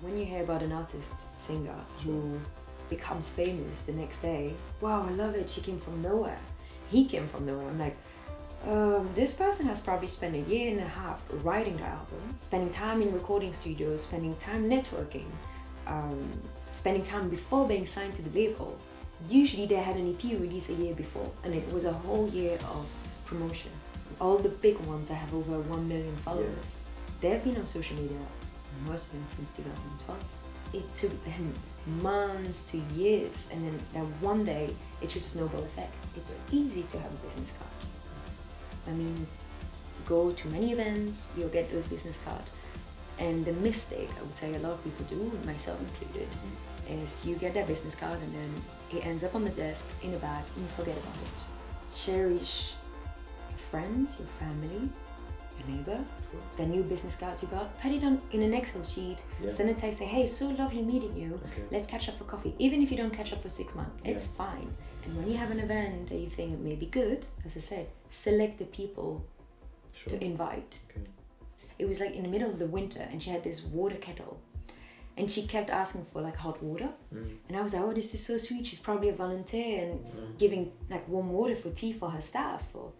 when 0.00 0.16
you 0.16 0.24
hear 0.24 0.42
about 0.42 0.62
an 0.62 0.72
artist, 0.72 1.14
singer, 1.38 1.74
who 2.04 2.38
becomes 2.88 3.28
famous 3.28 3.82
the 3.82 3.92
next 3.92 4.20
day, 4.20 4.54
wow, 4.80 5.06
I 5.08 5.12
love 5.12 5.34
it, 5.34 5.50
she 5.50 5.60
came 5.60 5.78
from 5.78 6.00
nowhere. 6.02 6.38
He 6.90 7.04
came 7.04 7.26
from 7.28 7.46
nowhere. 7.46 7.68
I'm 7.68 7.78
like, 7.78 7.96
um, 8.66 9.08
this 9.14 9.36
person 9.36 9.66
has 9.66 9.80
probably 9.80 10.08
spent 10.08 10.34
a 10.34 10.50
year 10.50 10.72
and 10.72 10.80
a 10.80 10.88
half 10.88 11.22
writing 11.44 11.76
the 11.76 11.84
album, 11.84 12.36
spending 12.38 12.70
time 12.70 13.02
in 13.02 13.12
recording 13.12 13.52
studios, 13.52 14.02
spending 14.02 14.34
time 14.36 14.68
networking, 14.68 15.26
um, 15.86 16.28
spending 16.70 17.02
time 17.02 17.28
before 17.28 17.66
being 17.66 17.86
signed 17.86 18.14
to 18.14 18.22
the 18.22 18.30
labels. 18.38 18.90
Usually 19.28 19.66
they 19.66 19.76
had 19.76 19.96
an 19.96 20.14
EP 20.14 20.38
release 20.38 20.70
a 20.70 20.74
year 20.74 20.94
before, 20.94 21.30
and 21.44 21.54
it 21.54 21.72
was 21.72 21.84
a 21.84 21.92
whole 21.92 22.28
year 22.30 22.54
of 22.54 22.86
promotion. 23.26 23.70
All 24.20 24.38
the 24.38 24.48
big 24.48 24.78
ones 24.86 25.08
that 25.08 25.14
have 25.14 25.34
over 25.34 25.60
1 25.60 25.88
million 25.88 26.16
followers, 26.18 26.80
they 27.20 27.30
have 27.30 27.44
been 27.44 27.56
on 27.56 27.66
social 27.66 27.96
media, 27.96 28.18
most 28.86 29.06
of 29.06 29.12
them 29.12 29.24
since 29.28 29.52
2012. 29.52 30.24
It 30.74 30.94
took 30.94 31.24
them 31.24 31.54
months 32.02 32.62
to 32.70 32.78
years, 32.94 33.48
and 33.50 33.66
then 33.66 33.78
that 33.94 34.04
one 34.22 34.44
day 34.44 34.74
it's 35.00 35.14
just 35.14 35.34
a 35.34 35.38
snowball 35.38 35.62
effect. 35.64 35.94
It's 36.16 36.38
easy 36.52 36.82
to 36.82 36.98
have 36.98 37.10
a 37.10 37.26
business 37.26 37.52
card. 37.52 37.70
I 38.86 38.90
mean, 38.92 39.26
go 40.04 40.32
to 40.32 40.48
many 40.48 40.72
events, 40.72 41.32
you'll 41.36 41.48
get 41.48 41.70
those 41.72 41.86
business 41.86 42.20
cards. 42.24 42.50
And 43.18 43.44
the 43.44 43.52
mistake 43.52 44.08
I 44.18 44.22
would 44.22 44.34
say 44.34 44.54
a 44.54 44.58
lot 44.58 44.72
of 44.72 44.84
people 44.84 45.04
do, 45.06 45.32
myself 45.44 45.80
included, 45.80 46.28
mm-hmm. 46.30 47.02
is 47.02 47.26
you 47.26 47.34
get 47.36 47.54
that 47.54 47.66
business 47.66 47.94
card 47.94 48.18
and 48.20 48.34
then 48.34 48.98
it 48.98 49.06
ends 49.06 49.24
up 49.24 49.34
on 49.34 49.44
the 49.44 49.50
desk 49.50 49.88
in 50.02 50.14
a 50.14 50.18
bag 50.18 50.44
and 50.54 50.64
you 50.64 50.70
forget 50.76 50.96
about 50.96 51.14
it. 51.14 51.94
Cherish 51.94 52.72
your 53.50 53.58
friends, 53.70 54.18
your 54.18 54.28
family, 54.38 54.88
neighbor, 55.66 55.98
the 56.56 56.66
new 56.66 56.82
business 56.82 57.16
cards 57.16 57.42
you 57.42 57.48
got, 57.48 57.80
put 57.80 57.90
it 57.92 58.02
on 58.04 58.20
in 58.32 58.42
an 58.42 58.54
Excel 58.54 58.84
sheet, 58.84 59.18
Yeah. 59.42 59.48
send 59.50 59.70
a 59.70 59.74
text, 59.74 59.98
say, 59.98 60.04
hey, 60.06 60.26
so 60.26 60.48
lovely 60.50 60.82
meeting 60.82 61.14
you. 61.16 61.34
Okay. 61.52 61.62
Let's 61.70 61.88
catch 61.88 62.08
up 62.08 62.18
for 62.18 62.24
coffee. 62.24 62.54
Even 62.58 62.82
if 62.82 62.90
you 62.90 62.96
don't 62.96 63.12
catch 63.12 63.32
up 63.32 63.42
for 63.42 63.48
six 63.48 63.74
months, 63.74 63.96
it's 64.04 64.26
Yeah. 64.26 64.44
fine. 64.44 64.74
And 65.04 65.16
when 65.16 65.30
you 65.30 65.36
have 65.38 65.50
an 65.50 65.60
event 65.60 66.08
that 66.10 66.18
you 66.18 66.28
think 66.30 66.58
may 66.60 66.74
be 66.74 66.86
good, 66.86 67.26
as 67.46 67.56
I 67.56 67.60
said, 67.60 67.86
select 68.10 68.58
the 68.58 68.66
people 68.66 69.24
Sure. 69.92 70.12
to 70.18 70.24
invite. 70.24 70.78
Okay. 70.90 71.06
It 71.78 71.88
was 71.88 71.98
like 72.00 72.14
in 72.14 72.22
the 72.22 72.28
middle 72.28 72.50
of 72.50 72.58
the 72.58 72.66
winter 72.66 73.00
and 73.10 73.22
she 73.22 73.30
had 73.30 73.42
this 73.42 73.64
water 73.64 73.96
kettle. 73.96 74.38
And 75.16 75.28
she 75.28 75.48
kept 75.48 75.68
asking 75.70 76.04
for 76.12 76.20
like 76.22 76.36
hot 76.36 76.62
water. 76.62 76.90
Mm. 77.12 77.38
And 77.48 77.56
I 77.56 77.62
was 77.62 77.74
like, 77.74 77.82
oh, 77.82 77.92
this 77.92 78.14
is 78.14 78.24
so 78.24 78.38
sweet. 78.38 78.64
She's 78.64 78.78
probably 78.78 79.08
a 79.08 79.12
volunteer 79.12 79.84
and 79.90 80.00
Mm. 80.04 80.38
giving 80.38 80.70
like 80.88 81.08
warm 81.08 81.32
water 81.32 81.56
for 81.56 81.70
tea 81.70 81.92
for 81.92 82.08
her 82.10 82.20
staff. 82.20 82.62
Or, 82.74 82.92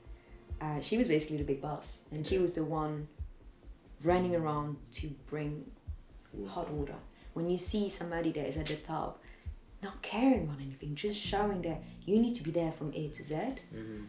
uh, 0.61 0.81
she 0.81 0.97
was 0.99 1.09
basically 1.09 1.37
the 1.39 1.45
big 1.45 1.61
boss. 1.61 2.07
And 2.13 2.27
she 2.27 2.39
was 2.39 2.55
the 2.55 2.65
one 2.65 3.09
running 4.05 4.35
around 4.35 4.77
to 4.93 5.09
bring 5.29 5.65
hot 6.47 6.71
water. 6.71 6.95
When 7.35 7.49
you 7.51 7.57
see 7.57 7.89
somebody 7.89 8.33
that 8.33 8.47
is 8.49 8.57
at 8.57 8.67
the 8.67 8.77
top, 8.77 9.23
not 9.83 10.01
caring 10.03 10.45
about 10.45 10.61
anything, 10.61 10.95
just 10.95 11.21
showing 11.21 11.63
that 11.63 11.83
you 12.05 12.19
need 12.19 12.35
to 12.37 12.43
be 12.43 12.51
there 12.51 12.73
from 12.73 12.93
A 12.95 13.09
to 13.09 13.23
Z, 13.23 13.35
Mhm. 13.75 14.07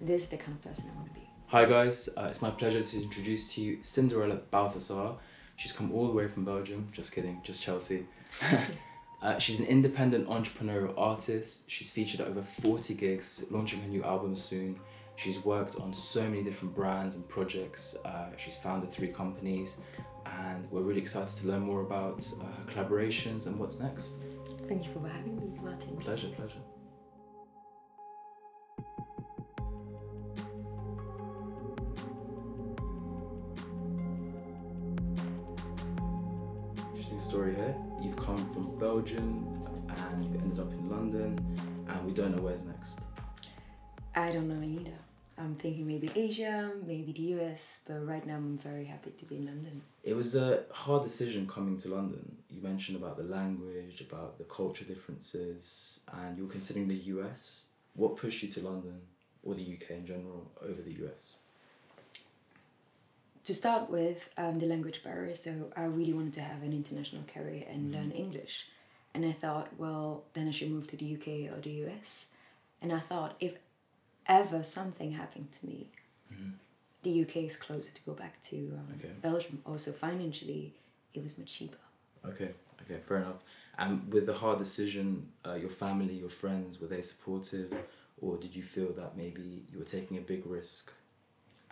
this 0.00 0.22
is 0.24 0.28
the 0.28 0.36
kind 0.36 0.52
of 0.56 0.62
person 0.62 0.90
I 0.92 0.96
want 0.96 1.08
to 1.08 1.14
be. 1.14 1.26
Hi 1.48 1.64
guys, 1.64 2.08
uh, 2.16 2.26
it's 2.30 2.42
my 2.42 2.50
pleasure 2.50 2.82
to 2.82 3.02
introduce 3.02 3.52
to 3.54 3.62
you 3.62 3.78
Cinderella 3.82 4.36
Balthasar. 4.50 5.16
She's 5.56 5.72
come 5.72 5.90
all 5.92 6.06
the 6.06 6.12
way 6.12 6.28
from 6.28 6.44
Belgium, 6.44 6.88
just 6.92 7.10
kidding, 7.10 7.40
just 7.42 7.62
Chelsea. 7.62 8.06
uh, 9.22 9.38
she's 9.38 9.58
an 9.58 9.66
independent 9.66 10.28
entrepreneurial 10.28 10.94
artist. 10.96 11.68
She's 11.68 11.90
featured 11.90 12.20
at 12.20 12.28
over 12.28 12.42
40 12.42 12.94
gigs, 12.94 13.46
launching 13.50 13.80
her 13.80 13.88
new 13.88 14.04
album 14.04 14.36
soon. 14.36 14.78
She's 15.18 15.44
worked 15.44 15.80
on 15.80 15.92
so 15.92 16.22
many 16.22 16.44
different 16.44 16.76
brands 16.76 17.16
and 17.16 17.28
projects. 17.28 17.96
Uh, 18.04 18.28
she's 18.36 18.56
founded 18.56 18.92
three 18.92 19.08
companies, 19.08 19.78
and 20.24 20.70
we're 20.70 20.82
really 20.82 21.00
excited 21.00 21.36
to 21.38 21.48
learn 21.48 21.62
more 21.62 21.80
about 21.80 22.24
uh, 22.40 22.44
her 22.44 22.64
collaborations 22.72 23.48
and 23.48 23.58
what's 23.58 23.80
next. 23.80 24.18
Thank 24.68 24.84
you 24.86 24.92
for 24.92 25.08
having 25.08 25.34
me, 25.34 25.58
Martin. 25.60 25.96
Pleasure, 25.96 26.28
pleasure. 26.28 26.60
Interesting 36.92 37.18
story 37.18 37.56
here. 37.56 37.74
You've 38.00 38.14
come 38.16 38.38
from 38.54 38.78
Belgium 38.78 39.66
and 39.88 40.24
you've 40.24 40.40
ended 40.40 40.60
up 40.60 40.70
in 40.70 40.88
London, 40.88 41.58
and 41.88 42.06
we 42.06 42.12
don't 42.12 42.36
know 42.36 42.42
where's 42.44 42.64
next. 42.64 43.00
I 44.14 44.30
don't 44.30 44.46
know 44.46 44.62
either. 44.62 45.07
I'm 45.38 45.54
thinking 45.54 45.86
maybe 45.86 46.10
Asia, 46.14 46.72
maybe 46.84 47.12
the 47.12 47.40
US, 47.40 47.80
but 47.86 48.06
right 48.06 48.26
now 48.26 48.34
I'm 48.34 48.58
very 48.58 48.84
happy 48.84 49.10
to 49.10 49.24
be 49.24 49.36
in 49.36 49.46
London. 49.46 49.82
It 50.02 50.14
was 50.14 50.34
a 50.34 50.64
hard 50.72 51.04
decision 51.04 51.46
coming 51.46 51.76
to 51.78 51.88
London. 51.88 52.36
You 52.50 52.60
mentioned 52.60 52.96
about 52.96 53.16
the 53.16 53.22
language, 53.22 54.00
about 54.00 54.38
the 54.38 54.44
culture 54.44 54.84
differences, 54.84 56.00
and 56.12 56.36
you 56.36 56.44
were 56.44 56.50
considering 56.50 56.88
the 56.88 57.02
US. 57.14 57.66
What 57.94 58.16
pushed 58.16 58.42
you 58.42 58.48
to 58.52 58.60
London 58.60 59.00
or 59.44 59.54
the 59.54 59.62
UK 59.62 59.90
in 59.90 60.06
general 60.06 60.50
over 60.60 60.82
the 60.82 60.92
US? 61.04 61.36
To 63.44 63.54
start 63.54 63.88
with, 63.88 64.28
um, 64.36 64.58
the 64.58 64.66
language 64.66 65.02
barrier, 65.02 65.34
so 65.34 65.72
I 65.76 65.84
really 65.84 66.12
wanted 66.12 66.34
to 66.34 66.42
have 66.42 66.62
an 66.62 66.72
international 66.72 67.22
career 67.32 67.64
and 67.70 67.92
learn 67.92 68.10
English. 68.10 68.66
And 69.14 69.24
I 69.24 69.32
thought, 69.32 69.68
well, 69.78 70.24
then 70.34 70.48
I 70.48 70.50
should 70.50 70.70
move 70.70 70.86
to 70.88 70.96
the 70.96 71.14
UK 71.14 71.50
or 71.50 71.60
the 71.60 71.86
US. 71.86 72.28
And 72.82 72.92
I 72.92 73.00
thought, 73.00 73.36
if 73.40 73.54
ever 74.28 74.62
something 74.62 75.12
happened 75.12 75.48
to 75.60 75.66
me, 75.66 75.88
the 77.02 77.22
UK 77.22 77.36
is 77.38 77.56
closer 77.56 77.92
to 77.92 78.00
go 78.02 78.12
back 78.12 78.40
to 78.42 78.56
um, 78.78 78.86
Okay. 78.98 79.12
Belgium. 79.22 79.62
Also, 79.64 79.92
financially, 79.92 80.74
it 81.14 81.22
was 81.22 81.38
much 81.38 81.50
cheaper. 81.52 81.78
Okay, 82.26 82.50
okay, 82.82 83.00
fair 83.06 83.18
enough. 83.18 83.36
And 83.78 84.12
with 84.12 84.26
the 84.26 84.34
hard 84.34 84.58
decision, 84.58 85.28
uh, 85.46 85.54
your 85.54 85.70
family, 85.70 86.14
your 86.14 86.28
friends, 86.28 86.80
were 86.80 86.88
they 86.88 87.02
supportive, 87.02 87.72
or 88.20 88.36
did 88.36 88.54
you 88.54 88.62
feel 88.64 88.92
that 88.94 89.16
maybe 89.16 89.64
you 89.72 89.78
were 89.78 89.84
taking 89.84 90.18
a 90.18 90.20
big 90.20 90.44
risk? 90.44 90.92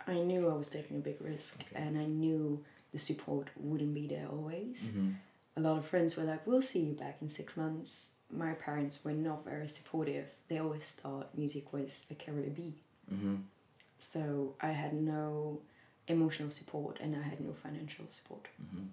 I 0.07 0.13
knew 0.13 0.47
I 0.49 0.53
was 0.55 0.69
taking 0.69 0.95
a 0.97 1.01
big 1.01 1.17
risk, 1.21 1.61
Okay. 1.61 1.83
and 1.83 1.97
I 1.97 2.05
knew 2.05 2.63
the 2.93 2.99
support 2.99 3.49
wouldn't 3.57 3.93
be 3.93 4.07
there 4.07 4.27
always. 4.31 4.91
Mm-hmm. 4.91 5.11
A 5.57 5.59
lot 5.59 5.77
of 5.77 5.85
friends 5.85 6.15
were 6.15 6.23
like, 6.23 6.47
"We'll 6.47 6.61
see 6.61 6.79
you 6.79 6.93
back 6.93 7.17
in 7.21 7.27
six 7.27 7.57
months." 7.57 8.11
My 8.31 8.53
parents 8.53 9.03
were 9.05 9.13
not 9.13 9.45
very 9.45 9.67
supportive. 9.67 10.25
They 10.47 10.59
always 10.59 10.91
thought 10.91 11.37
music 11.37 11.71
was 11.71 12.05
a 12.11 12.15
career 12.15 12.51
B. 12.55 12.73
Mm-hmm. 13.13 13.35
So 13.99 14.55
I 14.61 14.71
had 14.71 14.93
no 14.93 15.59
emotional 16.07 16.51
support, 16.51 16.99
and 17.01 17.15
I 17.15 17.21
had 17.21 17.39
no 17.41 17.53
financial 17.53 18.05
support. 18.09 18.45
Mm-hmm. 18.63 18.85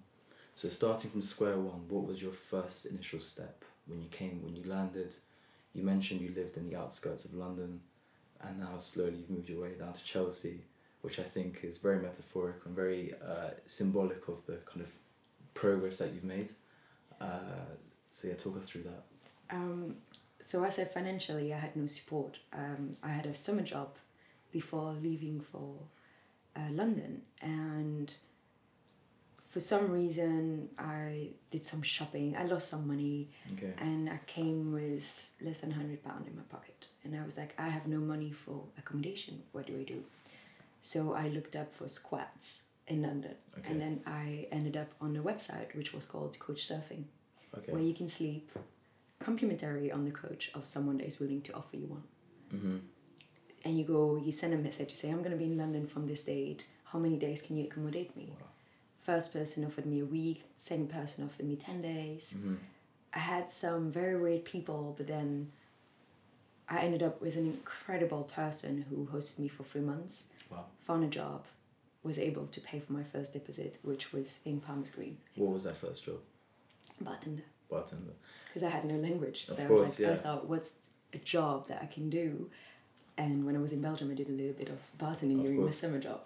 So 0.55 0.69
starting 0.69 1.11
from 1.11 1.21
square 1.21 1.57
one, 1.57 1.81
what 1.89 2.05
was 2.05 2.21
your 2.21 2.31
first 2.31 2.85
initial 2.85 3.19
step 3.19 3.63
when 3.87 4.01
you 4.01 4.07
came, 4.09 4.41
when 4.43 4.55
you 4.55 4.63
landed? 4.65 5.15
You 5.73 5.83
mentioned 5.83 6.21
you 6.21 6.33
lived 6.33 6.55
in 6.57 6.69
the 6.69 6.77
outskirts 6.77 7.25
of 7.25 7.33
London, 7.33 7.81
and 8.41 8.59
now 8.59 8.77
slowly 8.77 9.17
you've 9.17 9.29
moved 9.29 9.49
your 9.49 9.61
way 9.63 9.73
down 9.77 9.93
to 9.93 10.03
Chelsea, 10.03 10.61
which 11.01 11.19
I 11.19 11.23
think 11.23 11.59
is 11.63 11.77
very 11.77 11.99
metaphoric 12.01 12.65
and 12.65 12.75
very 12.75 13.13
uh, 13.25 13.49
symbolic 13.65 14.27
of 14.29 14.45
the 14.45 14.57
kind 14.65 14.81
of 14.81 14.87
progress 15.53 15.97
that 15.97 16.13
you've 16.13 16.23
made. 16.23 16.51
Uh, 17.19 17.75
so 18.11 18.29
yeah, 18.29 18.35
talk 18.35 18.57
us 18.57 18.69
through 18.69 18.83
that. 18.83 19.03
Um, 19.49 19.95
so 20.41 20.63
I 20.63 20.69
said 20.69 20.93
financially, 20.93 21.53
I 21.53 21.57
had 21.57 21.75
no 21.75 21.87
support. 21.87 22.37
Um, 22.53 22.95
I 23.03 23.09
had 23.09 23.25
a 23.25 23.33
summer 23.33 23.61
job 23.63 23.95
before 24.51 24.93
leaving 25.01 25.41
for 25.51 25.75
uh, 26.55 26.69
London, 26.71 27.21
and 27.41 28.13
for 29.49 29.59
some 29.59 29.89
reason, 29.91 30.69
I 30.77 31.29
did 31.49 31.65
some 31.65 31.81
shopping. 31.81 32.35
I 32.37 32.43
lost 32.45 32.69
some 32.69 32.87
money, 32.87 33.29
Okay. 33.53 33.73
and 33.79 34.09
I 34.09 34.19
came 34.27 34.71
with 34.73 35.31
less 35.41 35.59
than 35.61 35.71
hundred 35.71 36.03
pound 36.03 36.27
in 36.27 36.35
my 36.35 36.43
pocket, 36.43 36.87
and 37.03 37.15
I 37.15 37.23
was 37.23 37.37
like, 37.37 37.53
I 37.57 37.69
have 37.69 37.87
no 37.87 37.99
money 37.99 38.31
for 38.31 38.63
accommodation. 38.77 39.41
What 39.51 39.67
do 39.67 39.79
I 39.79 39.83
do? 39.83 40.03
So 40.81 41.13
I 41.13 41.29
looked 41.29 41.55
up 41.55 41.73
for 41.73 41.87
squats 41.87 42.63
in 42.87 43.01
London, 43.01 43.35
Okay. 43.57 43.71
and 43.71 43.81
then 43.81 44.01
I 44.05 44.47
ended 44.51 44.77
up 44.77 44.89
on 45.01 45.15
a 45.17 45.21
website 45.23 45.75
which 45.75 45.93
was 45.93 46.05
called 46.05 46.37
Couch 46.39 46.67
Surfing 46.69 47.05
Okay. 47.57 47.71
where 47.71 47.81
you 47.81 47.93
can 47.93 48.07
sleep 48.09 48.51
complimentary 49.25 49.91
on 49.91 50.05
the 50.05 50.11
coach 50.11 50.51
of 50.53 50.65
someone 50.65 50.97
that 50.99 51.07
is 51.07 51.19
willing 51.19 51.41
to 51.41 51.53
offer 51.53 51.75
you 51.77 51.87
one. 51.87 52.03
Mm-hmm. 52.53 52.77
And 53.65 53.77
you 53.79 53.83
go, 53.85 54.17
you 54.23 54.31
send 54.31 54.53
a 54.53 54.57
message, 54.57 54.89
you 54.91 54.95
say, 54.95 55.09
I'm 55.09 55.19
going 55.25 55.31
to 55.31 55.37
be 55.37 55.45
in 55.45 55.57
London 55.57 55.87
from 55.87 56.07
this 56.07 56.23
date. 56.23 56.63
How 56.91 56.99
many 56.99 57.17
days 57.17 57.41
can 57.41 57.57
you 57.57 57.65
accommodate 57.65 58.15
me? 58.15 58.27
Wow. 58.39 58.47
First 59.03 59.33
person 59.33 59.65
offered 59.65 59.85
me 59.87 59.99
a 60.01 60.05
week, 60.05 60.43
second 60.57 60.89
person 60.91 61.23
offered 61.25 61.47
me 61.47 61.55
10 61.55 61.81
days. 61.81 62.33
Mm-hmm. 62.37 62.55
I 63.13 63.19
had 63.19 63.49
some 63.49 63.91
very 63.91 64.15
weird 64.21 64.45
people, 64.45 64.93
but 64.97 65.07
then 65.07 65.51
I 66.69 66.79
ended 66.79 67.01
up 67.01 67.21
with 67.21 67.35
an 67.37 67.45
incredible 67.45 68.23
person 68.23 68.85
who 68.89 69.07
hosted 69.11 69.39
me 69.39 69.47
for 69.47 69.63
three 69.63 69.81
months, 69.81 70.27
Wow. 70.51 70.65
found 70.85 71.03
a 71.03 71.07
job, 71.07 71.45
was 72.03 72.19
able 72.19 72.45
to 72.47 72.59
pay 72.61 72.79
for 72.79 72.93
my 72.93 73.03
first 73.03 73.33
deposit, 73.33 73.79
which 73.81 74.13
was 74.13 74.39
in 74.45 74.59
Palmer's 74.59 74.91
Green, 74.91 75.17
What 75.35 75.51
was 75.53 75.63
that 75.63 75.77
first 75.77 76.05
job? 76.05 76.19
bartender. 77.01 77.43
Bartender. 77.69 78.13
because 78.47 78.63
I 78.63 78.69
had 78.69 78.85
no 78.85 78.95
language. 78.95 79.47
Of 79.49 79.57
so 79.57 79.63
I, 79.63 79.67
course, 79.67 79.89
was 79.89 79.99
like, 79.99 80.11
I 80.19 80.23
thought, 80.23 80.47
what's 80.47 80.73
a 81.13 81.17
job 81.19 81.67
that 81.67 81.81
I 81.81 81.85
can 81.87 82.09
do? 82.09 82.49
And 83.17 83.45
when 83.45 83.55
I 83.55 83.59
was 83.59 83.71
in 83.73 83.81
Belgium, 83.81 84.11
I 84.11 84.13
did 84.15 84.27
a 84.29 84.31
little 84.31 84.53
bit 84.53 84.69
of 84.69 84.79
bartending 84.99 85.37
Of 85.39 85.43
during 85.43 85.65
my 85.65 85.71
summer 85.71 85.99
job. 85.99 86.21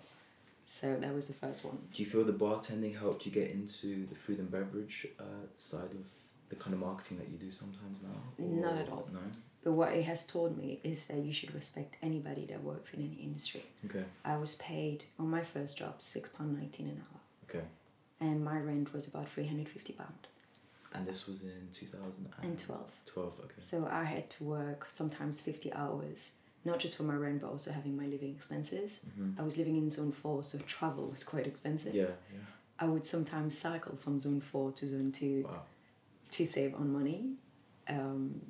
So 0.68 0.96
that 1.00 1.14
was 1.14 1.28
the 1.28 1.34
first 1.34 1.66
one. 1.66 1.78
Do 1.94 2.04
you 2.04 2.10
feel 2.10 2.24
the 2.24 2.34
bartending 2.34 2.98
helped 2.98 3.26
you 3.26 3.32
get 3.32 3.50
into 3.52 4.06
the 4.08 4.16
food 4.16 4.40
and 4.40 4.52
beverage 4.52 5.08
uh, 5.20 5.24
side 5.56 5.92
of 5.92 6.06
the 6.50 6.56
kind 6.56 6.74
of 6.74 6.80
marketing 6.80 7.18
that 7.18 7.30
you 7.30 7.38
do 7.38 7.52
sometimes 7.52 8.00
now? 8.04 8.44
Not 8.44 8.78
at 8.78 8.90
all. 8.90 9.08
No. 9.12 9.20
But 9.64 9.74
what 9.74 9.94
it 9.94 10.04
has 10.04 10.26
taught 10.26 10.56
me 10.56 10.80
is 10.84 11.08
that 11.08 11.18
you 11.18 11.34
should 11.34 11.54
respect 11.54 11.96
anybody 12.02 12.46
that 12.46 12.64
works 12.64 12.94
in 12.94 13.02
any 13.02 13.22
industry. 13.24 13.66
Okay. 13.86 14.04
I 14.24 14.38
was 14.38 14.56
paid 14.56 15.04
on 15.20 15.30
my 15.30 15.42
first 15.42 15.78
job 15.78 15.96
six 16.02 16.30
pound 16.30 16.58
nineteen 16.58 16.88
an 16.88 17.02
hour, 17.02 17.20
Okay. 17.50 17.66
and 18.22 18.44
my 18.44 18.58
rent 18.60 18.94
was 18.94 19.08
about 19.08 19.28
three 19.30 19.46
hundred 19.48 19.68
fifty 19.68 19.94
pound. 19.94 20.28
And 20.94 21.06
this 21.08 21.28
was 21.28 21.44
in 21.44 21.70
2012. 21.74 22.92
12. 23.06 23.34
Okay. 23.46 23.54
So 23.62 23.88
I 23.92 24.04
had 24.04 24.30
to 24.32 24.44
work 24.44 24.88
sometimes 24.90 25.40
fifty 25.42 25.72
hours, 25.74 26.32
not 26.66 26.80
just 26.80 26.98
for 26.98 27.04
my 27.04 27.16
rent, 27.16 27.42
but 27.42 27.50
also 27.52 27.72
having 27.72 27.96
my 27.96 28.06
living 28.08 28.34
expenses. 28.36 29.00
Mhm. 29.18 29.40
I 29.40 29.44
was 29.44 29.58
living 29.58 29.78
in 29.78 29.90
zone 29.90 30.12
four, 30.12 30.44
so 30.44 30.58
travel 30.60 31.08
was 31.08 31.24
quite 31.24 31.46
expensive. 31.48 31.94
Yeah. 31.94 32.04
Yeah. 32.34 32.40
I 32.80 32.86
would 32.88 33.06
sometimes 33.06 33.58
cycle 33.58 33.96
from 33.98 34.18
zone 34.20 34.42
four 34.42 34.72
to 34.72 34.88
zone 34.88 35.12
two 35.12 35.44
Wow. 35.44 35.64
to 36.32 36.46
save 36.46 36.74
on 36.76 36.92
money. 36.94 37.36
Um, 37.88 38.42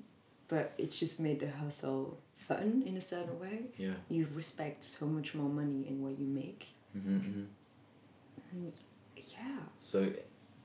but 0.48 0.74
it 0.78 0.92
just 0.92 1.20
made 1.20 1.40
the 1.40 1.50
hustle 1.52 2.20
fun 2.48 2.84
in 2.86 2.96
a 2.98 3.02
certain 3.02 3.40
way. 3.40 3.66
Yeah. 3.78 3.96
You 4.10 4.28
respect 4.34 4.84
so 4.84 5.06
much 5.08 5.34
more 5.36 5.50
money 5.50 5.88
in 5.88 6.02
what 6.04 6.18
you 6.20 6.26
make. 6.26 6.68
Mm-hmm, 6.98 7.18
mm-hmm. 7.18 8.70
Yeah. 9.16 9.60
So, 9.78 10.12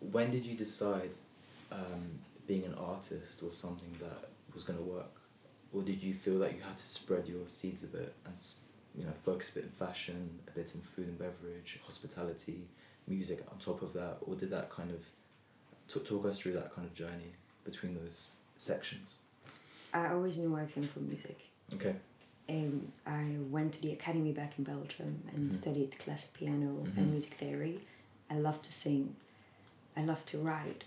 when 0.00 0.31
did 0.31 0.44
you 0.44 0.56
decide 0.56 1.17
um, 1.75 2.19
being 2.47 2.65
an 2.65 2.75
artist 2.75 3.43
was 3.43 3.56
something 3.56 3.94
that 4.00 4.29
was 4.55 4.65
going 4.65 4.79
to 4.79 4.85
work, 4.85 5.11
or 5.73 5.82
did 5.82 6.03
you 6.03 6.15
feel 6.15 6.38
that 6.41 6.55
you 6.55 6.61
had 6.62 6.79
to 6.79 6.87
spread 6.87 7.26
your 7.26 7.47
seeds 7.47 7.82
a 7.85 7.88
bit 7.88 8.15
and 8.25 8.35
you 8.97 9.05
know 9.05 9.12
focus 9.25 9.50
a 9.50 9.55
bit 9.56 9.65
in 9.65 9.71
fashion, 9.71 10.38
a 10.49 10.50
bit 10.53 10.75
in 10.75 10.81
food 10.81 11.09
and 11.09 11.19
beverage, 11.19 11.81
hospitality, 11.85 12.61
music 13.09 13.44
on 13.50 13.59
top 13.59 13.82
of 13.82 13.93
that, 13.94 14.19
or 14.23 14.35
did 14.37 14.50
that 14.50 14.71
kind 14.71 14.91
of 14.91 15.00
t- 15.93 16.00
talk 16.09 16.25
us 16.26 16.38
through 16.38 16.53
that 16.53 16.75
kind 16.75 16.87
of 16.87 16.94
journey 16.94 17.32
between 17.65 17.94
those 17.94 18.29
sections? 18.56 19.17
I 19.93 20.09
always 20.12 20.38
knew 20.38 20.55
I 20.56 20.67
came 20.67 20.85
from 20.85 21.09
music. 21.09 21.38
Okay. 21.75 21.94
Um, 22.49 22.93
I 23.06 23.25
went 23.50 23.73
to 23.75 23.81
the 23.82 23.93
academy 23.93 24.32
back 24.32 24.59
in 24.59 24.65
Belgium 24.65 25.23
and 25.35 25.50
Mhm. 25.50 25.55
studied 25.55 25.99
classic 25.99 26.35
piano 26.35 26.82
Mhm. 26.85 26.97
and 26.99 27.11
music 27.11 27.35
theory. 27.35 27.81
I 28.31 28.35
love 28.38 28.61
to 28.62 28.73
sing. 28.73 29.17
I 29.97 30.05
love 30.05 30.25
to 30.26 30.38
write. 30.38 30.85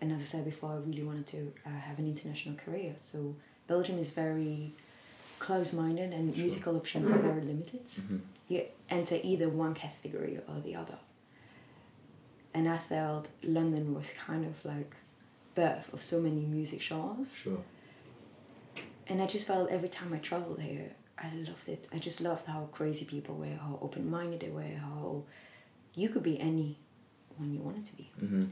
And 0.00 0.12
as 0.12 0.20
I 0.20 0.24
said 0.24 0.44
before, 0.44 0.72
I 0.72 0.76
really 0.76 1.02
wanted 1.02 1.26
to 1.28 1.52
uh, 1.66 1.70
have 1.70 1.98
an 1.98 2.06
international 2.06 2.54
career. 2.56 2.94
So 2.96 3.34
Belgium 3.66 3.98
is 3.98 4.10
very 4.10 4.74
close-minded 5.40 6.12
and 6.12 6.32
Sure. 6.34 6.40
musical 6.42 6.76
options 6.76 7.10
are 7.10 7.18
very 7.18 7.40
limited. 7.42 7.84
Mm-hmm. 7.84 8.18
You 8.48 8.62
enter 8.90 9.18
either 9.22 9.48
one 9.48 9.74
category 9.74 10.38
or 10.48 10.60
the 10.60 10.74
other. 10.76 10.98
And 12.54 12.68
I 12.68 12.76
felt 12.78 13.28
London 13.42 13.94
was 13.94 14.12
kind 14.12 14.44
of 14.46 14.64
like 14.64 14.94
birth 15.54 15.92
of 15.92 16.02
so 16.02 16.20
many 16.20 16.42
music 16.42 16.80
genres 16.80 17.34
Sure. 17.34 17.62
and 19.08 19.20
I 19.22 19.26
just 19.26 19.46
felt 19.46 19.70
every 19.70 19.88
time 19.88 20.12
I 20.12 20.18
traveled 20.18 20.60
here, 20.60 20.92
I 21.18 21.28
loved 21.34 21.68
it. 21.68 21.88
I 21.92 21.98
just 21.98 22.20
loved 22.20 22.46
how 22.46 22.68
crazy 22.72 23.04
people 23.04 23.34
were, 23.34 23.46
how 23.46 23.78
open 23.82 24.08
minded 24.08 24.40
they 24.40 24.50
were, 24.50 24.62
how 24.80 25.24
you 25.94 26.08
could 26.10 26.22
be 26.22 26.38
any 26.40 26.78
anyone 27.38 27.54
you 27.54 27.60
wanted 27.60 27.84
to 27.86 27.96
be. 27.96 28.10
Mm-hmm. 28.22 28.44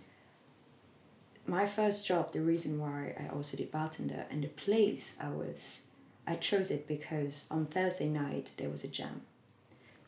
My 1.47 1.67
first 1.67 2.07
job, 2.07 2.33
the 2.33 2.41
reason 2.41 2.81
why 2.81 3.15
I 3.19 3.33
also 3.33 3.57
did 3.57 3.71
bartender 3.71 4.27
and 4.31 4.43
the 4.43 4.49
place 4.49 5.17
I 5.21 5.29
was, 5.29 5.87
I 6.27 6.35
chose 6.35 6.73
it 6.73 6.89
because 6.89 7.47
on 7.51 7.67
Thursday 7.67 8.09
night 8.09 8.51
there 8.57 8.69
was 8.69 8.83
a 8.83 8.89
jam. 8.89 9.23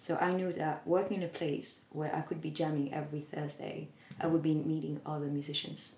So 0.01 0.17
I 0.21 0.33
knew 0.33 0.53
that 0.53 0.87
working 0.87 1.19
in 1.19 1.23
a 1.23 1.29
place 1.29 1.83
where 1.91 2.15
I 2.15 2.23
could 2.23 2.41
be 2.41 2.51
jamming 2.51 2.93
every 2.93 3.21
Thursday, 3.21 3.89
I 4.21 4.27
would 4.27 4.43
be 4.43 4.55
meeting 4.55 5.01
other 5.07 5.27
musicians. 5.27 5.97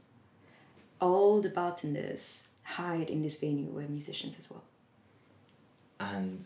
All 1.00 1.40
the 1.40 1.48
bartenders 1.48 2.48
hired 2.62 3.08
in 3.08 3.22
this 3.22 3.40
venue 3.40 3.70
were 3.70 3.82
musicians 3.82 4.38
as 4.38 4.50
well. 4.50 4.64
And 5.98 6.44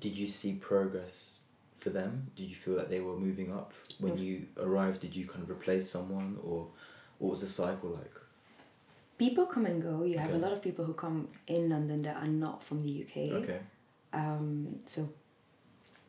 did 0.00 0.16
you 0.16 0.28
see 0.28 0.54
progress 0.54 1.40
for 1.80 1.90
them? 1.90 2.30
Did 2.36 2.44
you 2.44 2.54
feel 2.54 2.76
that 2.76 2.88
they 2.88 3.00
were 3.00 3.16
moving 3.16 3.52
up 3.52 3.72
when 3.98 4.16
you 4.16 4.46
arrived? 4.58 5.00
Did 5.00 5.14
you 5.16 5.26
kind 5.26 5.42
of 5.42 5.50
replace 5.50 5.90
someone, 5.90 6.38
or 6.44 6.66
what 7.20 7.30
was 7.30 7.42
the 7.42 7.48
cycle 7.48 7.90
like? 7.90 8.14
People 9.18 9.44
come 9.46 9.66
and 9.66 9.82
go. 9.82 10.02
You 10.02 10.18
have 10.18 10.32
a 10.32 10.38
lot 10.38 10.52
of 10.52 10.62
people 10.62 10.84
who 10.86 10.94
come 10.94 11.28
in 11.46 11.68
London 11.68 12.02
that 12.02 12.16
are 12.16 12.26
not 12.26 12.64
from 12.64 12.82
the 12.82 13.04
UK. 13.04 13.16
Okay. 13.42 13.60
Um, 14.14 14.80
so 14.86 15.08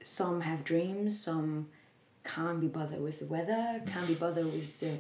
some 0.02 0.40
have 0.42 0.63
dreams, 0.63 1.19
some 1.19 1.68
can't 2.24 2.62
be 2.62 2.68
bothered 2.68 3.02
with 3.02 3.19
the 3.19 3.25
weather, 3.25 3.81
can't 3.86 4.08
be 4.08 4.16
bothered 4.16 4.46
with 4.46 4.80
the 4.80 4.98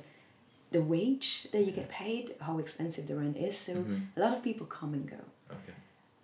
the 0.71 0.81
wage 0.81 1.47
that 1.51 1.65
you 1.65 1.71
get 1.71 1.89
paid, 1.89 2.33
how 2.39 2.57
expensive 2.57 3.05
the 3.07 3.15
rent 3.15 3.35
is. 3.35 3.57
So 3.57 3.73
Mhm. 3.75 4.07
a 4.15 4.19
lot 4.21 4.33
of 4.37 4.41
people 4.43 4.65
come 4.67 4.93
and 4.93 5.05
go. 5.09 5.21
Okay. 5.51 5.73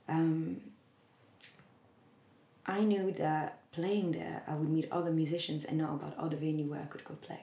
Um, 0.07 0.61
I 2.65 2.79
knew 2.81 3.11
that 3.13 3.59
playing 3.71 4.11
there, 4.13 4.43
I 4.47 4.55
would 4.55 4.69
meet 4.69 4.87
other 4.91 5.11
musicians 5.11 5.65
and 5.65 5.77
know 5.77 5.93
about 5.95 6.17
other 6.17 6.37
venue 6.37 6.65
where 6.71 6.81
I 6.81 6.85
could 6.85 7.03
go 7.03 7.15
play. 7.15 7.41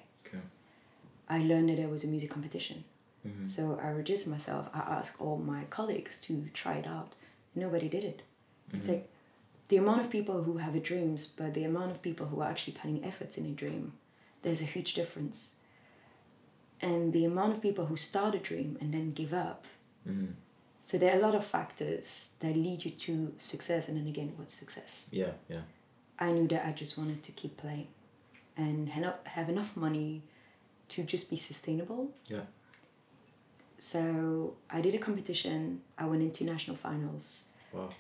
I 1.29 1.39
learned 1.39 1.69
that 1.71 1.77
there 1.77 1.89
was 1.89 2.05
a 2.05 2.09
music 2.09 2.31
competition. 2.31 2.85
Mhm. 3.27 3.49
So 3.49 3.79
I 3.83 3.91
registered 3.93 4.33
myself. 4.33 4.69
I 4.75 4.81
asked 4.81 5.21
all 5.21 5.39
my 5.39 5.65
colleagues 5.71 6.21
to 6.23 6.49
try 6.53 6.75
it 6.75 6.87
out. 6.87 7.15
Nobody 7.55 7.89
did 7.89 8.05
it. 8.05 8.23
It's 8.73 8.89
Mhm. 8.89 8.93
like 8.93 9.11
the 9.69 9.77
amount 9.79 10.01
of 10.03 10.11
people 10.11 10.43
who 10.43 10.59
have 10.59 10.75
a 10.75 10.81
dreams, 10.81 11.27
but 11.27 11.55
the 11.55 11.65
amount 11.65 11.91
of 11.91 12.03
people 12.03 12.27
who 12.27 12.41
are 12.41 12.51
actually 12.51 12.75
putting 12.77 13.03
efforts 13.05 13.39
in 13.39 13.47
a 13.47 13.53
dream, 13.53 13.93
there's 14.43 14.61
a 14.61 14.67
huge 14.67 14.93
difference. 14.95 15.57
And 16.81 17.13
the 17.15 17.25
amount 17.25 17.55
of 17.55 17.63
people 17.63 17.87
who 17.87 17.97
start 17.97 18.35
a 18.35 18.39
dream 18.39 18.77
and 18.81 18.93
then 18.93 19.13
give 19.13 19.33
up. 19.33 19.65
Mhm. 20.07 20.35
So 20.83 20.99
there 20.99 21.15
are 21.15 21.19
a 21.19 21.23
lot 21.23 21.35
of 21.35 21.45
factors 21.47 22.33
that 22.41 22.55
lead 22.55 22.85
you 22.85 22.91
to 22.91 23.35
success. 23.39 23.89
And 23.89 23.97
then 23.97 24.07
again, 24.07 24.35
what's 24.37 24.53
success? 24.53 25.09
Yeah. 25.11 25.33
Yeah. 25.49 25.63
I 26.19 26.31
knew 26.33 26.47
that 26.49 26.67
I 26.67 26.73
just 26.73 26.99
wanted 26.99 27.23
to 27.23 27.33
keep 27.33 27.57
playing, 27.57 27.89
and 28.57 28.89
have 28.91 29.49
enough 29.49 29.77
money 29.77 30.23
to 30.89 31.03
just 31.03 31.31
be 31.31 31.37
sustainable. 31.37 32.11
Yeah. 32.27 32.41
So 33.79 34.55
I 34.71 34.81
did 34.81 34.95
a 34.95 34.99
competition. 34.99 35.81
I 35.99 36.07
went 36.07 36.23
into 36.23 36.45
national 36.45 36.77
finals, 36.77 37.49
Wow. 37.73 37.91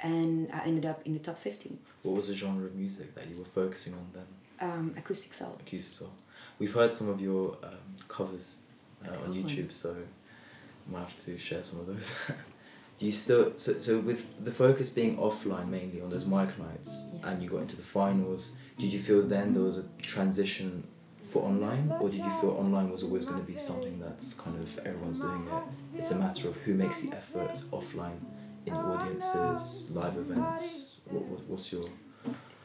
and 0.00 0.50
I 0.52 0.64
ended 0.64 0.86
up 0.86 1.02
in 1.06 1.12
the 1.12 1.20
top 1.20 1.38
fifteen. 1.38 1.78
What 2.02 2.16
was 2.16 2.26
the 2.28 2.34
genre 2.34 2.66
of 2.66 2.74
music 2.74 3.14
that 3.14 3.28
you 3.30 3.36
were 3.36 3.44
focusing 3.44 3.94
on 3.94 4.06
then? 4.12 4.26
Um, 4.70 4.94
acoustic 4.96 5.34
soul. 5.34 5.56
Acoustic 5.60 5.92
soul. 6.00 6.10
We've 6.58 6.72
heard 6.74 6.92
some 6.92 7.08
of 7.08 7.20
your 7.20 7.56
um, 7.62 7.74
covers 8.08 8.58
uh, 9.06 9.10
on. 9.24 9.32
YouTube, 9.34 9.72
so 9.72 9.94
I 9.94 10.90
might 10.92 11.00
have 11.00 11.16
to 11.18 11.38
share 11.38 11.62
some 11.62 11.80
of 11.80 11.86
those. 11.86 12.12
Do 12.98 13.06
you 13.06 13.12
still 13.12 13.52
so 13.56 13.80
so 13.80 14.00
with 14.00 14.26
the 14.44 14.50
focus 14.50 14.90
being 14.90 15.16
offline 15.18 15.68
mainly 15.68 16.00
on 16.00 16.10
those 16.10 16.24
mic 16.26 16.58
nights, 16.58 17.06
Yeah. 17.14 17.28
and 17.30 17.40
you 17.42 17.48
got 17.48 17.58
into 17.62 17.76
the 17.76 17.84
finals? 17.84 18.52
Did 18.78 18.92
you 18.92 19.00
feel 19.00 19.22
then 19.22 19.52
there 19.54 19.62
was 19.62 19.78
a 19.78 19.84
transition 20.02 20.82
for 21.28 21.42
online, 21.44 21.92
or 22.00 22.08
did 22.08 22.20
you 22.20 22.30
feel 22.40 22.50
online 22.50 22.90
was 22.90 23.02
always 23.02 23.24
going 23.24 23.38
to 23.38 23.46
be 23.46 23.58
something 23.58 24.00
that's 24.00 24.34
kind 24.34 24.58
of 24.60 24.78
everyone's 24.86 25.20
doing 25.20 25.46
it? 25.46 25.98
It's 25.98 26.10
a 26.10 26.18
matter 26.18 26.48
of 26.48 26.56
who 26.56 26.74
makes 26.74 27.00
the 27.00 27.14
effort 27.14 27.62
offline 27.70 28.18
in 28.66 28.74
audiences, 28.74 29.90
live 29.90 30.16
events. 30.16 30.96
What, 31.04 31.24
what, 31.24 31.40
what's 31.44 31.72
your 31.72 31.88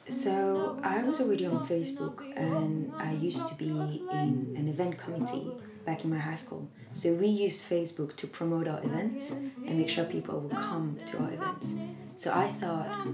So 0.10 0.80
I 0.84 1.04
was 1.04 1.22
already 1.22 1.46
on 1.46 1.66
Facebook, 1.66 2.22
and 2.36 2.92
I 2.98 3.14
used 3.14 3.48
to 3.50 3.56
be 3.56 3.70
in 3.70 4.56
an 4.58 4.68
event 4.68 4.98
committee 4.98 5.52
back 5.86 6.04
in 6.04 6.10
my 6.10 6.20
high 6.20 6.36
school. 6.36 6.70
So 6.94 7.14
we 7.14 7.28
used 7.28 7.68
Facebook 7.70 8.16
to 8.18 8.28
promote 8.28 8.68
our 8.68 8.82
events 8.84 9.32
and 9.32 9.78
make 9.80 9.90
sure 9.90 10.06
people 10.06 10.40
will 10.42 10.50
come 10.50 11.00
to 11.08 11.18
our 11.18 11.34
events. 11.34 11.78
So 12.18 12.32
I 12.32 12.48
thought, 12.48 13.08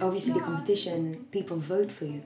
obviously, 0.00 0.32
the 0.32 0.40
competition, 0.40 1.26
people 1.30 1.58
vote 1.58 1.92
for 1.92 2.06
you, 2.06 2.22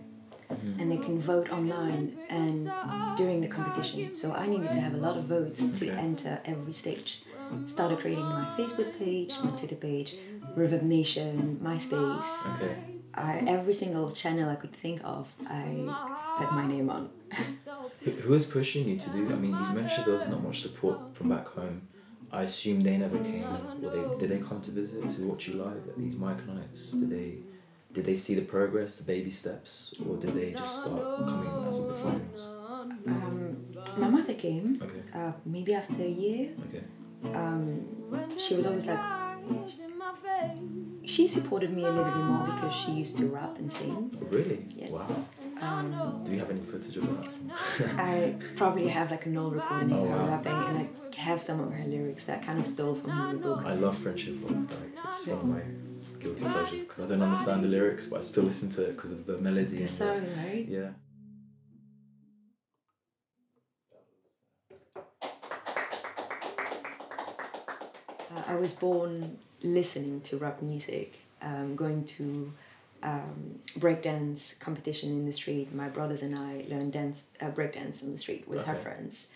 and 0.78 0.90
they 0.90 0.96
can 0.96 1.18
vote 1.18 1.50
online 1.50 2.16
and 2.28 2.70
during 3.16 3.40
the 3.40 3.48
competition. 3.48 4.14
So 4.14 4.32
I 4.32 4.46
needed 4.46 4.70
to 4.72 4.80
have 4.80 4.94
a 4.94 4.98
lot 4.98 5.16
of 5.16 5.24
votes 5.24 5.78
to 5.80 5.90
enter 5.90 6.40
every 6.44 6.72
stage. 6.72 7.22
Started 7.66 7.98
creating 7.98 8.24
my 8.24 8.44
Facebook 8.56 8.96
page, 8.98 9.34
my 9.42 9.50
Twitter 9.50 9.74
page, 9.74 10.14
ReverbNation, 10.56 11.58
MySpace. 11.58 12.46
okay? 12.56 12.76
I, 13.14 13.42
every 13.46 13.74
single 13.74 14.12
channel 14.12 14.48
I 14.48 14.54
could 14.54 14.74
think 14.76 15.00
of, 15.02 15.32
I 15.48 15.64
put 16.38 16.52
my 16.52 16.66
name 16.66 16.90
on. 16.90 17.10
Who, 18.04 18.10
who 18.12 18.34
is 18.34 18.46
pushing 18.46 18.88
you 18.88 18.98
to 18.98 19.10
do? 19.10 19.28
I 19.28 19.36
mean, 19.36 19.50
you 19.52 19.72
mentioned 19.74 20.06
there 20.06 20.14
was 20.14 20.28
not 20.28 20.42
much 20.42 20.62
support 20.62 21.14
from 21.14 21.28
back 21.28 21.48
home. 21.48 21.82
I 22.32 22.42
assume 22.42 22.82
they 22.82 22.96
never 22.96 23.18
came. 23.18 23.44
Or 23.44 23.90
they 23.90 24.26
did 24.26 24.30
they 24.30 24.46
come 24.46 24.60
to 24.62 24.70
visit 24.70 25.10
to 25.16 25.22
watch 25.26 25.48
you 25.48 25.54
live 25.54 25.88
at 25.88 25.98
these 25.98 26.16
mic 26.16 26.46
nights? 26.46 26.92
Did 26.92 27.10
they 27.10 27.38
did 27.92 28.04
they 28.04 28.16
see 28.16 28.34
the 28.34 28.42
progress, 28.42 28.96
the 28.96 29.04
baby 29.04 29.30
steps, 29.30 29.94
or 30.06 30.16
did 30.16 30.34
they 30.34 30.52
just 30.52 30.80
start 30.82 31.02
coming 31.16 31.64
as 31.68 31.78
of 31.80 31.88
the 31.88 31.94
finals? 31.94 32.50
Um, 33.06 33.56
my 33.96 34.08
mother 34.08 34.34
came, 34.34 34.80
Okay, 34.82 35.02
uh, 35.14 35.32
maybe 35.44 35.74
after 35.74 36.02
a 36.02 36.08
year. 36.08 36.50
okay, 36.68 36.84
Um, 37.34 37.86
she 38.38 38.54
was 38.56 38.66
always 38.66 38.86
like, 38.86 39.00
she 41.04 41.26
supported 41.26 41.72
me 41.72 41.82
a 41.84 41.88
little 41.88 42.04
bit 42.04 42.16
more 42.16 42.44
because 42.44 42.72
she 42.72 42.92
used 42.92 43.16
to 43.18 43.26
rap 43.26 43.58
and 43.58 43.72
sing. 43.72 44.14
Really? 44.30 44.66
Yes. 44.76 44.90
Wow. 44.90 45.24
Um, 45.60 46.22
Do 46.24 46.32
you 46.32 46.38
have 46.38 46.50
any 46.50 46.60
footage 46.60 46.96
of 46.96 47.02
that? 47.02 47.94
I 47.98 48.36
probably 48.56 48.86
have 48.88 49.10
like 49.10 49.26
an 49.26 49.36
old 49.36 49.54
recording 49.54 49.92
Oh, 49.92 50.02
of 50.04 50.08
her 50.10 50.16
wow. 50.16 50.28
rapping 50.28 50.52
and 50.52 50.78
I 50.78 50.88
have 51.20 51.40
some 51.42 51.60
of 51.60 51.72
her 51.72 51.84
lyrics 51.84 52.24
that 52.26 52.40
I 52.42 52.44
kind 52.44 52.58
of 52.60 52.66
stole 52.66 52.94
from 52.94 53.10
her 53.10 53.36
book. 53.36 53.62
I 53.66 53.74
love 53.74 53.98
friendship 53.98 54.38
hip 54.40 54.48
hop. 54.48 54.70
Like 54.70 55.04
it's 55.04 55.26
one 55.26 55.38
of 55.40 55.48
my 55.48 55.62
guilty 56.20 56.44
pleasures 56.44 56.82
because 56.82 57.00
I 57.00 57.06
don't 57.06 57.22
understand 57.22 57.64
the 57.64 57.68
lyrics, 57.68 58.06
but 58.06 58.20
I 58.20 58.22
still 58.22 58.44
listen 58.44 58.68
to 58.70 58.84
it 58.84 58.96
because 58.96 59.12
of 59.12 59.26
the 59.26 59.38
melody 59.38 59.84
The 59.84 60.04
and 60.04 60.36
right? 60.36 60.66
the, 60.66 60.72
yeah. 60.72 60.90
Uh, 68.34 68.42
I 68.46 68.54
was 68.56 68.74
born 68.74 69.38
listening 69.62 70.20
to 70.22 70.36
rap 70.36 70.62
music, 70.62 71.18
um, 71.42 71.74
going 71.76 72.04
to 72.04 72.52
um, 73.02 73.58
breakdance 73.78 74.58
competition 74.60 75.10
in 75.10 75.26
the 75.26 75.32
street. 75.32 75.74
My 75.74 75.88
brothers 75.88 76.22
and 76.22 76.36
I 76.36 76.64
learned 76.68 76.92
dance, 76.92 77.28
uh, 77.40 77.46
breakdance 77.50 78.02
on 78.04 78.12
the 78.12 78.18
street 78.18 78.46
with 78.46 78.66
our 78.68 78.74
Okay. 78.74 78.82
friends. 78.82 79.28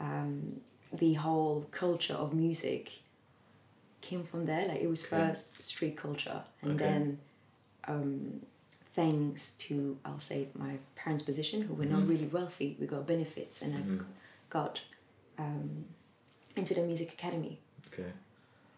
Um, 0.00 0.60
the 0.92 1.14
whole 1.14 1.66
culture 1.70 2.14
of 2.14 2.34
music 2.34 2.92
came 4.00 4.24
from 4.24 4.46
there. 4.46 4.66
Like 4.68 4.80
it 4.80 4.88
was 4.88 5.04
Okay. 5.04 5.16
first 5.28 5.62
street 5.64 5.96
culture, 5.96 6.42
and 6.62 6.72
Okay. 6.72 6.84
then 6.84 7.18
um, 7.88 8.40
thanks 8.94 9.52
to 9.56 9.98
I'll 10.04 10.18
say 10.18 10.48
my 10.54 10.78
parents' 10.96 11.22
position, 11.22 11.62
who 11.62 11.74
were 11.74 11.84
not 11.84 12.00
Mhm. 12.02 12.08
really 12.08 12.26
wealthy, 12.26 12.76
we 12.80 12.86
got 12.86 13.06
benefits, 13.06 13.62
and 13.62 13.74
I 13.74 13.80
Mhm. 13.82 14.04
got 14.50 14.82
um, 15.38 15.84
into 16.56 16.72
the 16.74 16.80
music 16.82 17.12
academy. 17.12 17.58
Okay. 17.92 18.10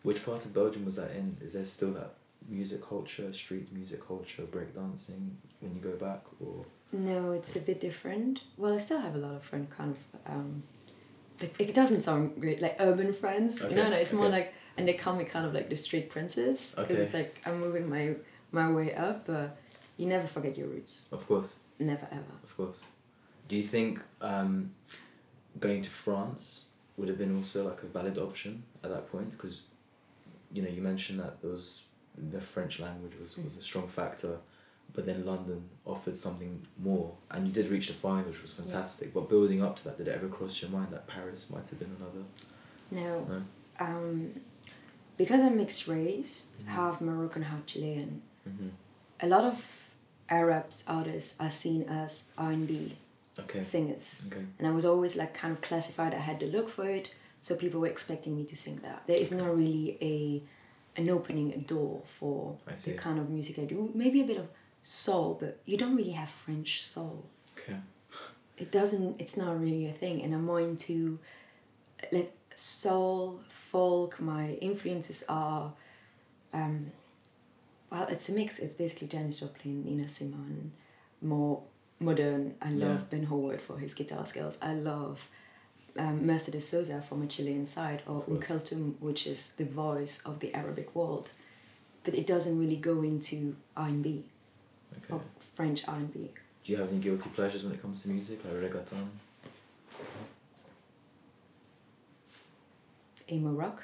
Which 0.03 0.25
part 0.25 0.45
of 0.45 0.53
Belgium 0.55 0.85
was 0.85 0.97
that 0.97 1.13
in? 1.13 1.37
Is 1.41 1.53
there 1.53 1.65
still 1.65 1.93
that 1.93 2.15
music 2.49 2.83
culture, 2.83 3.33
street 3.33 3.73
music 3.73 4.07
culture, 4.07 4.43
breakdancing 4.45 5.37
when 5.61 5.75
you 5.75 5.81
go 5.81 5.97
back, 5.97 6.23
or 6.41 6.65
No, 6.93 7.33
it's 7.33 7.55
a 7.55 7.61
bit 7.61 7.81
different. 7.81 8.43
Well, 8.57 8.73
I 8.73 8.79
still 8.79 9.01
have 9.01 9.15
a 9.15 9.19
lot 9.19 9.35
of 9.35 9.43
friend 9.45 9.69
kind 9.71 9.95
of. 9.95 10.33
Um, 10.35 10.63
like, 11.41 11.61
it 11.61 11.75
doesn't 11.75 12.03
sound 12.03 12.41
great, 12.41 12.61
like 12.63 12.77
urban 12.81 13.13
friends. 13.13 13.61
Okay, 13.63 13.75
No, 13.75 13.89
no, 13.91 13.97
it's 13.97 14.13
more 14.13 14.29
like, 14.29 14.55
and 14.79 14.87
they 14.89 14.95
call 14.95 15.15
me 15.17 15.25
kind 15.25 15.45
of 15.45 15.53
like 15.53 15.69
the 15.69 15.77
street 15.77 16.09
princess. 16.09 16.75
'cause 16.75 16.85
Okay. 16.85 16.95
It's 17.03 17.15
like 17.15 17.41
I'm 17.47 17.59
moving 17.61 17.89
my 17.91 18.15
my 18.53 18.71
way 18.73 18.95
up, 18.95 19.27
but 19.27 19.57
you 19.99 20.07
never 20.07 20.27
forget 20.27 20.57
your 20.57 20.69
roots. 20.69 21.09
of 21.13 21.27
course, 21.27 21.57
Never 21.79 22.09
ever. 22.11 22.35
of 22.45 22.57
course. 22.57 22.85
Do 23.49 23.57
you 23.57 23.63
think 23.75 24.01
um, 24.21 24.71
going 25.61 25.83
to 25.83 25.91
France 25.91 26.65
would 26.97 27.09
have 27.09 27.19
been 27.19 27.37
also 27.37 27.69
like 27.69 27.83
a 27.83 27.87
valid 27.87 28.17
option 28.19 28.63
at 28.85 28.91
that 28.91 29.11
point? 29.13 29.31
Because 29.33 29.63
you 30.55 30.63
know 30.63 30.69
you 30.77 30.83
mentioned 30.83 31.19
that 31.21 31.41
there 31.43 31.51
was 31.51 31.85
the 32.33 32.41
French 32.41 32.81
language 32.81 33.13
was, 33.21 33.37
was 33.39 33.57
a 33.57 33.63
strong 33.63 33.87
factor, 33.89 34.39
but 34.95 35.05
then 35.07 35.25
London 35.25 35.61
offered 35.85 36.17
something 36.17 36.67
more, 36.79 37.15
and 37.31 37.47
you 37.47 37.53
did 37.53 37.69
reach 37.69 37.89
the 37.89 37.95
final, 37.95 38.25
which 38.25 38.43
was 38.43 38.53
fantastic. 38.53 39.13
But 39.15 39.29
building 39.29 39.63
up 39.63 39.77
to 39.77 39.85
that, 39.85 39.99
did 39.99 40.09
it 40.09 40.15
ever 40.15 40.29
cross 40.29 40.61
your 40.63 40.71
mind 40.71 40.89
that 40.93 41.07
Paris 41.07 41.51
might 41.51 41.69
have 41.69 41.79
been 41.79 41.95
another? 42.01 42.25
No. 42.91 43.25
No. 43.33 43.43
Um, 43.81 44.33
because 45.19 45.41
I'm 45.41 45.57
mixed 45.57 45.87
race, 45.89 46.53
Mhm. 46.59 46.67
half 46.69 47.01
Moroccan, 47.01 47.43
half 47.43 47.67
Chilean. 47.67 48.23
Mm-hmm. 48.49 48.69
A 49.21 49.27
lot 49.27 49.45
of 49.45 49.57
Arabs 50.31 50.85
artists 50.87 51.39
are 51.41 51.51
seen 51.51 51.83
as 51.85 52.31
R 52.39 52.53
and 52.53 52.67
B 52.67 52.97
Okay. 53.39 53.63
singers. 53.63 54.23
Okay. 54.27 54.45
and 54.59 54.67
I 54.67 54.71
was 54.71 54.85
always 54.85 55.15
like 55.17 55.33
kind 55.35 55.53
of 55.55 55.61
classified. 55.61 56.13
I 56.15 56.19
had 56.31 56.39
to 56.41 56.47
look 56.47 56.69
for 56.69 56.87
it, 56.89 57.11
so 57.41 57.55
people 57.55 57.81
were 57.81 57.87
expecting 57.97 58.37
me 58.37 58.45
to 58.47 58.57
sing 58.57 58.77
that. 58.83 59.03
There 59.07 59.17
is 59.25 59.31
not 59.33 59.55
really 59.57 59.97
a 60.01 60.43
an 61.01 61.09
opening 61.09 61.53
a 61.53 61.59
door 61.59 62.03
for 62.19 62.57
the 62.85 62.95
kind 62.95 63.19
of 63.21 63.31
music 63.31 63.59
I 63.59 63.65
do. 63.67 63.91
Maybe 63.95 64.21
a 64.21 64.25
bit 64.25 64.37
of 64.39 64.49
soul, 64.83 65.37
but 65.41 65.59
you 65.65 65.77
don't 65.77 65.95
really 65.95 66.17
have 66.23 66.29
French 66.29 66.83
soul. 66.83 67.25
Okay. 67.57 67.77
It 68.57 68.73
doesn't. 68.73 69.21
It's 69.21 69.37
not 69.37 69.61
really 69.61 69.87
a 69.87 69.93
thing, 69.93 70.21
and 70.23 70.35
I'm 70.35 70.45
more 70.45 70.61
into 70.61 71.19
like 72.11 72.33
soul, 72.59 73.41
folk. 73.51 74.21
My 74.21 74.51
influences 74.61 75.25
are. 75.29 75.73
Um, 76.53 76.93
well, 77.91 78.07
it's 78.09 78.29
a 78.29 78.33
mix. 78.33 78.59
It's 78.59 78.75
basically 78.75 79.09
Janis 79.09 79.41
Joplin, 79.41 79.85
Nina 79.85 80.09
Simone, 80.09 80.73
more 81.23 81.63
modern. 82.01 82.55
I 82.61 82.71
Yeah. 82.71 82.89
love 82.89 83.11
Ben 83.11 83.25
Howard 83.25 83.61
for 83.61 83.79
his 83.79 83.95
guitar 83.95 84.27
skills. 84.27 84.59
I 84.61 84.75
love 84.75 85.29
um, 85.97 86.27
Mercedes 86.27 86.69
Sosa 86.69 87.03
from 87.09 87.23
a 87.23 87.27
Chilean 87.27 87.65
side, 87.67 88.03
or 88.07 88.25
Oum 88.29 88.41
Kulthum, 88.41 88.95
which 89.01 89.27
is 89.27 89.53
the 89.55 89.65
voice 89.65 90.23
of 90.25 90.39
the 90.41 90.55
Arabic 90.55 90.95
world. 90.95 91.31
But 92.05 92.15
it 92.15 92.27
doesn't 92.27 92.59
really 92.59 92.77
go 92.77 93.03
into 93.03 93.57
R 93.77 93.89
and 93.89 94.03
B 94.03 94.25
Okay. 94.97 95.15
or 95.15 95.21
French 95.57 95.87
R 95.89 95.97
and 95.97 96.13
B. 96.13 96.31
Do 96.65 96.73
you 96.73 96.79
have 96.79 96.91
any 96.91 97.01
guilty 97.01 97.31
pleasures 97.31 97.65
when 97.65 97.73
it 97.73 97.81
comes 97.83 98.03
to 98.03 98.11
music, 98.11 98.45
like 98.45 98.55
reggaeton? 98.55 99.09
Emo 103.31 103.51
rock. 103.51 103.83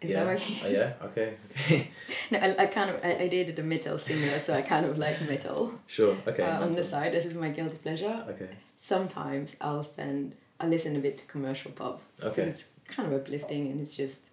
Is 0.00 0.10
yeah. 0.10 0.24
that 0.24 0.26
right? 0.26 0.42
Oh, 0.64 0.68
yeah. 0.68 0.92
Okay. 1.06 1.34
Okay. 1.56 1.90
No, 2.30 2.38
I, 2.38 2.64
I 2.64 2.66
kind 2.66 2.90
of 2.90 3.04
I, 3.04 3.14
I 3.24 3.28
dated 3.28 3.58
a 3.58 3.62
metal 3.62 3.98
singer, 3.98 4.38
so 4.38 4.54
I 4.54 4.62
kind 4.62 4.84
of 4.86 4.98
like 4.98 5.20
metal. 5.22 5.72
sure. 5.86 6.16
Okay. 6.26 6.42
uh, 6.42 6.62
on 6.62 6.70
the 6.70 6.84
side, 6.84 7.12
this 7.12 7.24
is 7.24 7.34
my 7.34 7.48
guilty 7.48 7.76
pleasure. 7.78 8.24
Okay. 8.28 8.50
Sometimes 8.76 9.56
I'll 9.60 9.82
spend 9.82 10.34
I 10.60 10.66
listen 10.66 10.94
a 10.96 10.98
bit 11.00 11.18
to 11.18 11.24
commercial 11.26 11.70
pop. 11.72 12.02
Okay. 12.22 12.42
It's 12.42 12.68
kind 12.86 13.12
of 13.12 13.18
uplifting, 13.20 13.70
and 13.70 13.80
it's 13.80 13.96
just 13.96 14.26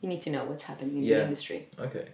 you 0.00 0.08
need 0.08 0.22
to 0.22 0.30
know 0.30 0.44
what's 0.44 0.64
happening 0.64 0.96
in 0.98 1.02
Yeah. 1.04 1.18
the 1.18 1.24
industry. 1.24 1.68
Okay. 1.78 2.08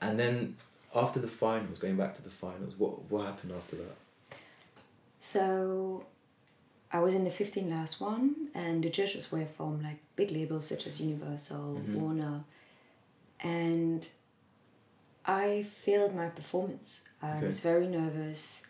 And 0.00 0.18
then 0.18 0.56
after 0.94 1.20
the 1.20 1.28
finals, 1.28 1.78
going 1.78 1.96
back 1.96 2.14
to 2.14 2.22
the 2.22 2.30
finals, 2.30 2.74
what 2.78 3.10
what 3.10 3.26
happened 3.26 3.52
after 3.52 3.76
that? 3.76 3.96
So 5.18 6.04
I 6.92 6.98
was 7.00 7.14
in 7.14 7.24
the 7.24 7.30
15 7.30 7.70
last 7.70 8.00
one, 8.00 8.48
and 8.54 8.82
the 8.82 8.90
judges 8.90 9.30
were 9.30 9.46
from 9.46 9.82
like 9.82 9.98
big 10.16 10.30
labels 10.32 10.66
such 10.66 10.86
as 10.86 11.00
Universal, 11.00 11.82
Mhm. 11.86 11.94
Warner, 11.94 12.44
and 13.40 14.06
I 15.24 15.62
failed 15.62 16.14
my 16.14 16.28
performance. 16.28 17.04
I 17.22 17.36
Okay. 17.36 17.46
was 17.46 17.60
very 17.60 17.86
nervous. 17.86 18.66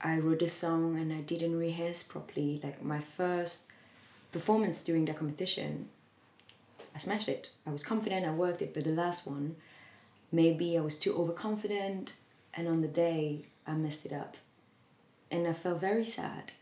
I 0.00 0.18
wrote 0.18 0.42
a 0.42 0.48
song 0.48 0.98
and 0.98 1.12
I 1.12 1.20
didn't 1.20 1.56
rehearse 1.58 2.02
properly. 2.02 2.60
Like 2.62 2.82
my 2.82 3.00
first 3.00 3.70
performance 4.32 4.82
during 4.82 5.04
the 5.04 5.14
competition, 5.14 5.88
I 6.94 6.98
smashed 6.98 7.28
it. 7.28 7.50
I 7.66 7.70
was 7.70 7.84
confident, 7.84 8.26
I 8.26 8.32
worked 8.32 8.62
it, 8.62 8.74
but 8.74 8.84
the 8.84 8.90
last 8.90 9.26
one, 9.26 9.56
maybe 10.30 10.76
I 10.78 10.80
was 10.80 10.98
too 10.98 11.14
overconfident, 11.16 12.14
and 12.54 12.66
on 12.68 12.80
the 12.80 12.88
day, 12.88 13.44
I 13.66 13.74
messed 13.74 14.06
it 14.06 14.12
up. 14.12 14.36
And 15.30 15.46
I 15.46 15.52
felt 15.52 15.80
very 15.80 16.04
sad. 16.04 16.52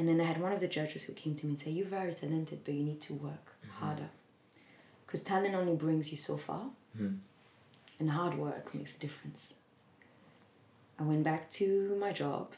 And 0.00 0.08
then 0.08 0.18
I 0.18 0.24
had 0.24 0.40
one 0.40 0.50
of 0.50 0.60
the 0.60 0.66
judges 0.66 1.02
who 1.02 1.12
came 1.12 1.34
to 1.34 1.44
me 1.46 1.52
and 1.52 1.58
said, 1.60 1.74
You're 1.74 1.84
very 2.00 2.14
talented, 2.14 2.60
but 2.64 2.72
you 2.72 2.82
need 2.82 3.02
to 3.02 3.12
work 3.12 3.54
harder. 3.80 4.08
Because 5.04 5.22
talent 5.22 5.54
only 5.54 5.74
brings 5.74 6.10
you 6.10 6.16
so 6.16 6.38
far, 6.38 6.70
Mhm. 6.98 7.18
and 7.98 8.10
hard 8.10 8.34
work 8.38 8.74
makes 8.74 8.96
a 8.96 8.98
difference. 8.98 9.54
I 10.98 11.02
went 11.02 11.22
back 11.22 11.50
to 11.60 11.96
my 12.00 12.12
job 12.12 12.52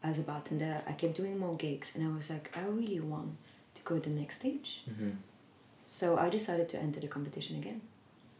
as 0.00 0.20
a 0.20 0.22
bartender. 0.22 0.80
I 0.86 0.92
kept 0.92 1.14
doing 1.16 1.36
more 1.38 1.56
gigs, 1.56 1.90
and 1.96 2.06
I 2.06 2.14
was 2.16 2.30
like, 2.30 2.56
I 2.56 2.60
really 2.62 3.00
want 3.00 3.36
to 3.74 3.82
go 3.82 3.98
to 3.98 4.08
the 4.08 4.14
next 4.20 4.36
stage. 4.36 4.84
Mm-hmm. 4.88 5.10
So 5.86 6.16
I 6.18 6.28
decided 6.30 6.68
to 6.68 6.78
enter 6.78 7.00
the 7.00 7.08
competition 7.08 7.56
again 7.56 7.80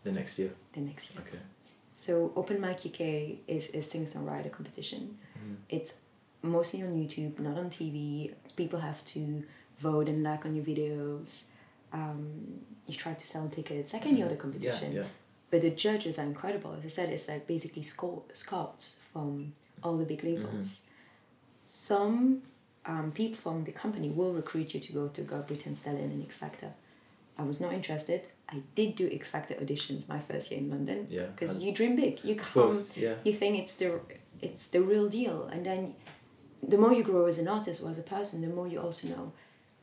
The 0.04 0.12
next 0.12 0.38
year. 0.38 0.52
the 0.72 0.80
next 0.82 1.10
year. 1.12 1.20
Okay. 1.26 1.40
So 1.94 2.32
Open 2.36 2.60
Mic 2.60 2.86
UK 2.86 3.40
is 3.48 3.70
a 3.74 3.80
singer-songwriter 3.82 4.52
competition. 4.52 5.18
Mhm. 5.36 5.56
It's 5.68 6.02
mostly 6.46 6.82
on 6.82 6.90
YouTube, 6.90 7.38
not 7.38 7.58
on 7.58 7.70
TV. 7.70 8.32
People 8.56 8.80
have 8.80 9.04
to 9.06 9.44
vote 9.80 10.08
and 10.08 10.22
like 10.22 10.44
on 10.46 10.54
your 10.56 10.64
videos. 10.64 11.46
Um, 11.92 12.60
you 12.86 12.94
try 12.94 13.14
to 13.14 13.26
sell 13.26 13.48
tickets 13.48 13.92
like 13.92 14.06
any 14.06 14.20
Mhm. 14.20 14.26
other 14.26 14.36
competition. 14.36 14.92
Yeah. 14.92 15.00
yeah. 15.02 15.06
But 15.50 15.62
the 15.62 15.70
judges 15.70 16.18
are 16.18 16.24
incredible. 16.24 16.72
As 16.72 16.84
I 16.84 16.88
said, 16.88 17.10
it's 17.10 17.28
like 17.28 17.46
basically 17.46 17.82
sco- 17.82 18.24
scouts 18.32 19.02
from 19.12 19.52
all 19.82 19.96
the 19.96 20.04
big 20.04 20.24
labels. 20.24 20.86
Some 21.62 22.42
um, 22.84 23.10
people 23.12 23.36
from 23.36 23.64
the 23.64 23.72
company 23.72 24.10
will 24.10 24.32
recruit 24.32 24.72
you 24.74 24.80
to 24.80 24.92
go 24.92 25.08
to 25.08 25.22
Got 25.22 25.48
Britain 25.48 25.74
Stallion 25.74 26.10
and 26.10 26.22
X 26.22 26.38
Factor. 26.38 26.72
I 27.38 27.42
was 27.42 27.60
not 27.60 27.72
interested. 27.72 28.22
I 28.48 28.62
did 28.76 28.94
do 28.94 29.10
X 29.12 29.28
Factor 29.28 29.54
auditions 29.54 30.08
my 30.08 30.20
first 30.20 30.50
year 30.50 30.60
in 30.60 30.70
London 30.70 31.06
Yeah. 31.10 31.26
because 31.26 31.62
you 31.62 31.72
dream 31.72 31.96
big. 31.96 32.24
You 32.24 32.32
Of 32.34 32.38
come, 32.38 32.52
course. 32.62 32.96
Yeah. 32.96 33.14
you 33.24 33.34
think 33.34 33.58
it's 33.58 33.74
the 33.76 34.00
it's 34.40 34.68
the 34.68 34.82
real 34.82 35.08
deal, 35.08 35.44
and 35.52 35.64
then 35.66 35.94
the 36.62 36.78
more 36.78 36.92
you 36.92 37.02
grow 37.02 37.26
as 37.26 37.38
an 37.38 37.48
artist 37.48 37.82
or 37.82 37.90
as 37.90 37.98
a 37.98 38.02
person, 38.02 38.40
the 38.40 38.48
more 38.48 38.66
you 38.68 38.80
also 38.80 39.08
know 39.08 39.32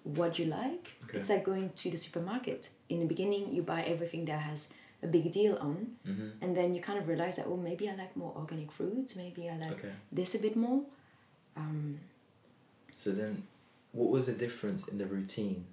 what 0.04 0.38
you 0.40 0.46
like. 0.46 0.92
Okay. 1.06 1.20
It's 1.20 1.30
like 1.30 1.44
going 1.44 1.72
to 1.76 1.90
the 1.90 1.98
supermarket. 1.98 2.70
In 2.90 3.00
the 3.00 3.06
beginning, 3.06 3.54
you 3.54 3.62
buy 3.62 3.84
everything 3.84 4.26
that 4.26 4.40
has 4.40 4.70
a 5.02 5.08
big 5.08 5.32
deal 5.34 5.58
on, 5.60 5.98
Mm-hmm. 6.08 6.30
and 6.42 6.56
then 6.58 6.74
you 6.76 6.82
kind 6.82 6.98
of 7.00 7.08
realize 7.08 7.36
that 7.38 7.46
oh 7.48 7.58
maybe 7.58 7.90
I 7.90 7.96
like 7.96 8.16
more 8.16 8.34
organic 8.36 8.72
fruits, 8.72 9.16
maybe 9.16 9.50
I 9.50 9.58
like 9.58 9.72
Okay. 9.74 9.92
this 10.12 10.36
a 10.36 10.40
bit 10.40 10.56
more. 10.56 10.82
Um, 11.58 12.00
So 12.96 13.12
then, 13.12 13.44
what 13.92 14.10
was 14.10 14.26
the 14.28 14.34
difference 14.34 14.88
in 14.88 14.98
the 14.98 15.06
routine? 15.06 15.66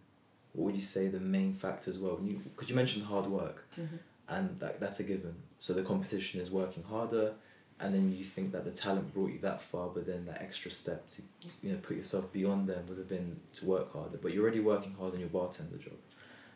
What 0.52 0.66
would 0.66 0.75
you 0.75 0.80
say 0.80 1.09
the 1.09 1.21
main 1.21 1.54
factors 1.54 1.99
were? 1.99 2.14
When 2.14 2.26
you 2.26 2.37
because 2.45 2.69
you 2.71 2.76
mentioned 2.76 3.04
hard 3.07 3.26
work, 3.26 3.66
Mhm. 3.78 3.99
and 4.28 4.61
that, 4.61 4.80
that's 4.80 5.00
a 5.00 5.04
given. 5.04 5.35
So 5.59 5.73
the 5.75 5.83
competition 5.83 6.40
is 6.40 6.50
working 6.50 6.83
harder, 6.85 7.35
and 7.80 7.94
then 7.94 8.12
you 8.16 8.25
think 8.25 8.52
that 8.52 8.64
the 8.64 8.70
talent 8.70 9.12
brought 9.14 9.30
you 9.32 9.38
that 9.40 9.60
far, 9.62 9.88
but 9.88 10.06
then 10.06 10.26
that 10.26 10.42
extra 10.42 10.70
step 10.70 11.08
to 11.14 11.22
you 11.62 11.72
know 11.72 11.78
put 11.78 11.96
yourself 11.96 12.32
beyond 12.32 12.68
them 12.68 12.84
would 12.88 12.99
have 12.99 13.08
been 13.08 13.40
to 13.54 13.64
work 13.64 13.92
harder. 13.92 14.18
But 14.18 14.32
you're 14.32 14.42
already 14.42 14.60
working 14.60 14.94
hard 14.99 15.14
on 15.14 15.20
your 15.20 15.28
bartender 15.30 15.76
job. 15.78 15.94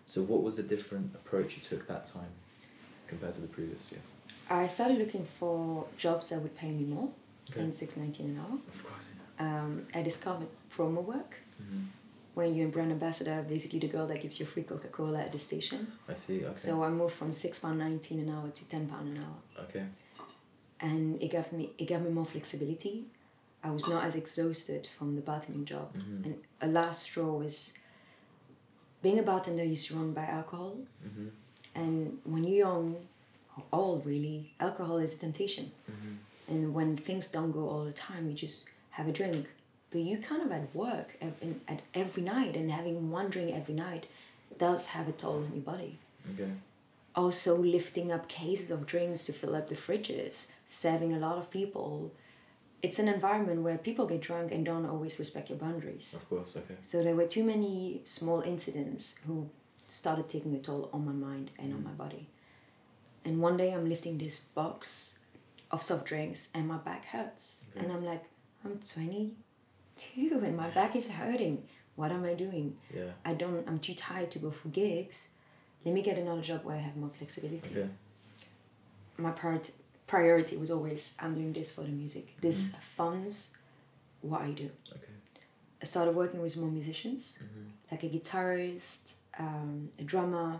So 0.06 0.22
what 0.22 0.42
was 0.42 0.56
the 0.56 0.62
different 0.62 1.14
approach 1.14 1.56
you 1.56 1.62
took 1.62 1.86
that 1.88 2.04
time 2.06 2.32
compared 3.06 3.34
to 3.36 3.40
the 3.40 3.46
previous 3.48 3.90
year? 3.92 4.02
I 4.50 4.66
started 4.66 4.98
looking 4.98 5.26
for 5.38 5.86
jobs 5.96 6.28
that 6.28 6.40
would 6.40 6.56
pay 6.56 6.70
me 6.70 6.84
more 6.84 7.08
Okay. 7.50 7.60
than 7.60 7.72
six 7.72 7.96
nineteen 7.96 8.26
an 8.30 8.38
hour. 8.38 8.58
Of 8.72 8.84
course, 8.86 9.12
Um, 9.38 9.86
I 9.94 10.02
discovered 10.02 10.48
promo 10.74 11.02
work, 11.04 11.36
hmm 11.58 11.82
where 12.34 12.48
you're 12.48 12.66
a 12.66 12.70
brand 12.70 12.90
ambassador, 12.90 13.44
basically 13.48 13.78
the 13.78 13.86
girl 13.86 14.06
that 14.08 14.20
gives 14.20 14.40
you 14.40 14.46
free 14.46 14.64
Coca 14.64 14.88
Cola 14.88 15.20
at 15.20 15.30
the 15.30 15.38
station. 15.38 15.80
I 16.08 16.14
see. 16.14 16.44
Okay. 16.44 16.56
So 16.66 16.82
I 16.82 16.88
moved 16.90 17.14
from 17.14 17.32
six 17.32 17.60
pound 17.60 17.78
nineteen 17.78 18.18
an 18.24 18.28
hour 18.34 18.48
to 18.50 18.68
ten 18.68 18.88
pound 18.88 19.06
an 19.16 19.18
hour, 19.24 19.64
okay. 19.64 19.84
And 20.88 21.20
it 21.22 21.30
gave 21.34 21.50
me 21.58 21.64
it 21.82 21.86
gave 21.92 22.02
me 22.06 22.10
more 22.18 22.26
flexibility. 22.34 22.96
I 23.68 23.70
was 23.70 23.88
not 23.88 24.04
as 24.08 24.14
exhausted 24.22 24.82
from 24.96 25.08
the 25.16 25.22
bartending 25.30 25.64
job, 25.72 25.88
Mhm. 25.96 26.24
and 26.26 26.34
a 26.60 26.68
last 26.78 26.98
straw 27.08 27.32
was 27.44 27.56
being 29.04 29.18
a 29.18 29.22
bartender. 29.30 29.64
You're 29.64 29.84
surrounded 29.86 30.14
by 30.14 30.26
alcohol, 30.38 30.74
Mhm. 31.08 31.30
and 31.74 31.94
when 32.32 32.44
you're 32.44 32.58
young, 32.68 32.86
or 33.56 33.62
old 33.80 34.00
really, 34.12 34.38
alcohol 34.60 34.98
is 35.06 35.14
a 35.14 35.18
temptation. 35.26 35.66
Mhm. 35.90 36.14
And 36.50 36.74
when 36.76 36.90
things 37.08 37.28
don't 37.36 37.52
go 37.52 37.64
all 37.72 37.84
the 37.92 37.98
time, 38.10 38.28
you 38.30 38.34
just 38.46 38.68
have 38.96 39.06
a 39.08 39.12
drink. 39.20 39.44
But 39.90 40.00
you 40.08 40.18
kind 40.18 40.42
of 40.42 40.50
at 40.52 40.74
work 40.74 41.08
at 41.22 41.80
every 41.94 42.22
night, 42.22 42.54
and 42.58 42.70
having 42.70 43.10
one 43.18 43.28
drink 43.30 43.50
every 43.60 43.74
night 43.74 44.04
does 44.58 44.82
have 44.94 45.06
a 45.08 45.12
toll 45.22 45.38
on 45.46 45.52
your 45.58 45.62
body. 45.74 45.94
Okay. 46.34 46.52
Also, 47.14 47.56
lifting 47.56 48.08
up 48.12 48.28
cases 48.28 48.70
of 48.70 48.80
drinks 48.92 49.24
to 49.26 49.32
fill 49.32 49.54
up 49.54 49.68
the 49.68 49.76
fridges, 49.86 50.50
serving 50.66 51.12
a 51.14 51.18
lot 51.18 51.38
of 51.38 51.50
people. 51.50 52.12
It's 52.82 52.98
an 52.98 53.08
environment 53.08 53.62
where 53.62 53.78
people 53.78 54.06
get 54.06 54.20
drunk 54.20 54.52
and 54.52 54.64
don't 54.64 54.86
always 54.86 55.18
respect 55.18 55.48
your 55.48 55.58
boundaries. 55.58 56.14
Of 56.14 56.28
course. 56.28 56.56
Okay. 56.56 56.76
So 56.82 57.02
there 57.02 57.14
were 57.14 57.26
too 57.26 57.44
many 57.44 58.02
small 58.04 58.42
incidents 58.42 59.20
who 59.26 59.48
started 59.88 60.28
taking 60.28 60.54
a 60.54 60.58
toll 60.58 60.90
on 60.92 61.04
my 61.06 61.12
mind 61.12 61.50
and 61.58 61.72
on 61.72 61.80
mm. 61.80 61.84
my 61.84 61.92
body. 61.92 62.28
And 63.24 63.40
one 63.40 63.56
day 63.56 63.72
I'm 63.72 63.88
lifting 63.88 64.18
this 64.18 64.38
box 64.38 65.18
of 65.70 65.82
soft 65.82 66.06
drinks 66.06 66.50
and 66.54 66.68
my 66.68 66.76
back 66.76 67.06
hurts. 67.06 67.62
Okay. 67.70 67.84
And 67.84 67.92
I'm 67.92 68.04
like, 68.04 68.24
I'm 68.64 68.78
22 68.78 70.40
and 70.44 70.56
my 70.56 70.68
back 70.70 70.94
is 70.94 71.08
hurting. 71.08 71.64
What 71.96 72.10
am 72.10 72.24
I 72.24 72.34
doing? 72.34 72.76
Yeah. 72.94 73.12
I 73.24 73.34
don't, 73.34 73.66
I'm 73.68 73.78
too 73.78 73.94
tired 73.94 74.30
to 74.32 74.38
go 74.38 74.50
for 74.50 74.68
gigs. 74.68 75.28
Let 75.84 75.94
me 75.94 76.02
get 76.02 76.18
another 76.18 76.42
job 76.42 76.64
where 76.64 76.76
I 76.76 76.80
have 76.80 76.96
more 76.96 77.10
flexibility. 77.16 77.70
Okay. 77.70 77.88
My 79.16 79.30
priority, 79.30 79.72
priority 80.14 80.56
was 80.56 80.70
always, 80.70 81.02
I'm 81.22 81.34
doing 81.34 81.52
this 81.52 81.72
for 81.72 81.82
the 81.82 81.94
music. 82.02 82.26
This 82.40 82.60
funds 82.96 83.34
what 84.30 84.40
I 84.48 84.50
do. 84.62 84.70
Okay. 84.96 85.14
I 85.82 85.84
started 85.94 86.14
working 86.22 86.40
with 86.40 86.56
more 86.62 86.70
musicians, 86.70 87.22
Mhm. 87.44 87.64
like 87.90 88.02
a 88.08 88.10
guitarist, 88.16 89.02
um, 89.44 89.90
a 90.02 90.04
drummer. 90.12 90.50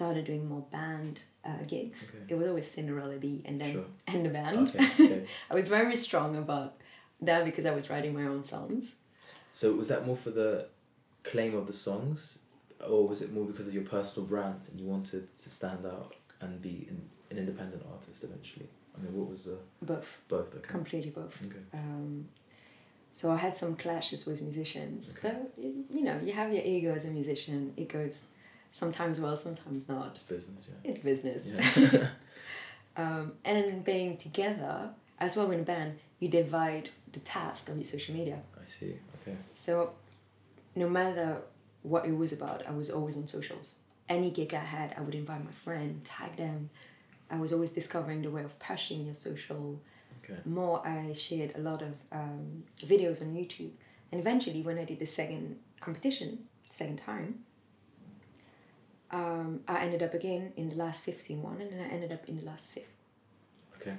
Started 0.00 0.24
doing 0.30 0.44
more 0.52 0.64
band 0.76 1.14
uh, 1.48 1.62
gigs. 1.66 2.00
Okay. 2.10 2.24
It 2.30 2.34
was 2.40 2.46
always 2.50 2.68
Cinderella 2.76 3.16
B 3.24 3.26
and 3.46 3.54
then 3.60 3.72
Sure. 3.72 3.88
and 4.12 4.20
the 4.26 4.32
band. 4.38 4.56
Okay. 4.68 4.86
okay. 5.04 5.22
I 5.50 5.54
was 5.60 5.66
very 5.78 5.96
strong 6.06 6.30
about 6.44 6.70
that 7.28 7.44
because 7.48 7.64
I 7.70 7.74
was 7.78 7.84
writing 7.90 8.12
my 8.20 8.26
own 8.32 8.42
songs. 8.54 8.84
So 9.52 9.64
was 9.82 9.88
that 9.92 10.02
more 10.08 10.16
for 10.24 10.30
the 10.42 10.50
claim 11.30 11.52
of 11.60 11.64
the 11.70 11.72
songs, 11.88 12.20
or 12.92 13.00
was 13.10 13.18
it 13.24 13.28
more 13.36 13.46
because 13.50 13.66
of 13.70 13.74
your 13.78 13.86
personal 13.96 14.24
brand 14.32 14.60
and 14.68 14.74
you 14.80 14.86
wanted 14.94 15.22
to 15.44 15.48
stand 15.58 15.82
out 15.94 16.14
and 16.42 16.50
be 16.62 16.74
an, 16.90 16.98
an 17.30 17.36
independent 17.42 17.82
artist 17.92 18.22
eventually? 18.28 18.68
I 18.96 19.02
mean, 19.02 19.14
what 19.18 19.30
was 19.30 19.44
the 19.44 19.56
Both, 19.82 20.20
both? 20.28 20.54
Okay. 20.54 20.68
completely 20.68 21.10
both. 21.10 21.36
Okay. 21.46 21.58
Um, 21.72 22.28
so 23.12 23.32
I 23.32 23.36
had 23.36 23.56
some 23.56 23.76
clashes 23.76 24.26
with 24.26 24.40
musicians, 24.42 25.16
Okay. 25.16 25.34
but 25.36 25.52
you 25.58 26.02
know, 26.02 26.18
you 26.22 26.32
have 26.32 26.52
your 26.52 26.64
ego 26.64 26.94
as 26.94 27.04
a 27.06 27.10
musician. 27.10 27.72
It 27.76 27.88
goes 27.88 28.24
sometimes 28.72 29.18
well, 29.20 29.36
sometimes 29.36 29.88
not. 29.88 30.12
It's 30.14 30.22
business, 30.22 30.68
yeah. 30.70 30.90
It's 30.90 31.00
business. 31.00 31.56
Yeah. 31.76 32.08
um, 32.96 33.32
and 33.44 33.84
being 33.84 34.16
together 34.16 34.90
as 35.18 35.36
well 35.36 35.50
in 35.50 35.60
a 35.60 35.64
band, 35.64 35.98
you 36.18 36.28
divide 36.28 36.90
the 37.12 37.20
task 37.20 37.68
of 37.68 37.76
your 37.76 37.84
social 37.84 38.14
media. 38.14 38.38
I 38.60 38.66
see. 38.66 38.94
Okay. 39.22 39.36
So 39.54 39.92
no 40.76 40.88
matter 40.88 41.38
what 41.82 42.06
it 42.06 42.16
was 42.16 42.32
about, 42.32 42.66
I 42.66 42.72
was 42.72 42.90
always 42.90 43.16
on 43.16 43.26
socials. 43.26 43.76
Any 44.08 44.30
gig 44.30 44.54
I 44.54 44.58
had, 44.58 44.94
I 44.96 45.00
would 45.02 45.14
invite 45.14 45.44
my 45.44 45.50
friend, 45.64 46.04
tag 46.04 46.36
them. 46.36 46.70
I 47.30 47.36
was 47.38 47.52
always 47.52 47.70
discovering 47.70 48.22
the 48.22 48.30
way 48.30 48.42
of 48.42 48.58
pushing 48.58 49.04
your 49.06 49.14
social 49.14 49.80
Okay. 50.24 50.40
more. 50.44 50.86
I 50.86 51.12
shared 51.12 51.52
a 51.56 51.60
lot 51.60 51.82
of 51.82 51.94
um, 52.12 52.64
videos 52.80 53.22
on 53.22 53.34
YouTube. 53.34 53.70
And 54.12 54.20
eventually, 54.20 54.62
when 54.62 54.78
I 54.78 54.84
did 54.84 54.98
the 54.98 55.06
second 55.06 55.58
competition, 55.80 56.46
second 56.68 56.98
time, 56.98 57.44
um, 59.12 59.60
I 59.66 59.80
ended 59.84 60.02
up 60.02 60.14
again 60.14 60.52
in 60.56 60.68
the 60.68 60.76
last 60.76 61.04
15 61.04 61.42
one, 61.42 61.60
and 61.60 61.72
then 61.72 61.80
I 61.80 61.88
ended 61.92 62.12
up 62.12 62.28
in 62.28 62.36
the 62.36 62.44
last 62.44 62.70
fifth 62.70 62.94
Okay. 63.80 63.94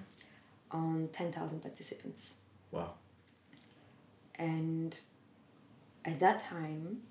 on 0.71 1.09
10,000 1.11 1.59
participants. 1.61 2.35
Wow. 2.71 2.93
and 4.35 4.97
at 6.05 6.19
that 6.19 6.39
time 6.39 7.01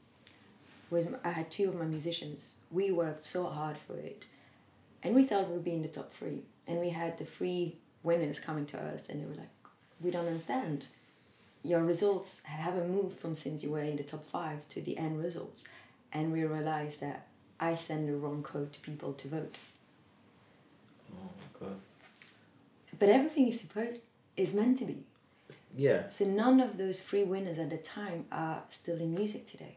was 0.91 1.07
I 1.25 1.31
had 1.31 1.51
two 1.51 1.69
of 1.69 1.75
my 1.77 1.85
musicians. 1.85 2.59
We 2.71 2.91
worked 2.91 3.23
so 3.25 3.47
hard 3.47 3.77
for 3.87 3.97
it, 3.97 4.25
and 5.03 5.15
we 5.15 5.25
thought 5.25 5.51
we'd 5.51 5.65
be 5.65 5.73
in 5.73 5.83
the 5.83 5.89
top 5.89 6.13
three. 6.13 6.43
And 6.67 6.79
we 6.81 6.91
had 6.91 7.19
the 7.19 7.25
three 7.25 7.77
winners 8.03 8.39
coming 8.39 8.67
to 8.67 8.79
us, 8.79 9.09
and 9.09 9.21
they 9.21 9.27
were 9.27 9.35
like, 9.35 9.55
"We 10.01 10.11
don't 10.11 10.27
understand. 10.27 10.87
Your 11.63 11.83
results 11.85 12.43
haven't 12.45 12.91
moved 12.91 13.19
from 13.19 13.35
since 13.35 13.63
you 13.63 13.71
were 13.71 13.83
in 13.83 13.97
the 13.97 14.03
top 14.03 14.25
five 14.25 14.69
to 14.69 14.81
the 14.81 14.97
end 14.97 15.23
results." 15.23 15.65
And 16.13 16.33
we 16.33 16.45
realized 16.45 17.01
that 17.01 17.27
I 17.59 17.75
send 17.75 18.09
the 18.09 18.17
wrong 18.17 18.43
code 18.43 18.73
to 18.73 18.81
people 18.81 19.13
to 19.15 19.29
vote. 19.29 19.59
Oh 21.13 21.31
my 21.41 21.67
god. 21.67 21.81
But 22.99 23.09
everything 23.09 23.49
is 23.49 23.61
supposed 23.61 24.01
is 24.37 24.55
meant 24.55 24.79
to 24.79 24.85
be. 24.85 25.05
Yeah. 25.77 26.09
So 26.09 26.25
none 26.25 26.61
of 26.61 26.79
those 26.79 27.01
three 27.01 27.25
winners 27.25 27.59
at 27.59 27.71
the 27.71 27.77
time 27.77 28.27
are 28.33 28.63
still 28.71 28.99
in 28.99 29.15
music 29.15 29.47
today. 29.47 29.77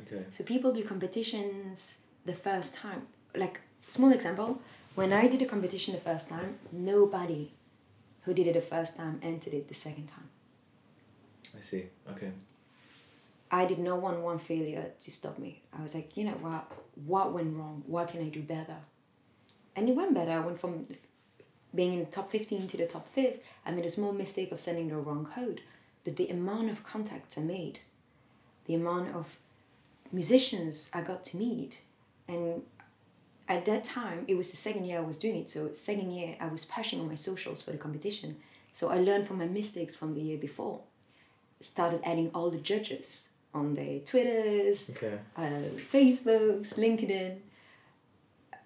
Okay. 0.00 0.24
So 0.30 0.44
people 0.44 0.72
do 0.72 0.82
competitions 0.84 1.98
the 2.24 2.34
first 2.34 2.74
time. 2.74 3.06
Like 3.34 3.60
small 3.90 4.12
example, 4.12 4.60
when 4.94 5.12
I 5.12 5.26
did 5.26 5.42
a 5.42 5.46
competition 5.46 5.94
the 5.94 6.00
first 6.00 6.28
time, 6.28 6.58
nobody 6.72 7.52
who 8.22 8.34
did 8.34 8.46
it 8.46 8.54
the 8.54 8.60
first 8.60 8.96
time 8.96 9.18
entered 9.22 9.54
it 9.54 9.68
the 9.68 9.74
second 9.74 10.06
time. 10.08 10.28
I 11.56 11.60
see. 11.60 11.86
Okay. 12.10 12.30
I 13.50 13.66
did 13.66 13.80
not 13.80 14.00
want 14.00 14.20
one 14.20 14.38
failure 14.38 14.92
to 15.00 15.10
stop 15.10 15.38
me. 15.38 15.62
I 15.76 15.82
was 15.82 15.94
like, 15.94 16.16
you 16.16 16.24
know 16.24 16.38
what? 16.40 16.70
What 17.06 17.32
went 17.32 17.56
wrong? 17.56 17.82
What 17.86 18.08
can 18.08 18.20
I 18.20 18.28
do 18.28 18.42
better? 18.42 18.76
And 19.74 19.88
it 19.88 19.96
went 19.96 20.14
better. 20.14 20.32
I 20.32 20.40
went 20.40 20.60
from 20.60 20.86
being 21.74 21.94
in 21.94 22.00
the 22.00 22.10
top 22.10 22.30
15 22.30 22.68
to 22.68 22.76
the 22.76 22.86
top 22.86 23.08
5th. 23.16 23.40
I 23.66 23.72
made 23.72 23.84
a 23.86 23.90
small 23.90 24.12
mistake 24.12 24.52
of 24.52 24.60
sending 24.60 24.88
the 24.88 24.96
wrong 24.96 25.26
code. 25.26 25.62
But 26.04 26.16
the 26.16 26.28
amount 26.28 26.70
of 26.70 26.84
contacts 26.84 27.36
I 27.36 27.42
made, 27.42 27.80
the 28.66 28.74
amount 28.74 29.14
of 29.16 29.38
musicians 30.12 30.90
I 30.94 31.02
got 31.02 31.24
to 31.24 31.36
meet, 31.36 31.82
and 32.28 32.62
at 33.50 33.64
that 33.66 33.82
time, 33.84 34.24
it 34.28 34.34
was 34.36 34.50
the 34.50 34.56
second 34.56 34.84
year 34.86 34.98
I 34.98 35.02
was 35.12 35.18
doing 35.18 35.36
it. 35.42 35.50
So, 35.50 35.72
second 35.72 36.10
year, 36.12 36.36
I 36.40 36.46
was 36.46 36.64
pushing 36.64 37.00
on 37.00 37.08
my 37.08 37.16
socials 37.16 37.60
for 37.62 37.72
the 37.72 37.78
competition. 37.86 38.36
So, 38.72 38.88
I 38.90 38.98
learned 39.08 39.26
from 39.26 39.38
my 39.38 39.46
mistakes 39.46 39.94
from 39.96 40.14
the 40.14 40.20
year 40.22 40.38
before. 40.38 40.80
Started 41.60 42.00
adding 42.04 42.30
all 42.34 42.50
the 42.50 42.58
judges 42.72 43.30
on 43.52 43.74
their 43.74 43.98
Twitters, 44.10 44.90
Okay. 44.90 45.18
uh, 45.36 45.64
Facebooks, 45.92 46.68
LinkedIn, 46.84 47.32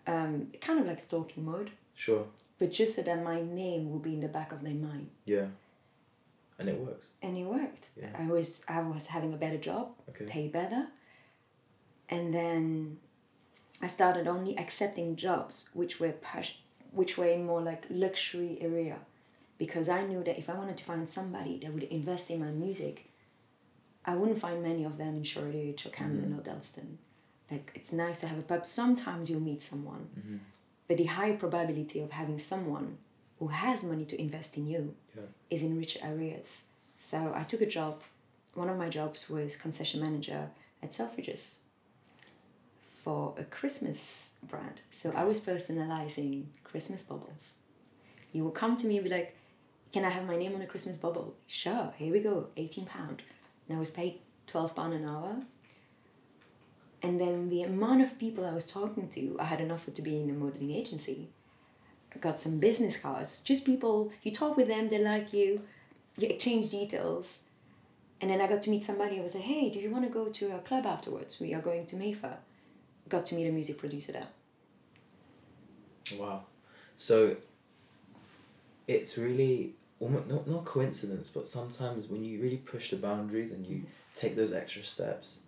um, 0.07 0.53
kind 0.61 0.79
of 0.81 0.87
like 0.87 1.01
stalking 1.01 1.45
mode, 1.47 1.71
Sure. 1.95 2.27
but 2.59 2.71
just 2.71 2.95
so 2.97 3.03
that 3.03 3.23
my 3.25 3.41
name 3.43 3.91
will 3.91 3.99
be 3.99 4.13
in 4.15 4.21
the 4.21 4.29
back 4.29 4.53
of 4.53 4.63
their 4.63 4.75
mind. 4.75 5.09
Yeah. 5.25 5.47
And 6.59 6.69
it 6.69 6.79
works. 6.79 7.07
And 7.23 7.37
it 7.37 7.45
worked. 7.45 7.89
Yeah. 7.97 8.11
I 8.17 8.27
was 8.29 8.63
I 8.69 8.81
was 8.83 9.07
having 9.07 9.33
a 9.33 9.37
better 9.37 9.59
job, 9.59 9.85
Okay. 10.11 10.27
paid 10.27 10.53
better, 10.53 10.87
and 12.09 12.33
then 12.33 12.99
I 13.83 13.87
started 13.89 14.27
only 14.27 14.57
accepting 14.59 15.17
jobs 15.17 15.71
which 15.75 16.01
were 16.01 16.13
pas- 16.13 16.53
which 16.93 17.19
were 17.19 17.27
in 17.27 17.45
more 17.45 17.61
like 17.61 17.85
luxury 17.91 18.57
area, 18.61 18.99
because 19.59 19.89
I 19.89 20.07
knew 20.07 20.23
that 20.25 20.39
if 20.39 20.49
I 20.49 20.55
wanted 20.55 20.77
to 20.79 20.85
find 20.85 21.09
somebody 21.09 21.59
that 21.59 21.73
would 21.73 21.83
invest 21.85 22.31
in 22.31 22.41
my 22.41 22.51
music, 22.51 23.11
I 24.05 24.15
wouldn't 24.15 24.41
find 24.41 24.63
many 24.63 24.85
of 24.85 24.97
them 24.99 25.17
in 25.17 25.25
Shoreditch 25.25 25.87
or 25.87 25.91
Camden 25.91 26.39
or 26.39 26.43
Dalston. 26.43 26.99
Like 27.51 27.73
it's 27.75 27.93
nice 27.93 28.21
to 28.21 28.29
have 28.29 28.39
a 28.39 28.43
pub. 28.43 28.65
Sometimes 28.65 29.29
you'll 29.29 29.41
meet 29.41 29.61
someone, 29.63 30.09
Mhm. 30.19 30.39
but 30.89 30.97
the 30.99 31.05
higher 31.05 31.37
probability 31.37 32.01
of 32.01 32.13
having 32.13 32.39
someone 32.39 32.99
who 33.39 33.49
has 33.49 33.83
money 33.83 34.05
to 34.07 34.21
invest 34.21 34.57
in 34.57 34.67
you 34.67 34.95
Yeah. 35.17 35.23
is 35.51 35.63
in 35.63 35.77
rich 35.79 35.99
areas. 36.03 36.67
So 36.99 37.33
I 37.35 37.43
took 37.45 37.61
a 37.61 37.67
job. 37.67 38.03
One 38.55 38.69
of 38.69 38.79
my 38.79 38.89
jobs 38.89 39.29
was 39.29 39.57
concession 39.57 40.01
manager 40.01 40.51
at 40.83 40.91
Selfridges. 40.93 41.59
For 43.05 43.35
a 43.39 43.45
Christmas 43.45 44.31
brand. 44.43 44.81
So 44.91 45.13
I 45.15 45.25
was 45.25 45.41
personalizing 45.41 46.47
Christmas 46.65 47.03
bubbles. 47.03 47.57
You 48.33 48.45
would 48.45 48.55
come 48.55 48.77
to 48.77 48.87
me 48.87 48.97
and 48.97 49.05
be 49.05 49.11
like, 49.11 49.37
Can 49.93 50.05
I 50.05 50.11
have 50.11 50.27
my 50.27 50.37
name 50.37 50.55
on 50.55 50.63
a 50.63 50.67
Christmas 50.67 50.97
bubble? 50.97 51.35
Sure, 51.47 51.93
here 51.99 52.13
we 52.13 52.21
go, 52.21 52.49
£18. 52.57 52.87
And 53.69 53.77
I 53.77 53.79
was 53.79 53.91
paid 53.91 54.21
£12 54.49 54.97
an 54.97 55.05
hour. 55.05 55.37
And 57.03 57.21
then 57.21 57.51
the 57.51 57.63
amount 57.63 58.01
of 58.01 58.19
people 58.19 58.47
I 58.47 58.55
was 58.55 58.71
talking 58.71 59.09
to, 59.11 59.37
I 59.39 59.45
had 59.45 59.61
an 59.61 59.71
offer 59.71 59.91
to 59.91 60.03
be 60.03 60.19
in 60.19 60.31
a 60.31 60.33
modeling 60.33 60.73
agency. 60.73 61.29
I 62.15 62.19
got 62.19 62.39
some 62.39 62.59
business 62.59 62.97
cards, 62.97 63.43
just 63.43 63.67
people, 63.67 64.13
you 64.23 64.33
talk 64.33 64.57
with 64.57 64.69
them, 64.69 64.89
they 64.89 64.99
like 64.99 65.33
you, 65.33 65.63
you 66.17 66.29
exchange 66.29 66.71
details. 66.71 67.45
And 68.21 68.31
then 68.31 68.41
I 68.41 68.47
got 68.47 68.63
to 68.63 68.71
meet 68.71 68.85
somebody. 68.85 69.19
I 69.19 69.23
was 69.23 69.35
like, 69.35 69.45
hey, 69.45 69.69
do 69.69 69.81
you 69.81 69.91
want 69.91 70.05
to 70.05 70.11
go 70.11 70.27
to 70.29 70.57
a 70.57 70.61
club 70.61 70.87
afterwards? 70.87 71.41
We 71.41 71.53
are 71.53 71.61
going 71.61 71.85
to 71.87 71.97
Mayfair. 71.97 72.39
Got 73.09 73.27
to 73.27 73.35
meet 73.35 73.47
a 73.47 73.53
music 73.53 73.79
producer 73.79 74.13
there. 74.13 74.29
Wow. 76.19 76.45
So 76.97 77.37
it's 78.87 79.17
really 79.19 79.75
almost 80.01 80.27
not, 80.27 80.47
not 80.47 80.65
coincidence, 80.65 81.29
but 81.31 81.47
sometimes 81.47 82.07
when 82.09 82.25
you 82.25 82.41
really 82.41 82.59
push 82.59 82.91
the 82.91 82.97
boundaries 82.97 83.53
and 83.53 83.67
you 83.67 83.83
take 84.15 84.37
those 84.37 84.53
extra 84.53 84.83
steps, 84.83 85.41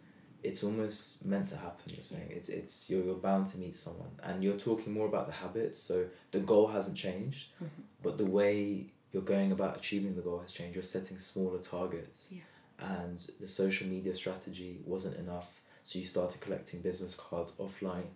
it's 0.42 0.62
almost 0.62 1.24
meant 1.24 1.48
to 1.48 1.56
happen. 1.56 1.92
You're 1.94 2.02
saying 2.02 2.28
it's 2.30 2.48
it's 2.48 2.88
you're, 2.88 3.04
you're 3.04 3.14
bound 3.14 3.46
to 3.48 3.58
meet 3.58 3.76
someone, 3.76 4.10
and 4.22 4.42
you're 4.44 4.56
talking 4.58 4.92
more 4.92 5.06
about 5.06 5.26
the 5.26 5.32
habits. 5.32 5.78
So 5.78 6.06
the 6.30 6.38
goal 6.40 6.68
hasn't 6.68 6.96
changed, 6.96 7.48
mm-hmm. 7.56 7.82
but 8.02 8.18
the 8.18 8.26
way 8.26 8.86
you're 9.12 9.22
going 9.22 9.52
about 9.52 9.76
achieving 9.76 10.14
the 10.14 10.22
goal 10.22 10.40
has 10.40 10.52
changed. 10.52 10.74
You're 10.76 10.82
setting 10.82 11.18
smaller 11.18 11.58
targets, 11.58 12.30
Yeah. 12.32 12.42
and 12.78 13.18
the 13.40 13.48
social 13.48 13.86
media 13.88 14.14
strategy 14.14 14.80
wasn't 14.84 15.16
enough. 15.16 15.60
So 15.86 16.00
you 16.00 16.04
started 16.04 16.40
collecting 16.40 16.80
business 16.80 17.14
cards 17.14 17.52
offline, 17.60 18.08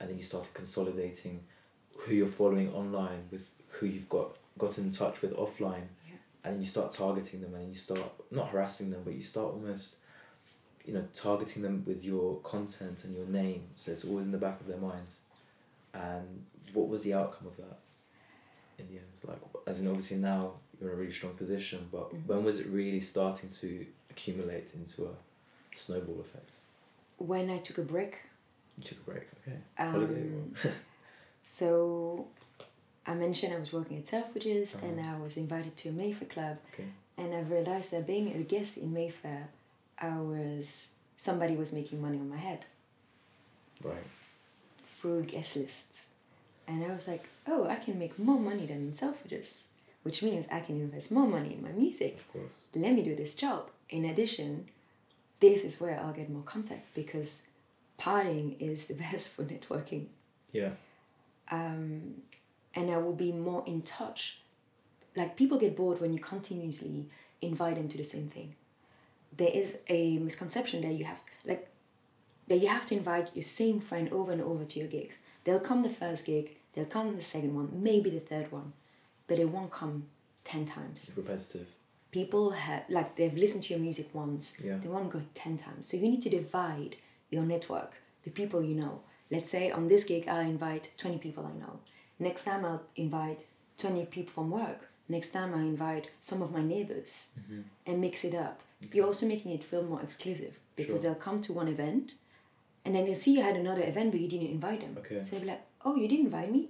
and 0.00 0.08
then 0.08 0.16
you 0.16 0.24
started 0.24 0.54
consolidating 0.54 1.44
who 1.98 2.14
you're 2.14 2.26
following 2.26 2.72
online 2.72 3.28
with 3.30 3.50
who 3.68 3.86
you've 3.86 4.08
got 4.08 4.36
got 4.56 4.78
in 4.78 4.90
touch 4.90 5.20
with 5.20 5.36
offline, 5.36 5.88
Yeah. 6.08 6.14
and 6.44 6.58
you 6.58 6.66
start 6.66 6.90
targeting 6.90 7.42
them, 7.42 7.54
and 7.54 7.68
you 7.68 7.74
start 7.74 8.10
not 8.30 8.48
harassing 8.48 8.90
them, 8.90 9.02
but 9.04 9.12
you 9.14 9.22
start 9.22 9.52
almost 9.52 9.96
you 10.86 10.94
know 10.94 11.06
targeting 11.12 11.62
them 11.62 11.84
with 11.86 12.02
your 12.02 12.40
content 12.40 13.04
and 13.04 13.14
your 13.14 13.26
name. 13.26 13.68
So 13.76 13.92
it's 13.92 14.06
always 14.06 14.24
in 14.24 14.32
the 14.32 14.38
back 14.38 14.58
of 14.62 14.66
their 14.66 14.78
minds. 14.78 15.20
And 15.92 16.46
what 16.72 16.88
was 16.88 17.02
the 17.02 17.12
outcome 17.12 17.46
of 17.46 17.58
that 17.58 17.78
in 18.78 18.88
the 18.88 18.94
end? 18.96 19.06
It's 19.12 19.26
like 19.26 19.40
as 19.66 19.80
in 19.82 19.86
obviously 19.88 20.16
now 20.16 20.54
you're 20.80 20.88
in 20.90 20.96
a 20.96 20.98
really 20.98 21.12
strong 21.12 21.34
position 21.34 21.88
but 21.90 22.10
Mhm. 22.10 22.26
when 22.26 22.44
was 22.44 22.60
it 22.60 22.66
really 22.68 23.00
starting 23.00 23.50
to 23.50 23.84
accumulate 24.10 24.74
into 24.74 25.06
a 25.06 25.14
snowball 25.74 26.20
effect 26.20 26.54
When 27.18 27.50
I 27.50 27.58
took 27.58 27.78
a 27.78 27.82
break, 27.82 28.16
you 28.76 28.84
took 28.84 28.98
a 28.98 29.10
break 29.10 29.26
okay 29.46 29.58
um, 29.78 30.54
so 31.46 32.26
I 33.06 33.14
mentioned 33.14 33.52
I 33.54 33.58
was 33.58 33.72
working 33.72 33.96
at 33.98 34.04
Selfridges 34.04 34.74
Uh-huh. 34.74 34.86
and 34.86 35.00
I 35.04 35.18
was 35.18 35.36
invited 35.36 35.76
to 35.78 35.88
a 35.88 35.92
Mayfair 35.92 36.28
club. 36.28 36.56
okay 36.72 36.88
And 37.16 37.34
I 37.34 37.40
realized 37.40 37.90
that 37.92 38.06
being 38.06 38.28
a 38.34 38.42
guest 38.54 38.76
in 38.78 38.92
Mayfair, 38.92 39.48
I 39.98 40.14
was, 40.20 40.90
somebody 41.16 41.56
was 41.56 41.72
making 41.72 42.00
money 42.00 42.18
on 42.18 42.28
my 42.28 42.36
head 42.48 42.64
right 43.82 44.06
through 44.84 45.22
guest 45.24 45.56
lists. 45.56 46.06
And 46.66 46.84
I 46.84 46.94
was 46.94 47.06
like, 47.08 47.24
oh, 47.46 47.66
I 47.66 47.76
can 47.76 47.98
make 47.98 48.18
more 48.18 48.38
money 48.40 48.66
than 48.66 48.78
in 48.88 48.92
Selfridges, 48.92 49.62
which 50.02 50.22
means 50.22 50.46
I 50.52 50.60
can 50.60 50.76
invest 50.80 51.10
more 51.10 51.26
money 51.26 51.54
in 51.54 51.62
my 51.62 51.72
music. 51.72 52.16
of 52.18 52.32
course 52.32 52.64
let 52.74 52.92
me 52.92 53.02
do 53.02 53.14
this 53.16 53.34
job. 53.34 53.70
In 53.90 54.04
addition, 54.04 54.68
this 55.40 55.64
is 55.64 55.80
where 55.80 55.98
I'll 56.00 56.12
get 56.12 56.30
more 56.30 56.42
contact 56.42 56.94
because 56.94 57.46
partying 57.98 58.56
is 58.60 58.86
the 58.86 58.94
best 59.06 59.32
for 59.32 59.44
networking. 59.44 60.06
yeah 60.52 60.70
Um, 61.50 62.22
and 62.74 62.90
I 62.90 62.98
will 62.98 63.14
be 63.14 63.32
more 63.32 63.64
in 63.66 63.82
touch. 63.82 64.38
Like 65.16 65.36
people 65.36 65.58
get 65.58 65.76
bored 65.76 66.00
when 66.00 66.12
you 66.12 66.20
continuously 66.20 67.08
invite 67.40 67.76
them 67.76 67.88
to 67.88 67.98
the 67.98 68.04
same 68.04 68.28
thing. 68.28 68.54
There 69.36 69.50
is 69.52 69.78
a 69.88 70.18
misconception 70.18 70.82
that 70.82 70.94
you 70.94 71.04
have 71.04 71.22
like 71.44 71.68
that 72.48 72.60
you 72.62 72.68
have 72.68 72.86
to 72.86 72.96
invite 72.96 73.30
your 73.34 73.42
same 73.42 73.78
friend 73.80 74.08
over 74.10 74.32
and 74.32 74.40
over 74.40 74.64
to 74.64 74.78
your 74.78 74.88
gigs. 74.88 75.18
They'll 75.44 75.60
come 75.60 75.82
the 75.82 75.90
first 75.90 76.26
gig, 76.26 76.56
they'll 76.72 76.86
come 76.86 77.14
the 77.14 77.22
second 77.22 77.54
one, 77.54 77.68
maybe 77.72 78.10
the 78.10 78.20
third 78.20 78.50
one, 78.50 78.72
but 79.26 79.36
they 79.36 79.44
won't 79.44 79.70
come 79.70 80.06
ten 80.44 80.64
times 80.64 81.08
it's 81.08 81.16
repetitive 81.16 81.68
people 82.10 82.50
have 82.50 82.82
like 82.88 83.16
they've 83.16 83.36
listened 83.36 83.62
to 83.64 83.70
your 83.74 83.82
music 83.82 84.08
once 84.14 84.56
Yeah. 84.64 84.78
they 84.82 84.88
won't 84.88 85.10
go 85.10 85.20
10 85.34 85.58
times 85.58 85.88
so 85.88 85.96
you 85.96 86.08
need 86.08 86.22
to 86.22 86.30
divide 86.30 86.96
your 87.30 87.42
network 87.44 87.92
the 88.24 88.30
people 88.30 88.62
you 88.62 88.74
know 88.74 89.00
let's 89.30 89.50
say 89.50 89.70
on 89.70 89.88
this 89.88 90.04
gig 90.04 90.26
i'll 90.28 90.40
invite 90.56 90.90
20 90.96 91.18
people 91.18 91.44
i 91.46 91.52
know 91.58 91.80
next 92.18 92.44
time 92.44 92.64
i'll 92.64 92.82
invite 92.96 93.40
20 93.78 94.06
people 94.06 94.32
from 94.32 94.50
work 94.50 94.88
next 95.08 95.30
time 95.30 95.54
i 95.54 95.58
invite 95.60 96.10
some 96.20 96.40
of 96.42 96.50
my 96.52 96.62
neighbors 96.62 97.30
Mm-hmm. 97.40 97.60
and 97.86 98.00
mix 98.00 98.24
it 98.24 98.34
up 98.34 98.60
you're 98.92 99.06
also 99.06 99.26
making 99.26 99.52
it 99.52 99.62
feel 99.64 99.82
more 99.82 100.00
exclusive 100.02 100.54
because 100.76 100.86
Sure. 100.92 100.98
they'll 101.02 101.14
come 101.26 101.40
to 101.42 101.52
one 101.52 101.68
event 101.68 102.14
and 102.84 102.94
then 102.94 103.04
they'll 103.04 103.14
see 103.22 103.34
you 103.34 103.42
had 103.42 103.56
another 103.56 103.82
event 103.82 104.12
but 104.12 104.20
you 104.20 104.28
didn't 104.28 104.48
invite 104.58 104.80
them 104.80 104.94
Okay. 104.98 105.20
so 105.24 105.30
they'll 105.32 105.40
be 105.40 105.46
like 105.46 105.62
oh 105.84 105.94
you 105.96 106.08
didn't 106.08 106.26
invite 106.26 106.50
me 106.50 106.68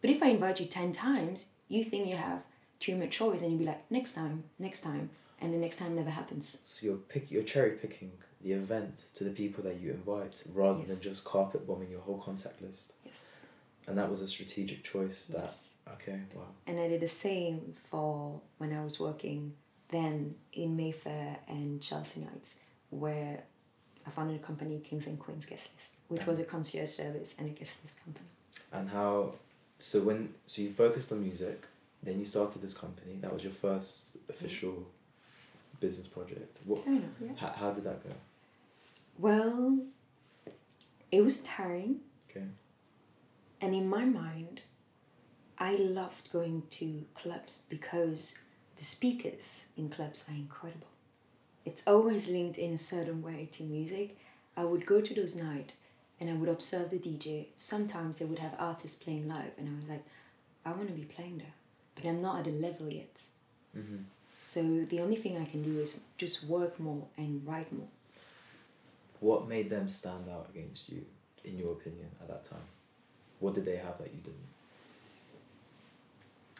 but 0.00 0.10
if 0.10 0.22
i 0.22 0.28
invite 0.28 0.58
you 0.60 0.66
10 0.66 0.92
times 0.92 1.50
you 1.68 1.84
think 1.84 2.08
you 2.08 2.16
have 2.16 2.40
too 2.80 2.96
much 2.96 3.10
choice 3.10 3.42
and 3.42 3.50
you'll 3.50 3.60
be 3.60 3.66
like 3.66 3.88
next 3.90 4.14
time 4.14 4.44
next 4.58 4.80
time. 4.80 5.10
And 5.42 5.54
the 5.54 5.58
next 5.58 5.78
time 5.78 5.94
never 5.94 6.10
happens. 6.10 6.60
So 6.64 6.86
you're 6.86 6.96
pick 6.96 7.30
you're 7.30 7.42
cherry 7.42 7.72
picking 7.72 8.12
the 8.42 8.52
event 8.52 9.06
to 9.14 9.24
the 9.24 9.30
people 9.30 9.62
that 9.64 9.80
you 9.80 9.90
invite 9.90 10.42
rather 10.52 10.82
than 10.82 11.00
just 11.00 11.24
carpet 11.24 11.66
bombing 11.66 11.90
your 11.90 12.00
whole 12.00 12.18
contact 12.18 12.60
list. 12.60 12.94
Yes. 13.04 13.14
And 13.86 13.96
that 13.98 14.08
was 14.10 14.20
a 14.20 14.28
strategic 14.28 14.82
choice 14.82 15.26
that 15.26 15.44
yes. 15.44 15.68
okay 15.94 16.20
wow. 16.34 16.42
And 16.66 16.78
i 16.78 16.88
did 16.88 17.00
the 17.00 17.08
same 17.08 17.74
for 17.90 18.40
when 18.58 18.72
i 18.72 18.84
was 18.84 19.00
working 19.00 19.54
then 19.88 20.34
in 20.52 20.76
mayfair 20.76 21.38
and 21.48 21.82
chelsea 21.82 22.20
nights 22.20 22.54
where 22.90 23.42
i 24.06 24.10
founded 24.10 24.36
a 24.36 24.44
company 24.44 24.78
kings 24.78 25.06
and 25.06 25.18
queens 25.18 25.46
guest 25.46 25.70
list 25.74 25.94
which 26.08 26.26
was 26.26 26.38
a 26.38 26.44
concierge 26.44 26.90
service 26.90 27.34
and 27.38 27.48
a 27.48 27.50
guest 27.50 27.78
list 27.82 27.96
company. 28.04 28.26
And 28.72 28.90
how 28.90 29.34
so 29.78 30.00
when 30.02 30.34
so 30.46 30.62
you 30.62 30.72
focused 30.72 31.10
on 31.10 31.22
music 31.22 31.64
then 32.02 32.18
you 32.18 32.24
started 32.24 32.62
this 32.62 32.74
company 32.74 33.18
that 33.20 33.32
was 33.32 33.44
your 33.44 33.52
first 33.52 34.16
official 34.28 34.86
business 35.80 36.06
project 36.06 36.58
what 36.64 36.84
Fair 36.84 36.94
enough, 36.94 37.10
yeah. 37.20 37.32
how, 37.36 37.52
how 37.56 37.70
did 37.72 37.84
that 37.84 38.02
go 38.04 38.10
well 39.18 39.78
it 41.10 41.22
was 41.22 41.40
tiring 41.40 42.00
okay 42.30 42.46
And 43.62 43.74
in 43.74 43.88
my 43.88 44.04
mind, 44.04 44.62
I 45.58 45.72
loved 45.76 46.32
going 46.32 46.62
to 46.78 47.04
clubs 47.14 47.64
because 47.68 48.38
the 48.76 48.84
speakers 48.84 49.66
in 49.76 49.90
clubs 49.90 50.26
are 50.28 50.34
incredible. 50.34 50.86
It's 51.66 51.86
always 51.86 52.28
linked 52.28 52.58
in 52.58 52.72
a 52.72 52.78
certain 52.78 53.22
way 53.22 53.48
to 53.52 53.62
music. 53.62 54.16
I 54.56 54.64
would 54.64 54.86
go 54.86 55.00
to 55.02 55.14
those 55.14 55.36
nights 55.36 55.74
and 56.18 56.30
I 56.30 56.34
would 56.34 56.48
observe 56.48 56.90
the 56.90 56.98
DJ. 56.98 57.46
Sometimes 57.56 58.18
they 58.18 58.24
would 58.24 58.38
have 58.38 58.54
artists 58.58 58.96
playing 59.02 59.28
live, 59.28 59.52
and 59.58 59.68
I 59.68 59.72
was 59.80 59.88
like, 59.88 60.04
I 60.64 60.70
want 60.72 60.88
to 60.88 60.94
be 60.94 61.04
playing 61.04 61.38
there, 61.38 61.54
but 61.94 62.04
I'm 62.04 62.20
not 62.22 62.40
at 62.40 62.46
a 62.46 62.56
level 62.56 62.88
yet. 62.90 63.22
mm-hmm. 63.76 63.96
So 64.38 64.62
the 64.88 65.00
only 65.00 65.16
thing 65.16 65.36
I 65.36 65.44
can 65.44 65.62
do 65.62 65.78
is 65.80 66.00
just 66.16 66.44
work 66.44 66.80
more 66.80 67.06
and 67.16 67.46
write 67.46 67.70
more. 67.72 67.88
what 69.20 69.46
made 69.48 69.68
them 69.68 69.86
stand 69.88 70.24
out 70.34 70.46
against 70.54 70.88
you 70.88 71.04
in 71.44 71.58
your 71.58 71.72
opinion 71.72 72.08
at 72.22 72.28
that 72.28 72.42
time 72.44 72.68
what 73.38 73.54
did 73.54 73.64
they 73.66 73.76
have 73.76 73.96
that 73.98 74.10
you 74.14 74.20
didn't 74.28 74.48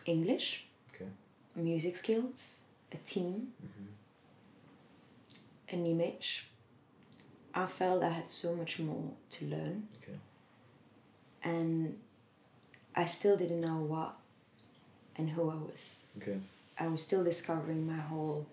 English, 0.07 0.65
okay 0.95 1.11
music 1.55 1.97
skills, 1.97 2.63
a 2.93 2.97
team, 2.99 3.49
mm-hmm. 3.65 3.91
an 5.75 5.87
image. 5.87 6.47
I 7.55 7.67
felt 7.67 8.03
I 8.03 8.11
had 8.11 8.29
so 8.29 8.55
much 8.55 8.79
more 8.79 9.11
to 9.31 9.45
learn, 9.47 9.89
okay 10.03 10.19
and 11.43 11.99
I 12.95 13.05
still 13.07 13.37
didn't 13.37 13.61
know 13.61 13.79
what 13.95 14.17
and 15.21 15.31
who 15.31 15.51
I 15.51 15.55
was. 15.55 16.07
okay 16.17 16.39
I 16.81 16.89
was 16.89 17.03
still 17.03 17.23
discovering 17.23 17.87
my 17.87 18.01
whole 18.01 18.47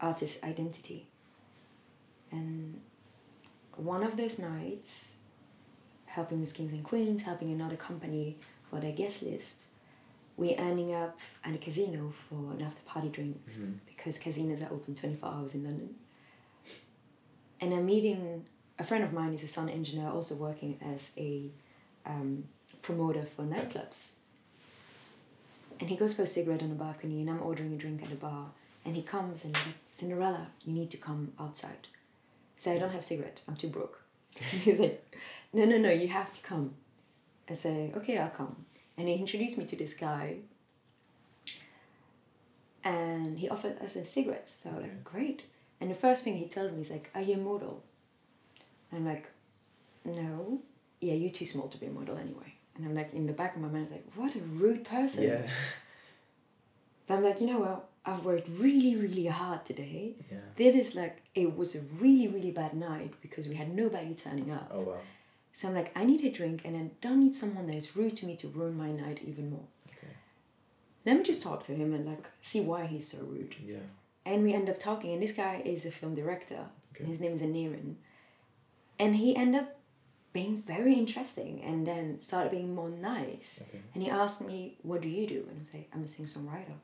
artist 0.00 0.42
identity. 0.42 1.06
And 2.32 2.80
one 3.76 4.02
of 4.02 4.16
those 4.16 4.38
nights, 4.38 5.16
helping 6.06 6.40
with 6.40 6.54
Kings 6.54 6.72
and 6.72 6.82
Queens, 6.82 7.22
helping 7.22 7.52
another 7.52 7.76
company 7.76 8.38
for 8.70 8.80
their 8.80 8.92
guest 8.92 9.22
list, 9.22 9.64
we're 10.36 10.58
ending 10.58 10.94
up 10.94 11.18
at 11.44 11.54
a 11.54 11.58
casino 11.58 12.12
for 12.28 12.52
an 12.52 12.62
after 12.62 12.80
party 12.82 13.08
drinks 13.10 13.54
mm-hmm. 13.54 13.72
because 13.86 14.18
casinos 14.18 14.62
are 14.62 14.72
open 14.72 14.94
24 14.94 15.28
hours 15.28 15.54
in 15.54 15.64
London. 15.64 15.94
And 17.60 17.72
I'm 17.72 17.86
meeting 17.86 18.46
a 18.78 18.84
friend 18.84 19.04
of 19.04 19.12
mine 19.12 19.34
is 19.34 19.44
a 19.44 19.48
sound 19.48 19.70
engineer, 19.70 20.08
also 20.08 20.36
working 20.36 20.78
as 20.84 21.12
a 21.18 21.50
um, 22.06 22.44
promoter 22.82 23.22
for 23.22 23.42
nightclubs. 23.42 24.16
And 25.80 25.88
he 25.88 25.96
goes 25.96 26.14
for 26.14 26.22
a 26.22 26.26
cigarette 26.26 26.62
on 26.62 26.68
the 26.68 26.74
balcony, 26.74 27.20
and 27.20 27.30
I'm 27.30 27.42
ordering 27.42 27.72
a 27.74 27.76
drink 27.76 28.02
at 28.02 28.10
the 28.10 28.16
bar. 28.16 28.46
And 28.84 28.94
he 28.94 29.02
comes 29.02 29.44
and 29.44 29.56
he's 29.56 29.66
like, 29.66 29.76
Cinderella, 29.92 30.48
you 30.64 30.72
need 30.72 30.90
to 30.90 30.96
come 30.98 31.32
outside. 31.40 31.88
So 32.56 32.72
I 32.72 32.78
don't 32.78 32.90
have 32.90 33.00
a 33.00 33.04
cigarette, 33.04 33.40
I'm 33.48 33.56
too 33.56 33.68
broke. 33.68 34.02
He's 34.34 34.78
like, 34.78 35.16
no, 35.52 35.64
no, 35.64 35.78
no, 35.78 35.90
you 35.90 36.08
have 36.08 36.32
to 36.32 36.42
come. 36.42 36.74
I 37.48 37.54
say, 37.54 37.92
okay, 37.96 38.18
I'll 38.18 38.30
come. 38.30 38.64
And 38.96 39.08
he 39.08 39.14
introduced 39.14 39.58
me 39.58 39.66
to 39.66 39.76
this 39.76 39.94
guy. 39.94 40.38
And 42.82 43.38
he 43.38 43.48
offered 43.48 43.80
us 43.80 43.96
a 43.96 44.04
cigarette. 44.04 44.48
So 44.48 44.70
I 44.70 44.80
like, 44.80 45.04
great. 45.04 45.42
And 45.80 45.90
the 45.90 45.94
first 45.94 46.24
thing 46.24 46.36
he 46.36 46.46
tells 46.46 46.72
me 46.72 46.80
is 46.82 46.90
like, 46.90 47.10
are 47.14 47.22
you 47.22 47.34
a 47.34 47.38
model? 47.38 47.82
I'm 48.92 49.06
like, 49.06 49.28
no. 50.04 50.60
Yeah, 51.00 51.14
you're 51.14 51.30
too 51.30 51.44
small 51.44 51.68
to 51.68 51.78
be 51.78 51.86
a 51.86 51.90
model 51.90 52.16
anyway. 52.16 52.53
And 52.76 52.86
I'm 52.86 52.94
like, 52.94 53.14
in 53.14 53.26
the 53.26 53.32
back 53.32 53.54
of 53.56 53.62
my 53.62 53.68
mind, 53.68 53.84
it's 53.84 53.92
like, 53.92 54.06
what 54.14 54.34
a 54.34 54.40
rude 54.40 54.84
person. 54.84 55.24
Yeah. 55.24 55.42
But 57.06 57.14
I'm 57.14 57.24
like, 57.24 57.40
you 57.40 57.46
know 57.46 57.60
what? 57.60 57.88
I've 58.06 58.24
worked 58.24 58.48
really, 58.58 58.96
really 58.96 59.26
hard 59.26 59.64
today. 59.64 60.14
Yeah. 60.30 60.38
This 60.56 60.88
is 60.88 60.94
like, 60.94 61.22
it 61.34 61.56
was 61.56 61.74
a 61.74 61.80
really, 61.98 62.28
really 62.28 62.50
bad 62.50 62.74
night 62.74 63.14
because 63.22 63.48
we 63.48 63.54
had 63.54 63.74
nobody 63.74 64.14
turning 64.14 64.50
up. 64.50 64.70
Oh 64.74 64.80
wow. 64.80 64.96
So 65.52 65.68
I'm 65.68 65.74
like, 65.74 65.96
I 65.96 66.04
need 66.04 66.22
a 66.24 66.30
drink 66.30 66.62
and 66.64 66.76
I 66.76 66.90
don't 67.00 67.20
need 67.20 67.34
someone 67.34 67.66
that 67.68 67.76
is 67.76 67.96
rude 67.96 68.16
to 68.16 68.26
me 68.26 68.36
to 68.36 68.48
ruin 68.48 68.76
my 68.76 68.90
night 68.90 69.20
even 69.24 69.50
more. 69.50 69.64
Okay. 69.88 70.12
Let 71.06 71.16
me 71.16 71.22
just 71.22 71.42
talk 71.42 71.64
to 71.64 71.74
him 71.74 71.94
and 71.94 72.04
like 72.04 72.26
see 72.42 72.60
why 72.60 72.86
he's 72.86 73.08
so 73.08 73.18
rude. 73.18 73.54
Yeah. 73.64 73.76
And 74.26 74.42
we 74.42 74.52
end 74.52 74.68
up 74.68 74.80
talking, 74.80 75.12
and 75.12 75.22
this 75.22 75.32
guy 75.32 75.62
is 75.64 75.84
a 75.86 75.90
film 75.90 76.14
director. 76.14 76.66
Okay. 76.94 77.04
His 77.04 77.20
name 77.20 77.32
is 77.32 77.42
Anirin. 77.42 77.94
And 78.98 79.16
he 79.16 79.36
end 79.36 79.54
up 79.54 79.76
being 80.34 80.62
very 80.66 80.94
interesting 80.94 81.62
and 81.62 81.86
then 81.86 82.18
started 82.18 82.50
being 82.50 82.74
more 82.74 82.90
nice. 82.90 83.62
Okay. 83.68 83.80
And 83.94 84.02
he 84.02 84.10
asked 84.10 84.42
me, 84.42 84.76
What 84.82 85.00
do 85.00 85.08
you 85.08 85.26
do? 85.26 85.46
And 85.48 85.60
I 85.62 85.64
say, 85.64 85.86
I'm 85.94 86.02
a 86.04 86.08
singer 86.08 86.28
songwriter. 86.28 86.74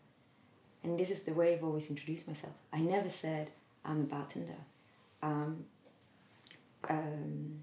And 0.83 0.99
this 0.99 1.11
is 1.11 1.25
the 1.25 1.35
way 1.35 1.53
I've 1.53 1.65
always 1.65 1.91
introduced 1.91 2.27
myself. 2.27 2.55
I 2.73 2.79
never 2.79 3.11
said, 3.11 3.51
I'm 3.85 4.01
a 4.03 4.05
bartender. 4.05 4.55
Um, 5.23 5.65
um, 6.89 7.61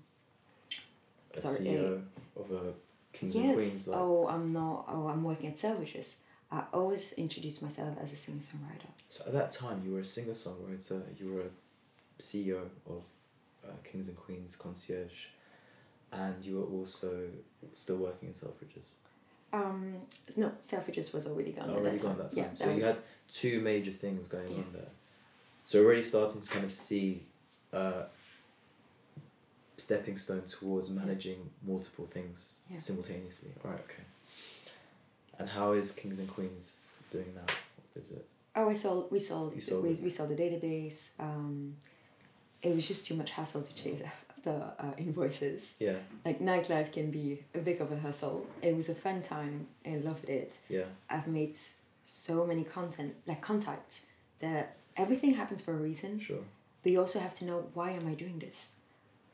A 1.34 1.42
Sorry, 1.42 1.66
CEO 1.66 2.02
of 2.36 2.52
a 2.52 2.74
Kings 3.14 3.36
and 3.36 3.46
yes, 3.46 3.56
Queens. 3.56 3.88
Like, 3.88 4.00
oh, 4.00 4.28
I'm 4.28 4.48
not, 4.54 4.86
oh, 4.90 5.08
I'm 5.08 5.24
working 5.24 5.48
at 5.48 5.56
Selfridges. 5.56 6.18
I 6.52 6.64
always 6.74 7.14
introduce 7.14 7.62
myself 7.62 7.98
as 8.02 8.14
a 8.14 8.16
singer 8.16 8.42
songwriter. 8.42 8.90
So 9.10 9.24
at 9.26 9.34
that 9.34 9.52
time, 9.52 9.82
you 9.86 9.94
were 9.94 10.02
a 10.02 10.06
singer 10.06 10.34
songwriter. 10.34 11.02
You 11.20 11.34
were 11.34 11.42
a 11.42 12.22
CEO 12.22 12.60
of 12.88 13.04
uh, 13.66 13.72
Kings 13.84 14.10
and 14.10 14.18
Queens 14.18 14.56
Concierge, 14.56 15.28
and 16.12 16.44
you 16.44 16.58
were 16.58 16.66
also 16.78 17.28
still 17.74 17.98
working 17.98 18.30
in 18.30 18.34
Selfridges. 18.36 18.90
Um, 19.54 19.96
no, 20.36 20.52
Selfridges 20.62 21.14
was 21.14 21.28
already 21.28 21.52
gone. 21.54 21.70
Already 21.70 21.98
that 21.98 22.04
gone 22.04 22.18
time. 22.18 22.28
that 22.28 22.36
time. 22.36 22.38
Yeah, 22.38 22.56
so 22.56 22.66
that 22.66 22.72
you 22.72 22.78
was- 22.78 22.86
had 22.96 23.04
two 23.34 23.60
major 23.62 23.92
things 23.92 24.28
going 24.28 24.52
Yeah. 24.52 24.58
on 24.58 24.74
there. 24.74 24.90
So 25.64 25.84
already 25.84 26.02
starting 26.02 26.42
to 26.42 26.50
kind 26.50 26.66
of 26.66 26.72
see 26.72 27.24
uh, 27.74 28.04
stepping 29.76 30.18
stone 30.18 30.42
towards 30.48 30.90
managing 30.90 31.50
multiple 31.66 32.08
things 32.08 32.60
Yeah. 32.72 32.78
simultaneously. 32.80 33.50
All 33.64 33.72
right. 33.72 33.80
Okay. 33.82 34.04
And 35.40 35.50
how 35.50 35.74
is 35.74 35.92
Kings 35.92 36.18
and 36.20 36.28
Queens 36.30 36.88
doing 37.12 37.34
now? 37.36 37.42
What 37.94 38.04
is 38.04 38.12
it? 38.12 38.26
Oh, 38.56 38.68
we 38.68 38.76
sold. 38.76 39.12
We 39.12 39.20
sold. 39.20 39.54
You 39.54 39.62
sold 39.62 39.84
we, 39.84 39.92
it. 39.92 40.00
we 40.02 40.10
sold 40.10 40.30
the 40.30 40.36
database. 40.36 41.10
Um, 41.20 41.76
it 42.64 42.74
was 42.74 42.88
just 42.88 43.06
too 43.06 43.16
much 43.16 43.30
hassle 43.32 43.62
to 43.62 43.76
chase 43.76 44.02
after 44.02 44.27
uh, 44.52 44.92
invoices. 44.98 45.76
Yeah. 45.80 45.96
Like 46.26 46.40
nightlife 46.40 46.92
can 46.92 47.12
be 47.12 47.44
a 47.54 47.60
bit 47.60 47.80
of 47.80 47.92
a 47.92 47.98
hustle. 48.00 48.46
It 48.62 48.76
was 48.76 48.90
a 48.90 48.96
fun 48.96 49.22
time. 49.22 49.68
I 49.86 49.98
loved 49.98 50.26
it. 50.30 50.52
Yeah. 50.70 50.86
I've 51.10 51.28
made 51.28 51.58
so 52.04 52.46
many 52.46 52.64
content 52.64 53.16
like 53.26 53.42
contacts 53.42 54.06
that 54.40 54.76
everything 54.96 55.34
happens 55.34 55.62
for 55.64 55.74
a 55.74 55.78
reason. 55.78 56.20
Sure. 56.20 56.44
But 56.84 56.92
you 56.92 57.00
also 57.00 57.20
have 57.20 57.34
to 57.36 57.46
know 57.46 57.66
why 57.74 57.92
am 57.92 58.08
I 58.08 58.14
doing 58.14 58.40
this. 58.40 58.76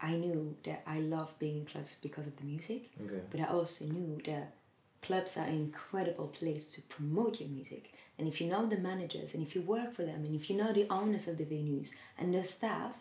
I 0.02 0.16
knew 0.16 0.56
that 0.66 0.84
I 0.86 1.00
love 1.00 1.38
being 1.40 1.60
in 1.60 1.66
clubs 1.66 1.98
because 2.02 2.28
of 2.28 2.36
the 2.36 2.44
music, 2.44 2.90
Okay. 3.06 3.22
but 3.32 3.40
I 3.40 3.46
also 3.46 3.86
knew 3.86 4.20
that 4.26 4.54
clubs 5.02 5.38
are 5.38 5.46
an 5.46 5.56
incredible 5.56 6.28
place 6.28 6.72
to 6.72 6.82
promote 6.84 7.40
your 7.40 7.50
music. 7.50 7.94
And 8.18 8.28
if 8.28 8.42
you 8.42 8.48
know 8.48 8.66
the 8.66 8.78
managers 8.78 9.34
and 9.34 9.42
if 9.46 9.56
you 9.56 9.62
work 9.62 9.94
for 9.94 10.04
them 10.04 10.24
and 10.26 10.36
if 10.36 10.50
you 10.50 10.58
know 10.58 10.74
the 10.74 10.88
owners 10.90 11.28
of 11.28 11.38
the 11.38 11.46
venues 11.46 11.92
and 12.18 12.34
the 12.34 12.44
staff, 12.44 12.98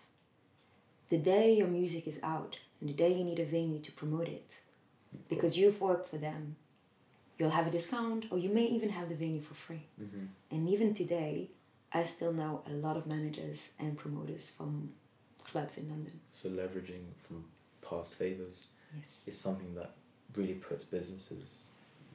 the 1.13 1.19
day 1.19 1.53
your 1.55 1.69
music 1.69 2.09
is 2.09 2.19
out 2.23 2.57
and 2.81 2.89
the 2.89 2.95
day 2.95 3.13
you 3.13 3.23
need 3.23 3.39
a 3.39 3.45
venue 3.45 3.79
to 3.81 3.93
promote 3.93 4.29
it, 4.29 4.51
because 5.29 5.59
you've 5.59 5.79
worked 5.79 6.09
for 6.09 6.17
them, 6.17 6.57
you'll 7.37 7.51
have 7.59 7.67
a 7.67 7.71
discount 7.71 8.25
or 8.31 8.39
you 8.39 8.49
may 8.49 8.65
even 8.65 8.89
have 8.89 9.11
the 9.11 9.15
venue 9.15 9.43
for 9.43 9.53
free. 9.53 9.85
Mm-hmm. 10.03 10.25
And 10.51 10.69
even 10.71 10.95
today, 10.95 11.51
I 11.93 12.05
still 12.05 12.33
know 12.33 12.63
a 12.67 12.73
lot 12.73 12.97
of 12.97 13.07
managers 13.07 13.73
and 13.79 13.95
promoters 13.95 14.55
from 14.57 14.89
clubs 15.45 15.77
in 15.77 15.91
London. 15.91 16.19
So 16.31 16.49
leveraging 16.49 17.05
from 17.27 17.45
past 17.87 18.15
favors 18.15 18.69
Yes. 18.97 19.25
is 19.27 19.39
something 19.39 19.75
that 19.75 19.91
really 20.35 20.55
puts 20.55 20.85
businesses. 20.85 21.67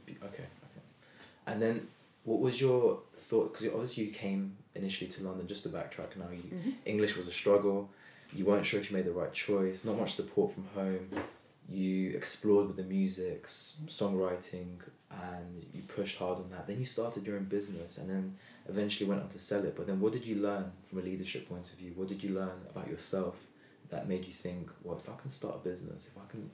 Okay, 0.09 0.47
okay. 0.67 0.83
And 1.45 1.61
then, 1.61 1.87
what 2.23 2.39
was 2.39 2.59
your 2.61 3.01
thought? 3.15 3.53
Because 3.53 3.67
obviously 3.67 4.05
you 4.05 4.11
came 4.11 4.57
initially 4.75 5.09
to 5.11 5.23
London. 5.23 5.47
Just 5.47 5.63
to 5.63 5.69
backtrack 5.69 6.15
now, 6.17 6.29
you, 6.31 6.43
Mhm. 6.55 6.73
English 6.85 7.15
was 7.17 7.27
a 7.27 7.31
struggle. 7.31 7.89
You 8.33 8.45
weren't 8.45 8.65
sure 8.65 8.79
if 8.79 8.89
you 8.91 8.97
made 8.97 9.05
the 9.05 9.11
right 9.11 9.33
choice. 9.33 9.85
Not 9.85 9.97
much 9.97 10.13
support 10.13 10.53
from 10.53 10.65
home. 10.75 11.09
You 11.69 12.11
explored 12.11 12.67
with 12.67 12.77
the 12.77 12.83
music, 12.83 13.45
songwriting, 13.45 14.77
and 15.11 15.65
you 15.73 15.81
pushed 15.81 16.17
hard 16.17 16.37
on 16.37 16.49
that. 16.51 16.67
Then 16.67 16.79
you 16.79 16.85
started 16.85 17.25
your 17.25 17.35
own 17.37 17.45
business, 17.45 17.97
and 17.97 18.09
then 18.09 18.37
eventually 18.69 19.09
went 19.09 19.21
on 19.21 19.29
to 19.29 19.39
sell 19.39 19.63
it. 19.65 19.75
But 19.75 19.87
then, 19.87 19.99
what 19.99 20.13
did 20.13 20.25
you 20.25 20.35
learn 20.35 20.71
from 20.89 20.99
a 20.99 21.01
leadership 21.01 21.49
point 21.49 21.71
of 21.71 21.77
view? 21.77 21.91
What 21.95 22.07
did 22.07 22.23
you 22.23 22.29
learn 22.35 22.61
about 22.69 22.87
yourself 22.87 23.35
that 23.89 24.07
made 24.07 24.25
you 24.25 24.33
think, 24.33 24.69
well, 24.83 24.97
if 24.97 25.09
I 25.09 25.15
can 25.19 25.29
start 25.29 25.55
a 25.55 25.59
business, 25.59 26.07
if 26.07 26.17
I 26.17 26.29
can, 26.29 26.49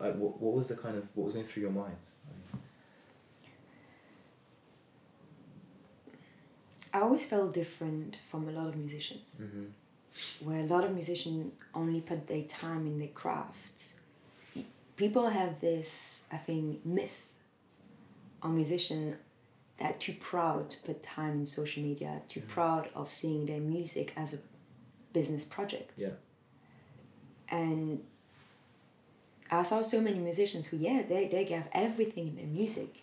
like, 0.00 0.14
what, 0.16 0.40
what 0.40 0.54
was 0.54 0.68
the 0.68 0.76
kind 0.76 0.96
of 0.96 1.04
what 1.14 1.24
was 1.26 1.34
going 1.34 1.46
through 1.46 1.62
your 1.62 1.72
minds? 1.72 2.14
I 6.92 7.00
always 7.00 7.24
felt 7.26 7.52
different 7.52 8.16
from 8.30 8.48
a 8.48 8.52
lot 8.52 8.68
of 8.68 8.76
musicians, 8.76 9.40
Mm-hmm. 9.42 9.64
Where 10.40 10.60
a 10.60 10.64
lot 10.66 10.84
of 10.84 10.92
musicians 10.92 11.52
only 11.74 12.00
put 12.00 12.26
their 12.26 12.42
time 12.42 12.86
in 12.86 12.98
their 12.98 13.08
crafts. 13.08 13.94
People 14.96 15.28
have 15.28 15.60
this, 15.60 16.24
I 16.32 16.36
think, 16.38 16.84
myth 16.84 17.26
on 18.42 18.54
musicians 18.56 19.16
that 19.78 20.00
too 20.00 20.14
proud 20.18 20.70
to 20.70 20.76
put 20.78 21.02
time 21.04 21.34
in 21.40 21.46
social 21.46 21.82
media, 21.82 22.20
too 22.28 22.40
Mhm. 22.40 22.48
proud 22.48 22.90
of 22.94 23.10
seeing 23.10 23.46
their 23.46 23.60
music 23.60 24.12
as 24.16 24.34
a 24.34 24.38
business 25.12 25.44
project. 25.44 25.92
Yeah. 25.98 26.14
And 27.48 28.04
I 29.50 29.62
saw 29.62 29.82
so 29.82 30.00
many 30.00 30.18
musicians 30.18 30.66
who, 30.66 30.76
yeah, 30.76 31.02
they, 31.08 31.28
they 31.28 31.44
gave 31.44 31.64
everything 31.72 32.28
in 32.28 32.36
their 32.36 32.46
music. 32.46 33.02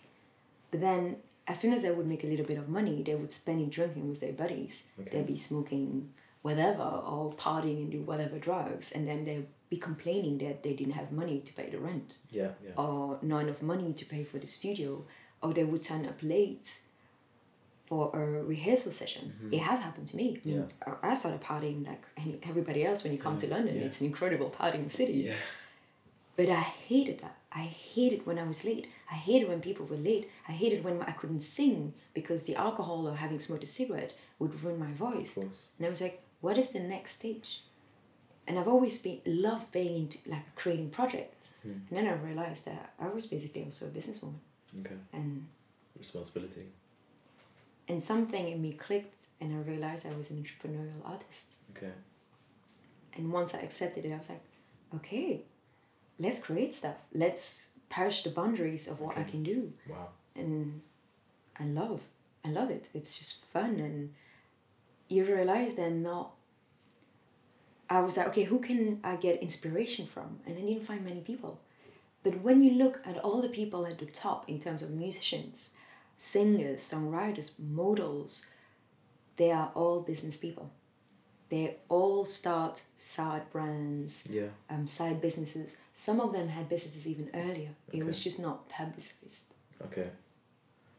But 0.70 0.80
then 0.80 1.16
as 1.48 1.58
soon 1.60 1.72
as 1.72 1.82
they 1.82 1.90
would 1.90 2.06
make 2.06 2.24
a 2.24 2.26
little 2.26 2.46
bit 2.46 2.58
of 2.58 2.68
money, 2.68 3.02
they 3.02 3.14
would 3.14 3.32
spend 3.32 3.60
it 3.62 3.70
drinking 3.70 4.08
with 4.08 4.20
their 4.20 4.32
buddies. 4.32 4.84
Okay. 5.00 5.10
They'd 5.10 5.26
be 5.26 5.38
smoking 5.38 6.12
whatever 6.46 6.88
or 7.12 7.22
partying 7.46 7.78
and 7.84 7.90
do 7.96 8.00
whatever 8.10 8.36
drugs. 8.48 8.86
And 8.94 9.02
then 9.08 9.18
they'd 9.26 9.48
be 9.74 9.78
complaining 9.90 10.34
that 10.44 10.56
they 10.64 10.74
didn't 10.80 10.96
have 11.00 11.08
money 11.22 11.38
to 11.46 11.52
pay 11.58 11.68
the 11.74 11.78
rent 11.88 12.08
Yeah, 12.38 12.50
yeah. 12.64 12.82
or 12.84 13.18
not 13.30 13.40
enough 13.44 13.62
money 13.72 13.90
to 14.00 14.04
pay 14.14 14.22
for 14.30 14.38
the 14.44 14.46
studio. 14.60 14.90
Or 15.42 15.48
they 15.56 15.64
would 15.70 15.82
turn 15.90 16.02
up 16.12 16.18
late 16.22 16.66
for 17.88 18.02
a 18.20 18.22
rehearsal 18.54 18.92
session. 19.00 19.24
Mhm. 19.32 19.52
It 19.56 19.62
has 19.70 19.78
happened 19.86 20.08
to 20.12 20.16
me. 20.22 20.28
I 20.44 20.48
mean, 20.48 20.68
I 21.10 21.12
started 21.20 21.40
partying 21.50 21.80
like 21.92 22.04
everybody 22.50 22.80
else 22.88 22.98
when 23.04 23.12
you 23.14 23.18
come 23.26 23.34
Yeah, 23.34 23.44
to 23.44 23.48
London. 23.54 23.74
yeah. 23.76 23.86
It's 23.86 24.00
an 24.00 24.06
incredible 24.12 24.50
partying 24.60 24.90
city. 25.00 25.18
Yeah. 25.28 25.34
But 26.38 26.48
I 26.62 26.64
hated 26.90 27.16
that. 27.24 27.36
I 27.62 27.64
hated 27.94 28.20
when 28.28 28.38
I 28.38 28.46
was 28.52 28.60
late. 28.70 28.84
I 29.14 29.14
hated 29.28 29.46
when 29.50 29.60
people 29.68 29.84
were 29.92 30.02
late. 30.10 30.24
I 30.50 30.52
hated 30.62 30.80
when 30.86 30.96
I 31.10 31.12
couldn't 31.20 31.40
sing 31.40 31.76
because 32.18 32.40
the 32.48 32.56
alcohol 32.66 33.00
or 33.08 33.14
having 33.24 33.38
smoked 33.46 33.64
a 33.64 33.72
cigarette 33.78 34.12
would 34.38 34.52
ruin 34.62 34.78
my 34.86 34.92
voice. 35.06 35.32
And 35.38 35.50
I 35.88 35.90
was 35.94 36.02
like, 36.06 36.16
what 36.46 36.58
is 36.58 36.70
the 36.70 36.78
next 36.78 37.12
stage? 37.20 37.62
And 38.46 38.56
I've 38.56 38.68
always 38.68 38.96
been 39.02 39.20
loved 39.26 39.72
being 39.72 39.94
into 40.02 40.18
like 40.26 40.54
creating 40.54 40.90
projects. 40.90 41.54
Hmm. 41.64 41.78
And 41.88 41.94
then 41.98 42.06
I 42.06 42.12
realized 42.28 42.66
that 42.66 42.92
I 43.00 43.08
was 43.08 43.26
basically 43.26 43.64
also 43.64 43.86
a 43.86 43.88
businesswoman. 43.88 44.38
Okay. 44.80 44.94
And 45.12 45.46
Responsibility. 45.98 46.66
and 47.88 48.00
something 48.00 48.46
in 48.52 48.62
me 48.62 48.72
clicked 48.74 49.22
and 49.40 49.48
I 49.56 49.58
realized 49.72 50.06
I 50.06 50.14
was 50.16 50.30
an 50.30 50.36
entrepreneurial 50.44 51.02
artist. 51.04 51.46
Okay. 51.76 51.94
And 53.14 53.32
once 53.32 53.52
I 53.52 53.58
accepted 53.68 54.04
it, 54.04 54.12
I 54.12 54.18
was 54.18 54.28
like, 54.28 54.44
okay, 54.94 55.42
let's 56.20 56.40
create 56.40 56.72
stuff. 56.74 56.98
Let's 57.12 57.70
push 57.90 58.22
the 58.22 58.30
boundaries 58.30 58.86
of 58.86 59.00
what 59.00 59.18
I 59.18 59.24
can 59.24 59.42
do. 59.42 59.72
Wow. 59.88 60.08
And 60.36 60.82
I 61.58 61.64
love, 61.64 62.02
I 62.44 62.50
love 62.50 62.70
it. 62.70 62.84
It's 62.94 63.18
just 63.18 63.44
fun. 63.46 63.80
And 63.80 64.14
you 65.08 65.24
realize 65.24 65.74
they're 65.74 65.90
not. 65.90 66.35
I 67.88 68.00
was 68.00 68.16
like, 68.16 68.28
okay, 68.28 68.44
who 68.44 68.58
can 68.58 69.00
I 69.04 69.16
get 69.16 69.42
inspiration 69.42 70.06
from? 70.06 70.40
And 70.46 70.56
I 70.58 70.60
didn't 70.60 70.86
find 70.86 71.04
many 71.04 71.20
people. 71.20 71.60
But 72.22 72.40
when 72.42 72.62
you 72.62 72.72
look 72.72 73.00
at 73.06 73.18
all 73.18 73.40
the 73.40 73.48
people 73.48 73.86
at 73.86 73.98
the 73.98 74.06
top 74.06 74.48
in 74.48 74.58
terms 74.58 74.82
of 74.82 74.90
musicians, 74.90 75.74
singers, 76.18 76.80
songwriters, 76.80 77.52
models, 77.58 78.46
they 79.36 79.52
are 79.52 79.70
all 79.74 80.00
business 80.00 80.36
people. 80.38 80.70
they 81.48 81.76
all 81.88 82.24
start 82.26 82.82
side 82.96 83.48
brands, 83.52 84.26
Yeah. 84.28 84.48
um, 84.68 84.84
side 84.88 85.20
businesses. 85.20 85.76
Some 85.94 86.18
of 86.20 86.32
them 86.32 86.48
had 86.48 86.68
businesses 86.68 87.06
even 87.06 87.30
earlier. 87.34 87.70
It 87.92 88.04
was 88.04 88.18
just 88.20 88.40
not 88.40 88.68
publicized. 88.68 89.44
Okay. 89.80 90.10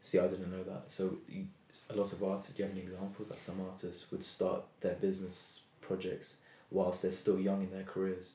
See, 0.00 0.18
I 0.18 0.26
didn't 0.26 0.50
know 0.50 0.62
that. 0.64 0.84
So, 0.86 1.18
you, 1.28 1.48
a 1.90 1.94
lot 1.94 2.14
of 2.14 2.22
artists. 2.24 2.54
Do 2.54 2.62
you 2.62 2.66
have 2.66 2.74
any 2.74 2.86
examples 2.86 3.28
that 3.28 3.40
some 3.40 3.60
artists 3.60 4.10
would 4.10 4.24
start 4.24 4.62
their 4.80 4.94
business 4.94 5.60
projects 5.82 6.38
whilst 6.70 7.02
they're 7.02 7.12
still 7.12 7.38
young 7.38 7.62
in 7.62 7.70
their 7.70 7.84
careers, 7.84 8.34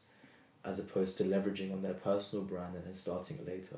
as 0.65 0.80
opposed 0.80 1.17
to 1.17 1.24
leveraging 1.24 1.72
on 1.72 1.82
their 1.82 1.93
personal 1.93 2.43
brand 2.46 2.76
and 2.76 2.86
then 2.86 2.93
starting 2.93 3.38
it 3.38 3.48
later? 3.48 3.78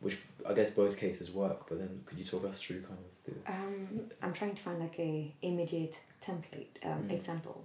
Which 0.00 0.18
I 0.48 0.52
guess 0.54 0.70
both 0.70 0.96
cases 0.96 1.30
work. 1.30 1.68
But 1.68 1.78
then, 1.78 2.02
could 2.06 2.18
you 2.18 2.24
talk 2.24 2.44
us 2.44 2.60
through 2.60 2.82
kind 2.82 2.98
of 2.98 3.34
the? 3.34 3.52
Um, 3.52 4.00
I'm 4.20 4.32
trying 4.32 4.54
to 4.54 4.62
find 4.62 4.80
like 4.80 4.98
a 4.98 5.32
immediate 5.42 5.94
template 6.24 6.68
um, 6.84 7.04
Mm. 7.04 7.12
example, 7.12 7.64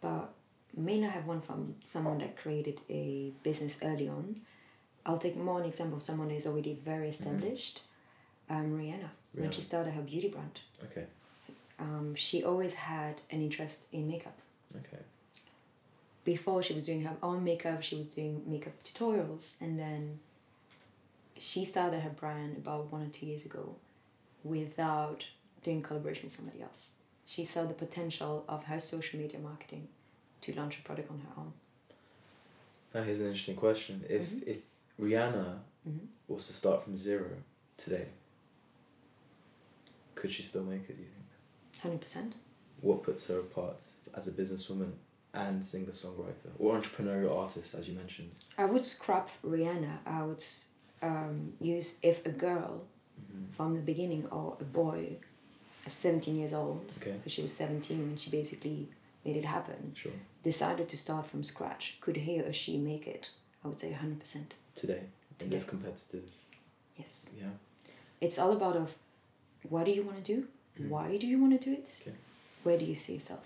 but 0.00 0.32
may 0.76 0.98
not 1.00 1.12
have 1.12 1.26
one 1.26 1.40
from 1.40 1.76
someone 1.84 2.18
that 2.18 2.36
created 2.36 2.80
a 2.90 3.32
business 3.44 3.78
early 3.82 4.08
on. 4.08 4.40
I'll 5.04 5.18
take 5.18 5.36
more 5.36 5.60
an 5.60 5.66
example 5.66 5.98
of 5.98 6.02
someone 6.02 6.30
who's 6.30 6.46
already 6.46 6.74
very 6.74 7.08
established. 7.08 7.82
Um, 8.50 8.76
Rihanna, 8.78 9.08
when 9.34 9.52
she 9.52 9.60
started 9.60 9.92
her 9.94 10.02
beauty 10.02 10.28
brand, 10.28 10.60
Okay. 10.84 11.06
um, 11.78 12.14
she 12.16 12.42
always 12.44 12.74
had 12.74 13.20
an 13.30 13.40
interest 13.42 13.84
in 13.92 14.08
makeup. 14.08 14.36
Okay. 14.76 15.02
Before 16.26 16.60
she 16.60 16.74
was 16.74 16.84
doing 16.84 17.02
her 17.04 17.16
own 17.22 17.44
makeup, 17.44 17.84
she 17.84 17.94
was 17.94 18.08
doing 18.08 18.42
makeup 18.48 18.72
tutorials, 18.82 19.60
and 19.60 19.78
then 19.78 20.18
she 21.38 21.64
started 21.64 22.00
her 22.00 22.10
brand 22.10 22.56
about 22.56 22.90
one 22.90 23.02
or 23.02 23.06
two 23.10 23.26
years 23.26 23.44
ago 23.46 23.76
without 24.42 25.24
doing 25.62 25.82
collaboration 25.82 26.24
with 26.24 26.32
somebody 26.32 26.60
else. 26.62 26.90
She 27.26 27.44
saw 27.44 27.62
the 27.62 27.74
potential 27.74 28.44
of 28.48 28.64
her 28.64 28.80
social 28.80 29.20
media 29.20 29.38
marketing 29.38 29.86
to 30.40 30.52
launch 30.54 30.80
a 30.80 30.82
product 30.82 31.12
on 31.12 31.18
her 31.20 31.40
own. 31.40 31.52
Now 32.92 33.04
here's 33.04 33.20
an 33.20 33.26
interesting 33.26 33.54
question. 33.54 34.04
If 34.08 34.28
Mhm. 34.28 34.48
if 34.48 34.58
Rihanna 34.98 35.60
Mhm. 35.86 36.08
was 36.26 36.48
to 36.48 36.52
start 36.54 36.82
from 36.82 36.96
zero 36.96 37.30
today, 37.76 38.08
could 40.16 40.32
she 40.32 40.42
still 40.42 40.64
make 40.64 40.90
it? 40.90 40.96
Do 40.96 41.02
you 41.04 41.08
think? 41.08 41.80
Hundred 41.82 42.00
percent. 42.00 42.34
What 42.80 43.04
puts 43.04 43.28
her 43.28 43.38
apart 43.38 43.84
as 44.12 44.26
a 44.26 44.32
businesswoman 44.32 44.92
and 45.36 45.64
singer 45.64 45.92
songwriter 45.92 46.50
or 46.58 46.78
entrepreneurial 46.80 47.36
artist, 47.38 47.74
as 47.74 47.88
you 47.88 47.94
mentioned? 47.94 48.30
I 48.58 48.64
would 48.64 48.84
scrap 48.84 49.28
Rihanna. 49.44 49.98
I 50.06 50.22
would 50.24 50.44
um, 51.02 51.52
use 51.60 51.98
if 52.02 52.24
a 52.26 52.30
girl 52.30 52.82
Mm-hmm. 53.18 53.54
from 53.56 53.74
the 53.74 53.80
beginning 53.80 54.26
or 54.30 54.58
a 54.60 54.64
boy, 54.64 55.16
at 55.86 55.92
seventeen 55.92 56.36
years 56.36 56.52
old, 56.52 56.92
Okay. 57.00 57.12
because 57.12 57.32
she 57.32 57.40
was 57.40 57.50
seventeen 57.52 58.00
when 58.06 58.16
she 58.18 58.28
basically 58.30 58.88
made 59.24 59.36
it 59.38 59.44
happen. 59.46 59.92
Sure. 59.94 60.12
decided 60.42 60.86
to 60.90 60.96
start 60.98 61.26
from 61.26 61.42
scratch, 61.42 61.96
could 62.02 62.16
he 62.18 62.40
or 62.40 62.52
she 62.52 62.76
make 62.76 63.06
it? 63.06 63.30
I 63.64 63.68
would 63.68 63.80
say 63.80 63.90
100%. 63.90 64.42
Today, 64.74 65.00
in 65.40 65.48
this 65.48 65.64
competitive, 65.64 66.24
Yes. 66.98 67.30
yeah. 67.40 67.46
It's 68.20 68.38
all 68.38 68.52
about 68.52 68.76
of 68.76 68.94
what 69.70 69.86
do 69.86 69.92
you 69.92 70.02
want 70.02 70.22
to 70.22 70.34
do? 70.34 70.46
Mm. 70.78 70.88
Why 70.90 71.16
do 71.16 71.26
you 71.26 71.38
want 71.40 71.58
to 71.58 71.70
do 71.70 71.72
it? 71.72 71.88
Okay. 72.02 72.14
Where 72.64 72.78
do 72.78 72.84
you 72.84 72.94
see 72.94 73.14
yourself? 73.14 73.44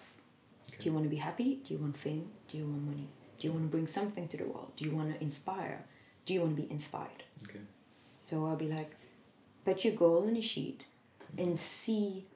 Do 0.80 0.86
you 0.88 0.92
want 0.92 1.04
to 1.04 1.10
be 1.10 1.16
happy? 1.16 1.60
Do 1.64 1.74
you 1.74 1.80
want 1.80 1.96
fame? 1.96 2.28
Do 2.48 2.58
you 2.58 2.64
want 2.64 2.82
money? 2.86 3.08
Do 3.38 3.46
you 3.46 3.52
want 3.52 3.64
to 3.64 3.68
bring 3.68 3.86
something 3.86 4.28
to 4.28 4.36
the 4.36 4.44
world? 4.44 4.72
Do 4.76 4.84
you 4.84 4.94
want 4.94 5.12
to 5.14 5.22
inspire? 5.22 5.84
Do 6.26 6.34
you 6.34 6.40
want 6.40 6.56
to 6.56 6.62
be 6.62 6.70
inspired? 6.70 7.22
Okay. 7.44 7.60
So 8.18 8.46
I'll 8.46 8.56
be 8.56 8.68
like, 8.68 8.92
put 9.64 9.84
your 9.84 9.94
goal 9.94 10.26
on 10.26 10.36
a 10.36 10.42
sheet 10.42 10.86
and 11.38 11.58
see 11.58 12.26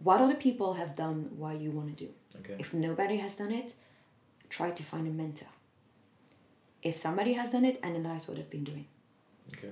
what 0.00 0.20
other 0.20 0.34
people 0.34 0.74
have 0.74 0.94
done 0.96 1.30
what 1.36 1.60
you 1.60 1.70
want 1.70 1.96
to 1.96 2.04
do. 2.04 2.10
Okay. 2.40 2.56
If 2.58 2.74
nobody 2.74 3.16
has 3.16 3.36
done 3.36 3.52
it, 3.52 3.74
try 4.50 4.70
to 4.70 4.82
find 4.82 5.06
a 5.06 5.10
mentor. 5.10 5.48
If 6.82 6.98
somebody 6.98 7.32
has 7.34 7.50
done 7.52 7.64
it, 7.64 7.80
analyze 7.82 8.28
what 8.28 8.36
they've 8.36 8.50
been 8.50 8.64
doing 8.64 8.86
Okay. 9.54 9.70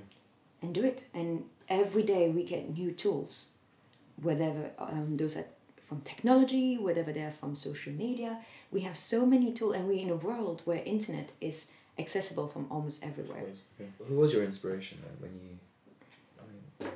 and 0.62 0.74
do 0.74 0.82
it. 0.82 1.04
And 1.12 1.44
every 1.68 2.02
day 2.02 2.30
we 2.30 2.42
get 2.44 2.70
new 2.76 2.92
tools, 2.92 3.50
whether 4.22 4.70
um, 4.78 5.16
those 5.16 5.36
are 5.36 5.44
from 5.88 6.00
technology, 6.00 6.78
whether 6.78 7.02
they're 7.02 7.30
from 7.30 7.54
social 7.54 7.92
media. 7.92 8.38
We 8.70 8.80
have 8.80 8.96
so 8.96 9.26
many 9.26 9.52
tools, 9.52 9.76
and 9.76 9.86
we're 9.86 10.00
in 10.00 10.10
a 10.10 10.16
world 10.16 10.62
where 10.64 10.82
internet 10.84 11.30
is 11.40 11.68
accessible 11.98 12.48
from 12.48 12.66
almost 12.70 13.04
everywhere. 13.04 13.42
Okay. 13.80 13.90
Who 14.08 14.16
was 14.16 14.32
your 14.32 14.44
inspiration 14.44 14.98
then 15.02 15.16
when 15.20 15.40
you, 15.40 15.58
I 16.40 16.44
mean, 16.50 16.92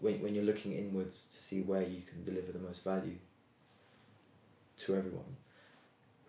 when, 0.00 0.22
when 0.22 0.34
you're 0.34 0.44
looking 0.44 0.72
inwards 0.72 1.26
to 1.34 1.42
see 1.42 1.62
where 1.62 1.82
you 1.82 2.02
can 2.02 2.24
deliver 2.24 2.52
the 2.52 2.58
most 2.58 2.84
value 2.84 3.16
to 4.78 4.96
everyone? 4.96 5.36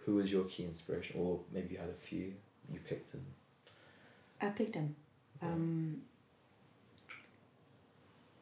Who 0.05 0.15
was 0.15 0.31
your 0.31 0.43
key 0.45 0.63
inspiration, 0.63 1.19
or 1.19 1.39
maybe 1.51 1.73
you 1.73 1.79
had 1.79 1.89
a 1.89 2.05
few 2.07 2.33
you 2.71 2.79
picked 2.79 3.13
and 3.13 3.25
I 4.41 4.47
picked 4.47 4.73
them. 4.73 4.95
Um, 5.41 6.01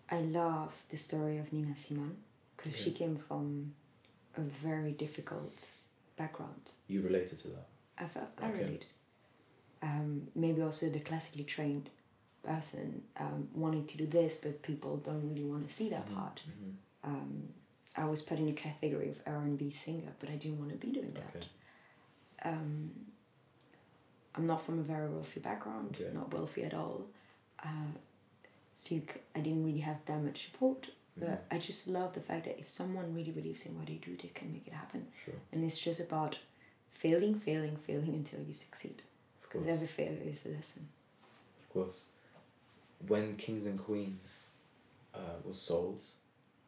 I 0.09 0.19
love 0.19 0.73
the 0.89 0.97
story 0.97 1.37
of 1.37 1.51
Nina 1.53 1.75
Simone 1.75 2.17
because 2.63 2.79
she 2.79 2.91
came 2.91 3.17
from 3.17 3.73
a 4.37 4.41
very 4.41 4.91
difficult 4.91 5.65
background. 6.17 6.71
you 6.87 7.01
related 7.01 7.37
to 7.39 7.47
that? 7.49 7.67
I 7.97 8.05
felt 8.07 8.27
I 8.41 8.49
related. 8.49 8.85
Um, 9.83 10.27
maybe 10.35 10.61
also 10.61 10.89
the 10.89 10.99
classically 10.99 11.43
trained 11.43 11.89
person 12.43 13.03
um, 13.17 13.47
wanting 13.53 13.85
to 13.87 13.97
do 13.97 14.05
this, 14.07 14.37
but 14.37 14.61
people 14.61 14.97
don't 14.97 15.27
really 15.29 15.43
want 15.45 15.67
to 15.67 15.73
see 15.73 15.89
that 15.89 16.07
Mhm, 16.09 16.15
part. 16.15 16.41
mhm. 16.47 16.73
Um, 17.03 17.49
I 17.95 18.05
was 18.05 18.21
put 18.21 18.37
in 18.39 18.47
a 18.47 18.53
category 18.53 19.09
of 19.09 19.19
R 19.25 19.37
and 19.41 19.57
B 19.57 19.69
singer, 19.69 20.13
but 20.19 20.29
I 20.29 20.35
didn't 20.35 20.59
want 20.59 20.71
to 20.71 20.77
be 20.77 20.91
doing 20.91 21.13
that. 21.13 21.35
Okay. 21.35 21.47
Um, 22.43 22.91
I'm 24.35 24.45
not 24.47 24.63
from 24.65 24.79
a 24.79 24.83
very 24.83 25.09
wealthy 25.09 25.39
background, 25.39 25.97
Okay. 25.99 26.13
not 26.13 26.33
wealthy 26.33 26.63
at 26.63 26.73
all. 26.73 27.05
Uh, 27.63 27.91
so 28.75 28.95
you 28.95 29.01
c- 29.01 29.19
I 29.35 29.39
didn't 29.41 29.65
really 29.65 29.79
have 29.81 29.97
that 30.05 30.21
much 30.23 30.45
support. 30.45 30.89
But 31.17 31.29
Mhm. 31.49 31.55
I 31.55 31.57
just 31.59 31.87
love 31.87 32.13
the 32.13 32.21
fact 32.21 32.45
that 32.45 32.57
if 32.59 32.69
someone 32.69 33.13
really 33.13 33.31
believes 33.31 33.65
in 33.65 33.77
what 33.77 33.87
they 33.87 33.95
do, 33.95 34.15
they 34.17 34.29
can 34.29 34.51
make 34.53 34.67
it 34.67 34.73
happen. 34.73 35.11
Sure. 35.25 35.35
And 35.51 35.63
it's 35.63 35.77
just 35.77 35.99
about 35.99 36.39
failing, 36.93 37.35
failing, 37.37 37.77
failing 37.77 38.13
until 38.13 38.41
you 38.43 38.53
succeed. 38.53 39.01
Because 39.41 39.67
every 39.67 39.87
failure 39.87 40.21
is 40.23 40.45
a 40.45 40.49
lesson. 40.49 40.87
Of 41.63 41.69
course. 41.69 42.05
When 43.07 43.35
Kings 43.35 43.65
and 43.65 43.77
Queens 43.79 44.47
uh, 45.13 45.37
was 45.43 45.59
sold, 45.61 46.01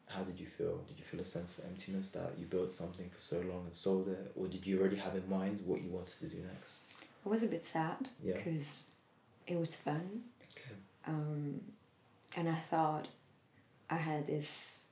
how 0.08 0.24
did 0.24 0.40
you 0.40 0.48
feel? 0.48 0.78
Did 0.88 1.00
you 1.00 1.06
feel 1.06 1.22
a 1.22 1.26
sense 1.26 1.58
of 1.58 1.64
emptiness 1.66 2.10
that 2.12 2.38
you 2.38 2.46
built 2.46 2.72
something 2.72 3.10
for 3.10 3.20
so 3.20 3.40
long 3.42 3.66
and 3.66 3.76
sold 3.76 4.10
it, 4.10 4.32
or 4.36 4.48
did 4.48 4.66
you 4.68 4.80
already 4.80 4.98
have 4.98 5.16
in 5.16 5.28
mind 5.30 5.62
what 5.66 5.82
you 5.82 5.90
wanted 5.90 6.20
to 6.20 6.26
do 6.28 6.42
next? 6.44 6.82
I 7.26 7.30
was 7.30 7.44
a 7.44 7.48
bit 7.48 7.66
sad 7.66 8.10
Yeah. 8.22 8.36
because 8.36 8.88
it 9.48 9.56
was 9.58 9.76
fun. 9.76 10.24
Okay. 10.52 10.76
Um, 11.06 11.62
and 12.36 12.50
I 12.50 12.60
thought 12.60 13.08
I 13.94 13.98
had 13.98 14.22
this, 14.28 14.86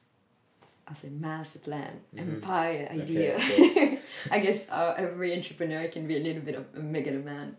as 0.91 1.03
a 1.03 1.11
master 1.27 1.59
plan, 1.67 1.93
Mhm. 2.13 2.19
empire 2.21 2.87
idea. 3.01 3.35
okay. 3.35 3.99
I 4.35 4.39
guess 4.45 4.59
uh, 4.69 4.93
every 5.05 5.29
entrepreneur 5.39 5.87
can 5.95 6.03
be 6.07 6.15
a 6.21 6.23
little 6.27 6.41
bit 6.49 6.55
of 6.61 6.65
a 6.75 6.79
megaloman. 6.95 7.49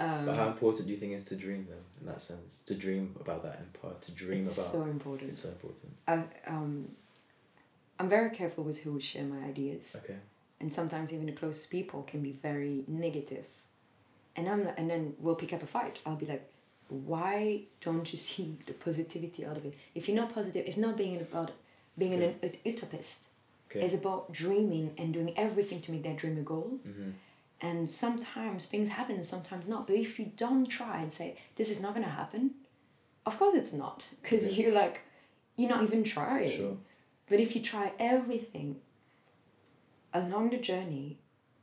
Um, 0.00 0.26
But 0.26 0.36
how 0.36 0.46
important 0.54 0.86
do 0.86 0.92
you 0.94 1.00
think 1.02 1.12
is 1.18 1.24
to 1.24 1.36
dream 1.36 1.66
then, 1.72 1.82
in 2.00 2.06
that 2.06 2.20
sense? 2.20 2.50
To 2.70 2.74
dream 2.74 3.04
about 3.24 3.40
that 3.46 3.56
empire, 3.66 3.96
to 4.06 4.12
dream 4.12 4.42
it's 4.42 4.56
about 4.56 4.70
so 4.76 4.82
important. 4.96 5.30
it's 5.30 5.40
so 5.46 5.48
important. 5.56 5.90
I, 6.06 6.14
um, 6.54 6.72
I'm 7.98 8.08
very 8.08 8.30
careful 8.30 8.62
with 8.68 8.78
who 8.84 8.90
would 8.94 9.02
share 9.12 9.24
my 9.34 9.40
ideas, 9.52 9.96
Okay. 10.00 10.18
and 10.60 10.72
sometimes 10.72 11.12
even 11.14 11.26
the 11.26 11.32
closest 11.42 11.68
people 11.70 12.00
can 12.10 12.20
be 12.22 12.32
very 12.48 12.84
negative. 12.86 13.46
And 14.36 14.44
I'm 14.48 14.62
and 14.78 14.86
then 14.92 15.02
we'll 15.22 15.34
pick 15.42 15.52
up 15.52 15.62
a 15.64 15.66
fight. 15.66 15.98
I'll 16.06 16.20
be 16.24 16.26
like, 16.34 16.44
why 16.88 17.62
don't 17.80 18.10
you 18.12 18.18
see 18.28 18.58
the 18.66 18.72
positivity 18.72 19.44
out 19.44 19.56
of 19.56 19.64
it? 19.64 19.74
If 19.94 20.08
you're 20.08 20.16
not 20.16 20.34
positive, 20.34 20.66
it's 20.66 20.76
not 20.76 20.96
being 20.96 21.20
about 21.20 21.52
being 21.96 22.14
an, 22.14 22.34
an 22.42 22.52
utopist. 22.64 23.24
Okay. 23.70 23.84
It's 23.84 23.94
about 23.94 24.32
dreaming 24.32 24.94
and 24.96 25.12
doing 25.12 25.36
everything 25.36 25.80
to 25.82 25.92
make 25.92 26.02
that 26.04 26.16
dream 26.16 26.38
a 26.38 26.42
goal. 26.42 26.78
mm-hmm. 26.86 27.10
And 27.60 27.90
sometimes 27.90 28.66
things 28.66 28.88
happen, 28.88 29.24
sometimes 29.24 29.66
not. 29.66 29.88
But 29.88 29.96
if 29.96 30.20
you 30.20 30.30
don't 30.36 30.66
try 30.66 31.00
and 31.00 31.12
say, 31.12 31.36
this 31.56 31.70
is 31.70 31.80
not 31.80 31.92
going 31.92 32.04
to 32.06 32.12
happen, 32.12 32.52
of 33.26 33.36
course 33.36 33.54
it's 33.54 33.72
not. 33.72 34.04
Because 34.22 34.56
you're 34.56 34.72
like, 34.72 35.00
you're 35.56 35.68
not 35.68 35.82
even 35.82 36.04
trying. 36.04 36.52
Sure. 36.52 36.76
But 37.28 37.40
if 37.40 37.56
you 37.56 37.60
try 37.60 37.90
everything 37.98 38.76
along 40.14 40.50
the 40.50 40.58
journey, 40.58 41.18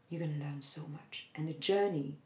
you're 0.09 0.19
going 0.19 0.37
to 0.37 0.45
learn 0.45 0.61
so 0.61 0.81
much. 0.81 1.27
And 1.33 1.47
the 1.47 1.53
journey 1.53 2.17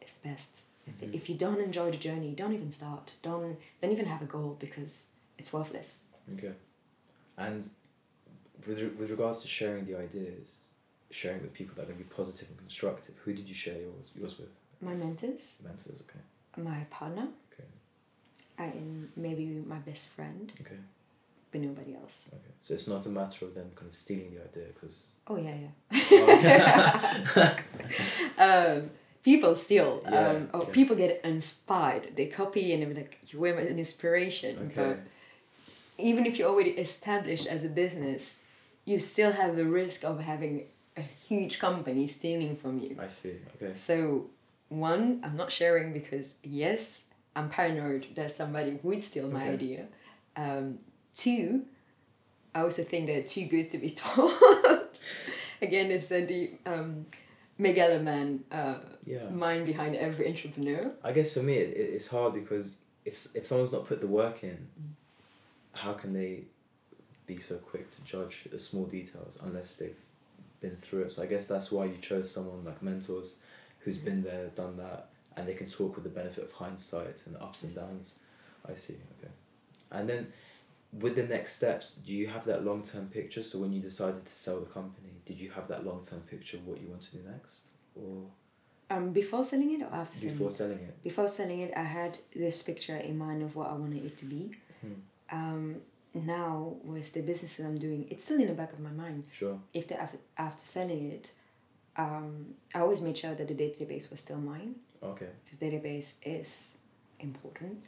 is 0.00 0.18
best. 0.24 0.62
Mhm. 0.88 1.14
If 1.14 1.28
you 1.28 1.34
don't 1.36 1.60
enjoy 1.60 1.90
the 1.90 1.96
journey, 1.96 2.32
don't 2.34 2.52
even 2.52 2.70
start. 2.70 3.12
Don't, 3.22 3.56
don't 3.80 3.92
even 3.92 4.06
have 4.06 4.22
a 4.22 4.26
goal 4.26 4.56
because 4.60 5.08
it's 5.38 5.52
worthless. 5.52 6.04
Okay. 6.34 6.52
And 7.38 7.66
with, 8.66 8.80
re- 8.80 8.88
with 8.98 9.10
regards 9.10 9.42
to 9.42 9.48
sharing 9.48 9.84
the 9.86 9.96
ideas, 9.98 10.70
sharing 11.10 11.40
with 11.42 11.52
people 11.54 11.74
that 11.76 11.82
are 11.82 11.86
going 11.86 11.98
to 11.98 12.04
be 12.04 12.10
positive 12.14 12.48
and 12.50 12.58
constructive, 12.58 13.14
who 13.24 13.32
did 13.32 13.48
you 13.48 13.54
share 13.54 13.78
yours, 13.80 14.10
yours 14.14 14.38
with? 14.38 14.48
My 14.80 14.94
mentors, 14.94 15.56
Mentors, 15.64 16.02
okay. 16.02 16.62
my 16.62 16.84
partner, 16.90 17.28
Okay. 17.52 17.68
and 18.58 19.08
maybe 19.16 19.46
my 19.66 19.78
best 19.78 20.08
friend. 20.08 20.52
Okay. 20.60 20.76
but 21.50 21.60
nobody 21.60 21.94
else. 21.94 22.30
Okay. 22.34 22.52
So 22.60 22.74
it's 22.74 22.88
not 22.88 23.06
a 23.06 23.08
matter 23.08 23.44
of 23.46 23.54
them 23.54 23.70
kind 23.76 23.88
of 23.88 23.94
stealing 23.94 24.34
the 24.34 24.42
idea 24.42 24.66
because. 24.74 25.08
Oh 25.28 25.36
yeah, 25.36 25.56
yeah. 25.90 27.56
um, 28.38 28.90
people 29.24 29.54
steal, 29.56 30.00
Yeah, 30.04 30.28
um, 30.28 30.50
or 30.54 30.64
yeah. 30.66 30.72
people 30.72 30.94
get 30.96 31.20
inspired. 31.24 32.14
They 32.14 32.26
copy 32.26 32.72
and 32.72 32.82
they're 32.82 32.94
like, 33.02 33.18
you 33.28 33.40
were 33.40 33.48
an 33.58 33.78
inspiration. 33.78 34.70
Okay. 34.70 34.74
But 34.76 34.98
even 35.98 36.26
if 36.26 36.38
you're 36.38 36.48
already 36.50 36.70
established 36.72 37.46
as 37.46 37.64
a 37.64 37.68
business, 37.68 38.38
you 38.84 38.98
still 38.98 39.32
have 39.32 39.56
the 39.56 39.64
risk 39.64 40.04
of 40.04 40.20
having 40.20 40.64
a 40.96 41.00
huge 41.02 41.58
company 41.58 42.06
stealing 42.06 42.54
from 42.56 42.78
you. 42.78 42.96
I 43.00 43.06
see. 43.08 43.36
Okay. 43.56 43.72
So, 43.76 44.26
one, 44.68 45.20
I'm 45.24 45.36
not 45.36 45.50
sharing 45.50 45.92
because 45.92 46.34
yes, 46.44 47.04
I'm 47.34 47.48
paranoid 47.48 48.06
that 48.14 48.30
somebody 48.30 48.78
would 48.82 49.02
steal 49.02 49.28
my 49.28 49.44
Okay. 49.44 49.52
idea. 49.54 49.84
Um, 50.36 50.78
two, 51.14 51.62
I 52.54 52.60
also 52.60 52.82
think 52.84 53.06
they're 53.06 53.22
too 53.22 53.46
good 53.46 53.70
to 53.70 53.78
be 53.78 53.90
told. 54.04 54.32
Again, 55.62 55.90
it's 55.90 56.08
the 56.08 56.50
um, 56.66 57.06
megaloman 57.58 58.40
uh, 58.50 58.78
Yeah. 59.06 59.28
mind 59.30 59.66
behind 59.66 59.94
every 59.96 60.28
entrepreneur. 60.28 60.90
I 61.02 61.12
guess 61.12 61.34
for 61.34 61.42
me, 61.42 61.54
it, 61.58 61.76
it- 61.76 61.90
it's 61.94 62.08
hard 62.08 62.34
because 62.34 62.74
if 63.04 63.34
if 63.36 63.46
someone's 63.46 63.72
not 63.72 63.86
put 63.86 64.00
the 64.00 64.06
work 64.06 64.42
in, 64.44 64.68
how 65.72 65.92
can 65.92 66.12
they 66.12 66.44
be 67.26 67.38
so 67.38 67.56
quick 67.58 67.90
to 67.90 68.02
judge 68.02 68.44
the 68.50 68.58
small 68.58 68.84
details 68.86 69.38
unless 69.42 69.76
they've 69.76 69.96
been 70.60 70.76
through 70.76 71.02
it? 71.02 71.12
So 71.12 71.22
I 71.22 71.26
guess 71.26 71.46
that's 71.46 71.70
why 71.70 71.84
you 71.86 71.96
chose 72.00 72.30
someone 72.30 72.64
like 72.64 72.82
mentors, 72.82 73.36
who's 73.80 73.98
been 73.98 74.22
there, 74.22 74.46
done 74.54 74.76
that, 74.78 75.08
and 75.36 75.46
they 75.48 75.54
can 75.54 75.68
talk 75.68 75.94
with 75.94 76.04
the 76.04 76.10
benefit 76.10 76.44
of 76.44 76.52
hindsight 76.52 77.22
and 77.26 77.34
the 77.34 77.42
ups 77.42 77.62
and 77.64 77.74
downs. 77.74 78.14
I 78.68 78.74
see. 78.74 78.96
Okay, 79.18 79.32
and 79.90 80.08
then 80.08 80.32
with 81.00 81.16
the 81.16 81.24
next 81.24 81.54
steps, 81.56 81.94
do 81.94 82.12
you 82.12 82.28
have 82.28 82.44
that 82.44 82.64
long 82.64 82.82
term 82.82 83.08
picture? 83.08 83.42
So 83.42 83.58
when 83.58 83.72
you 83.72 83.80
decided 83.80 84.24
to 84.24 84.32
sell 84.32 84.60
the 84.60 84.66
company, 84.66 85.10
did 85.26 85.40
you 85.40 85.50
have 85.50 85.66
that 85.68 85.84
long 85.84 86.02
term 86.04 86.20
picture 86.20 86.56
of 86.58 86.66
what 86.66 86.80
you 86.80 86.88
want 86.88 87.02
to 87.02 87.12
do 87.16 87.22
next, 87.28 87.62
or 87.96 88.26
Um, 88.90 89.12
before 89.12 89.44
selling 89.44 89.70
it 89.80 89.82
or 89.82 89.92
after 89.94 90.18
selling 90.18 90.34
before 90.34 90.48
it? 90.50 90.54
selling 90.54 90.78
it? 90.78 91.02
Before 91.02 91.28
selling 91.28 91.60
it, 91.60 91.72
I 91.76 91.82
had 91.84 92.18
this 92.34 92.62
picture 92.62 92.96
in 92.96 93.18
mind 93.18 93.42
of 93.42 93.56
what 93.56 93.68
I 93.70 93.74
wanted 93.74 94.04
it 94.04 94.16
to 94.18 94.26
be. 94.26 94.42
Hmm. 94.82 94.92
Um, 95.30 95.76
now, 96.14 96.76
with 96.84 97.12
the 97.12 97.22
businesses 97.22 97.64
I'm 97.66 97.76
doing, 97.78 98.06
it's 98.10 98.22
still 98.24 98.40
in 98.40 98.46
the 98.46 98.54
back 98.54 98.72
of 98.72 98.80
my 98.80 98.92
mind. 98.92 99.24
Sure. 99.32 99.58
if 99.72 99.88
the 99.88 100.00
after, 100.00 100.18
after 100.38 100.64
selling 100.64 101.10
it, 101.10 101.32
um, 101.96 102.54
I 102.74 102.80
always 102.80 103.00
made 103.00 103.16
sure 103.18 103.34
that 103.34 103.48
the 103.48 103.54
database 103.54 104.10
was 104.10 104.20
still 104.20 104.38
mine 104.38 104.76
Okay. 105.02 105.28
because 105.44 105.58
database 105.58 106.14
is 106.24 106.76
important. 107.20 107.82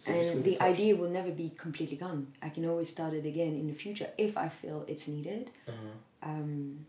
So 0.00 0.12
and 0.12 0.42
the 0.42 0.52
touch- 0.56 0.62
idea 0.62 0.96
will 0.96 1.10
never 1.10 1.30
be 1.30 1.52
completely 1.58 1.98
gone. 1.98 2.28
I 2.40 2.48
can 2.48 2.64
always 2.64 2.88
start 2.88 3.12
it 3.12 3.26
again 3.26 3.54
in 3.54 3.66
the 3.66 3.74
future 3.74 4.08
if 4.16 4.38
I 4.38 4.48
feel 4.48 4.84
it's 4.88 5.06
needed. 5.08 5.50
Uh-huh. 5.68 6.30
Um, 6.30 6.86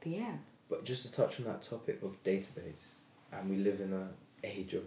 but 0.00 0.08
yeah, 0.12 0.32
But 0.70 0.84
just 0.84 1.02
to 1.04 1.12
touch 1.12 1.38
on 1.38 1.44
that 1.46 1.60
topic 1.62 2.02
of 2.02 2.22
database, 2.24 3.00
and 3.30 3.50
we 3.50 3.56
live 3.56 3.80
in 3.80 3.92
an 3.92 4.08
age 4.42 4.72
of 4.72 4.84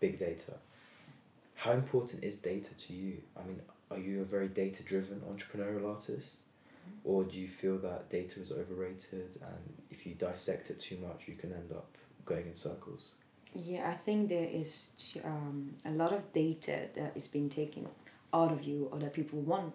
big 0.00 0.18
data. 0.18 0.54
How 1.54 1.72
important 1.72 2.24
is 2.24 2.34
data 2.36 2.74
to 2.76 2.92
you? 2.92 3.18
I 3.38 3.46
mean, 3.46 3.60
are 3.92 3.98
you 3.98 4.22
a 4.22 4.24
very 4.24 4.48
data 4.48 4.82
driven 4.82 5.20
entrepreneurial 5.20 5.94
artist? 5.94 6.38
Or 7.04 7.22
do 7.24 7.38
you 7.38 7.48
feel 7.48 7.78
that 7.78 8.10
data 8.10 8.40
is 8.40 8.50
overrated 8.52 9.30
and 9.42 9.74
if 9.90 10.06
you 10.06 10.14
dissect 10.14 10.70
it 10.70 10.80
too 10.80 10.96
much 10.98 11.26
you 11.26 11.34
can 11.34 11.52
end 11.52 11.70
up 11.72 11.88
going 12.24 12.46
in 12.46 12.54
circles? 12.54 13.10
Yeah, 13.58 13.88
I 13.90 13.94
think 13.94 14.28
there 14.28 14.48
is 14.48 14.90
um, 15.24 15.74
a 15.84 15.90
lot 15.92 16.12
of 16.12 16.32
data 16.32 16.88
that 16.94 17.12
is 17.16 17.28
being 17.28 17.48
taken 17.48 17.88
out 18.34 18.52
of 18.52 18.64
you 18.64 18.88
or 18.92 18.98
that 18.98 19.14
people 19.14 19.40
want 19.40 19.74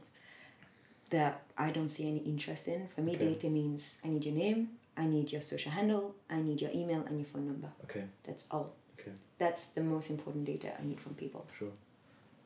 that 1.09 1.41
I 1.57 1.71
don't 1.71 1.89
see 1.89 2.07
any 2.07 2.19
interest 2.19 2.67
in. 2.67 2.87
For 2.95 3.01
me, 3.01 3.15
Okay. 3.15 3.29
data 3.33 3.49
means 3.49 3.99
I 4.03 4.07
need 4.09 4.23
your 4.23 4.35
name, 4.35 4.69
I 4.95 5.05
need 5.05 5.31
your 5.31 5.41
social 5.41 5.71
handle, 5.71 6.15
I 6.29 6.41
need 6.41 6.61
your 6.61 6.71
email 6.71 7.01
and 7.07 7.17
your 7.19 7.25
phone 7.25 7.47
number. 7.47 7.69
Okay, 7.85 8.05
That's 8.23 8.47
all. 8.51 8.73
okay, 8.99 9.11
That's 9.37 9.67
the 9.69 9.81
most 9.81 10.09
important 10.09 10.45
data 10.45 10.73
I 10.79 10.85
need 10.85 10.99
from 10.99 11.15
people. 11.15 11.45
sure. 11.57 11.71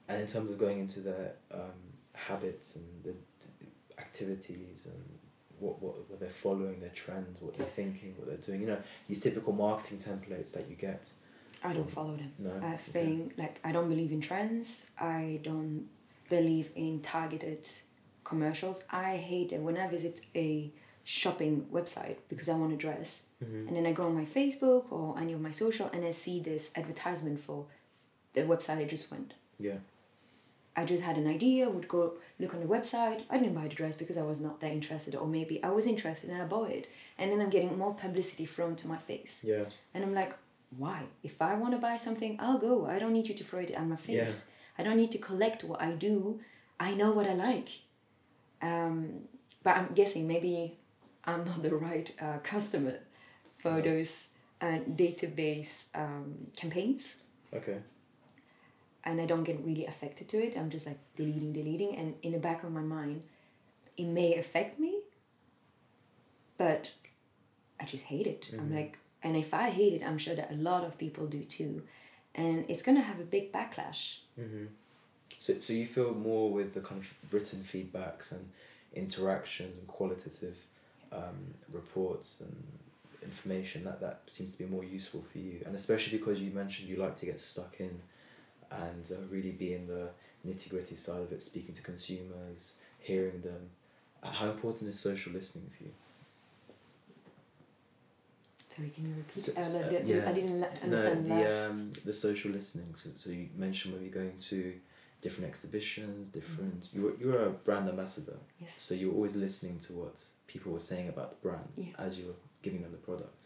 And 0.08 0.22
in 0.22 0.28
terms 0.28 0.52
of 0.52 0.58
going 0.60 0.80
into 0.80 1.00
their 1.02 1.34
um, 1.52 1.82
habits 2.14 2.76
and 2.76 2.86
the 3.04 3.14
the 3.60 4.02
activities 4.02 4.86
and 4.86 5.04
what, 5.60 5.82
what, 5.82 6.10
what 6.10 6.20
they're 6.20 6.30
following, 6.30 6.80
their 6.80 6.90
trends, 6.90 7.42
what 7.42 7.58
they're 7.58 7.66
thinking, 7.68 8.14
what 8.18 8.28
they're 8.28 8.38
doing, 8.38 8.62
you 8.62 8.68
know, 8.68 8.78
these 9.08 9.22
typical 9.22 9.54
marketing 9.54 9.98
templates 10.00 10.52
that 10.54 10.68
you 10.70 10.76
get. 10.76 11.10
I 11.64 11.74
don't 11.74 11.90
follow 11.90 12.16
them. 12.16 12.32
No. 12.40 12.52
I 12.62 12.74
Okay. 12.74 12.78
think 12.94 13.34
like 13.38 13.60
I 13.64 13.72
don't 13.72 13.90
believe 13.90 14.12
in 14.12 14.22
trends. 14.22 14.90
I 15.00 15.40
don't 15.44 15.88
believe 16.30 16.72
in 16.76 17.02
targeted 17.02 17.68
commercials. 18.24 18.86
I 18.92 19.18
hate 19.18 19.52
it 19.52 19.62
when 19.62 19.78
I 19.78 19.88
visit 19.88 20.22
a 20.36 20.72
shopping 21.04 21.68
website 21.72 22.18
because 22.30 22.50
I 22.50 22.56
want 22.56 22.74
a 22.74 22.76
dress 22.78 23.28
Mhm. 23.44 23.68
and 23.68 23.76
then 23.78 23.86
I 23.86 23.92
go 23.94 24.06
on 24.08 24.16
my 24.16 24.26
Facebook 24.26 24.92
or 24.92 25.18
any 25.20 25.34
of 25.34 25.42
my 25.42 25.52
social 25.52 25.88
and 25.94 26.04
I 26.04 26.12
see 26.12 26.40
this 26.40 26.72
advertisement 26.76 27.40
for 27.40 27.68
the 28.34 28.42
website 28.42 28.80
I 28.80 28.86
just 28.86 29.12
went. 29.12 29.36
Yeah. 29.60 29.78
I 30.76 30.84
just 30.84 31.04
had 31.04 31.18
an 31.18 31.28
idea, 31.28 31.70
would 31.70 31.88
go 31.88 32.16
look 32.40 32.54
on 32.54 32.60
the 32.60 32.66
website. 32.68 33.24
I 33.30 33.38
didn't 33.38 33.54
buy 33.54 33.68
the 33.68 33.76
dress 33.76 33.96
because 33.96 34.18
I 34.18 34.24
was 34.24 34.42
not 34.42 34.60
that 34.60 34.72
interested, 34.74 35.16
or 35.16 35.26
maybe 35.26 35.64
I 35.64 35.70
was 35.70 35.86
interested 35.88 36.30
and 36.32 36.42
I 36.42 36.46
bought 36.46 36.70
it. 36.72 36.88
And 37.18 37.32
then 37.32 37.40
I'm 37.40 37.50
getting 37.50 37.78
more 37.78 37.94
publicity 37.94 38.46
thrown 38.46 38.76
to 38.78 38.88
my 38.88 38.98
face. 38.98 39.44
Yeah. 39.48 39.66
And 39.94 40.04
I'm 40.04 40.14
like, 40.14 40.34
why? 40.78 41.04
If 41.24 41.42
I 41.42 41.56
want 41.56 41.74
to 41.74 41.78
buy 41.80 41.98
something, 41.98 42.38
I'll 42.40 42.58
go. 42.58 42.86
I 42.86 43.00
don't 43.00 43.14
need 43.14 43.28
you 43.28 43.36
to 43.36 43.44
throw 43.44 43.60
it 43.60 43.72
at 43.72 43.86
my 43.88 43.96
face. 43.96 44.46
I 44.78 44.84
don't 44.84 44.98
need 44.98 45.12
to 45.14 45.18
collect 45.18 45.64
what 45.64 45.82
I 45.82 45.92
do. 45.92 46.40
I 46.80 46.94
know 46.94 47.12
what 47.12 47.28
I 47.28 47.34
like. 47.34 47.70
Um, 48.62 49.22
but 49.64 49.78
I'm 49.78 49.94
guessing 49.94 50.28
maybe 50.28 50.78
I'm 51.24 51.46
not 51.46 51.64
the 51.64 51.74
right 51.76 52.12
uh, 52.22 52.40
customer 52.44 53.00
for 53.58 53.82
those 53.82 54.30
uh, 54.62 54.80
database 54.96 55.86
um, 55.96 56.48
campaigns. 56.56 57.18
Okay. 57.54 57.78
And 59.04 59.22
I 59.22 59.26
don't 59.26 59.44
get 59.44 59.64
really 59.64 59.86
affected 59.86 60.28
to 60.30 60.38
it. 60.44 60.58
I'm 60.58 60.70
just 60.70 60.88
like 60.88 61.00
deleting, 61.16 61.54
deleting. 61.54 61.96
And 61.96 62.16
in 62.24 62.32
the 62.32 62.40
back 62.40 62.64
of 62.64 62.72
my 62.72 62.82
mind, 62.82 63.22
it 63.98 64.06
may 64.06 64.36
affect 64.36 64.80
me, 64.80 65.00
but 66.58 66.92
I 67.80 67.86
just 67.86 68.06
hate 68.06 68.28
it. 68.28 68.50
I'm 68.54 68.70
Mhm. 68.70 68.76
like, 68.76 68.98
and 69.26 69.36
if 69.36 69.56
I 69.56 69.72
hate 69.72 69.94
it, 69.94 70.04
I'm 70.06 70.20
sure 70.20 70.36
that 70.36 70.52
a 70.52 70.56
lot 70.56 70.84
of 70.84 71.00
people 71.00 71.26
do 71.26 71.44
too. 71.44 71.82
And 72.36 72.64
it's 72.70 72.84
gonna 72.84 73.02
have 73.02 73.20
a 73.20 73.24
big 73.24 73.52
backlash. 73.52 74.18
Mm-hmm. 74.40 74.66
So, 75.40 75.60
so 75.60 75.74
you 75.74 75.88
feel 75.88 76.14
more 76.14 76.52
with 76.52 76.76
the 76.76 76.82
kind 76.82 77.02
of 77.02 77.34
written 77.34 77.66
feedbacks 77.72 78.32
and 78.32 78.48
interactions 78.94 79.80
and 79.80 79.88
qualitative 79.88 80.58
um, 81.12 81.56
reports 81.74 82.42
and 82.42 82.56
information 83.24 83.84
that 83.86 84.00
that 84.00 84.22
seems 84.28 84.52
to 84.52 84.60
be 84.60 84.66
more 84.66 84.84
useful 84.84 85.24
for 85.32 85.40
you, 85.40 85.62
and 85.66 85.76
especially 85.76 86.20
because 86.20 86.40
you 86.40 86.52
mentioned 86.52 86.88
you 86.88 86.98
like 86.98 87.18
to 87.18 87.26
get 87.26 87.40
stuck 87.40 87.76
in 87.80 88.00
and 88.70 89.12
uh, 89.12 89.16
really 89.32 89.52
be 89.52 89.74
in 89.74 89.88
the 89.88 90.10
nitty 90.48 90.70
gritty 90.70 90.96
side 90.96 91.22
of 91.22 91.32
it, 91.32 91.42
speaking 91.42 91.74
to 91.74 91.82
consumers, 91.82 92.76
hearing 93.00 93.42
them. 93.42 93.70
Uh, 94.22 94.30
how 94.30 94.50
important 94.50 94.88
is 94.88 95.00
social 95.00 95.34
listening 95.34 95.72
for 95.76 95.86
you? 95.86 95.92
Sorry, 98.76 98.90
can 98.90 99.08
you 99.10 99.16
repeat? 99.16 99.44
So- 99.44 99.54
uh, 99.58 99.62
so, 99.64 99.80
uh, 99.82 99.90
the- 99.90 100.04
yeah. 100.06 100.30
I 100.30 100.34
didn't 100.34 100.64
understand 100.84 101.28
no, 101.30 101.36
last. 101.36 101.50
the 101.50 101.70
um, 101.70 101.94
the 102.04 102.14
social 102.14 102.52
listening. 102.52 102.94
So, 102.96 103.10
so 103.16 103.30
you 103.30 103.50
mentioned 103.56 103.96
maybe 103.96 104.10
going 104.10 104.38
to 104.50 104.74
different 105.22 105.48
exhibitions, 105.50 106.30
different. 106.30 106.90
You 106.94 107.02
were 107.04 107.16
you 107.20 107.28
were 107.32 107.46
a 107.46 107.50
brand 107.52 107.88
ambassador, 107.90 108.38
yes. 108.60 108.74
so 108.78 108.94
you 108.94 109.10
were 109.10 109.16
always 109.16 109.36
listening 109.36 109.80
to 109.88 109.94
what 109.94 110.24
people 110.48 110.72
were 110.74 110.80
saying 110.92 111.10
about 111.10 111.30
the 111.32 111.48
brands 111.48 111.78
Yeah. 111.88 111.94
as 112.06 112.20
you 112.20 112.26
were 112.28 112.40
giving 112.62 112.82
them 112.82 112.92
the 112.92 112.98
product. 112.98 113.46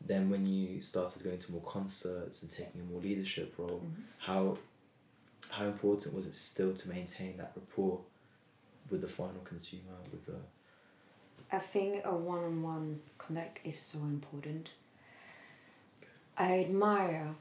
Then 0.00 0.28
when 0.30 0.44
you 0.46 0.82
started 0.82 1.22
going 1.22 1.38
to 1.38 1.52
more 1.52 1.62
concerts 1.62 2.42
and 2.42 2.50
taking 2.50 2.80
a 2.80 2.84
more 2.84 3.00
leadership 3.00 3.54
role, 3.58 3.80
Mhm. 3.84 4.02
how 4.18 4.58
how 5.50 5.66
important 5.66 6.14
was 6.14 6.26
it 6.26 6.34
still 6.34 6.72
to 6.74 6.88
maintain 6.88 7.36
that 7.36 7.52
rapport 7.54 8.00
with 8.90 9.00
the 9.02 9.08
final 9.08 9.40
consumer 9.44 9.96
with 10.10 10.24
the 10.26 10.38
I 11.52 11.58
think 11.58 12.02
a 12.04 12.14
one-on-one 12.14 13.00
connect 13.18 13.64
is 13.64 13.78
so 13.78 13.98
important. 14.00 14.70
I 16.36 16.60
admire 16.60 17.34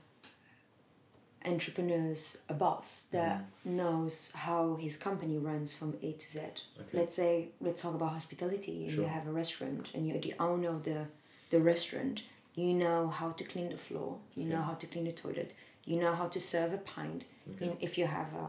entrepreneurs, 1.46 2.38
a 2.48 2.54
boss 2.54 3.08
that 3.12 3.39
mm-hmm. 3.39 3.76
knows 3.78 4.32
how 4.36 4.76
his 4.76 4.96
company 4.98 5.38
runs 5.38 5.74
from 5.76 5.96
A 6.02 6.14
to 6.14 6.28
Z. 6.28 6.39
okay 6.80 6.98
Let's 7.00 7.16
say 7.16 7.50
let's 7.60 7.82
talk 7.82 7.96
about 7.96 8.12
hospitality 8.14 8.84
and 8.86 8.91
Sure. 8.94 9.04
you 9.04 9.10
have 9.10 9.28
a 9.28 9.32
restaurant 9.32 9.91
and 9.94 10.08
you're 10.08 10.20
the 10.22 10.36
owner 10.39 10.70
of 10.70 10.84
the 10.84 11.08
the 11.50 11.60
restaurant. 11.60 12.24
You 12.56 12.74
know 12.74 13.10
how 13.10 13.32
to 13.32 13.44
clean 13.44 13.70
the 13.70 13.78
floor. 13.78 14.18
You 14.36 14.46
know 14.46 14.62
how 14.62 14.76
to 14.76 14.88
clean 14.88 15.06
the 15.06 15.12
toilet. 15.12 15.54
You 15.86 16.00
know 16.00 16.14
how 16.14 16.28
to 16.28 16.39
serve 16.39 16.72
a 16.74 16.78
pint. 16.78 17.26
okay 17.56 17.66
In, 17.66 17.78
if 17.82 17.98
you 17.98 18.06
have 18.08 18.30
a 18.44 18.46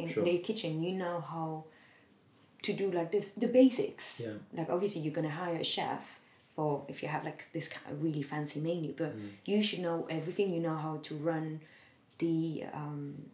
in 0.00 0.08
Sure. 0.08 0.24
the 0.24 0.38
kitchen, 0.38 0.82
you 0.82 0.94
know 0.94 1.20
how 1.20 1.64
to 2.62 2.72
do 2.72 2.90
like 2.90 3.10
this 3.12 3.32
the 3.32 3.48
basics. 3.48 4.20
Yeah. 4.24 4.32
Like 4.52 4.68
obviously 4.70 5.02
you're 5.02 5.14
gonna 5.14 5.30
hire 5.30 5.56
a 5.56 5.64
chef 5.64 6.20
for 6.54 6.84
if 6.88 7.02
you 7.02 7.08
have 7.08 7.24
like 7.24 7.50
this 7.52 7.68
kind 7.68 7.86
of 7.92 8.02
really 8.02 8.22
fancy 8.22 8.60
menu 8.60 8.94
but 8.96 9.16
Mm. 9.16 9.28
you 9.44 9.62
should 9.62 9.80
know 9.80 10.06
everything. 10.10 10.52
You 10.52 10.60
know 10.60 10.76
how 10.76 10.98
to 11.02 11.14
run 11.16 11.60
the 12.18 12.64
um, 12.72 13.26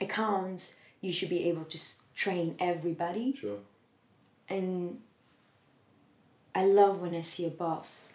accounts. 0.00 0.80
You 1.00 1.12
should 1.12 1.30
be 1.30 1.48
able 1.48 1.64
to 1.64 1.78
s- 1.78 2.02
train 2.14 2.56
everybody. 2.58 3.34
Sure. 3.34 3.58
and 4.48 5.00
I 6.54 6.64
love 6.66 7.00
when 7.00 7.14
I 7.14 7.20
see 7.22 7.46
a 7.46 7.50
boss 7.50 8.10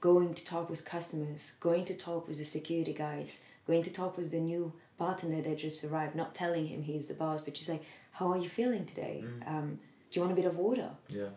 going 0.00 0.34
to 0.34 0.44
talk 0.44 0.68
with 0.70 0.84
customers, 0.84 1.56
going 1.60 1.84
to 1.86 1.94
talk 1.94 2.28
with 2.28 2.38
the 2.38 2.44
security 2.44 2.92
guys, 2.92 3.40
going 3.66 3.82
to 3.82 3.90
talk 3.92 4.16
with 4.16 4.30
the 4.30 4.38
new 4.38 4.72
bartender 4.98 5.40
that 5.42 5.58
just 5.58 5.82
arrived, 5.84 6.14
not 6.14 6.34
telling 6.34 6.66
him 6.66 6.82
he's 6.82 7.08
the 7.08 7.14
boss, 7.14 7.40
but 7.42 7.54
just 7.54 7.68
like, 7.68 7.82
how 8.14 8.30
are 8.32 8.38
you 8.38 8.48
feeling 8.48 8.84
today? 8.86 9.24
Um, 9.46 9.78
do 10.10 10.18
you 10.18 10.20
want 10.22 10.32
a 10.32 10.36
bit 10.36 10.46
of 10.46 10.56
water? 10.56 10.90
Yeah. 11.08 11.30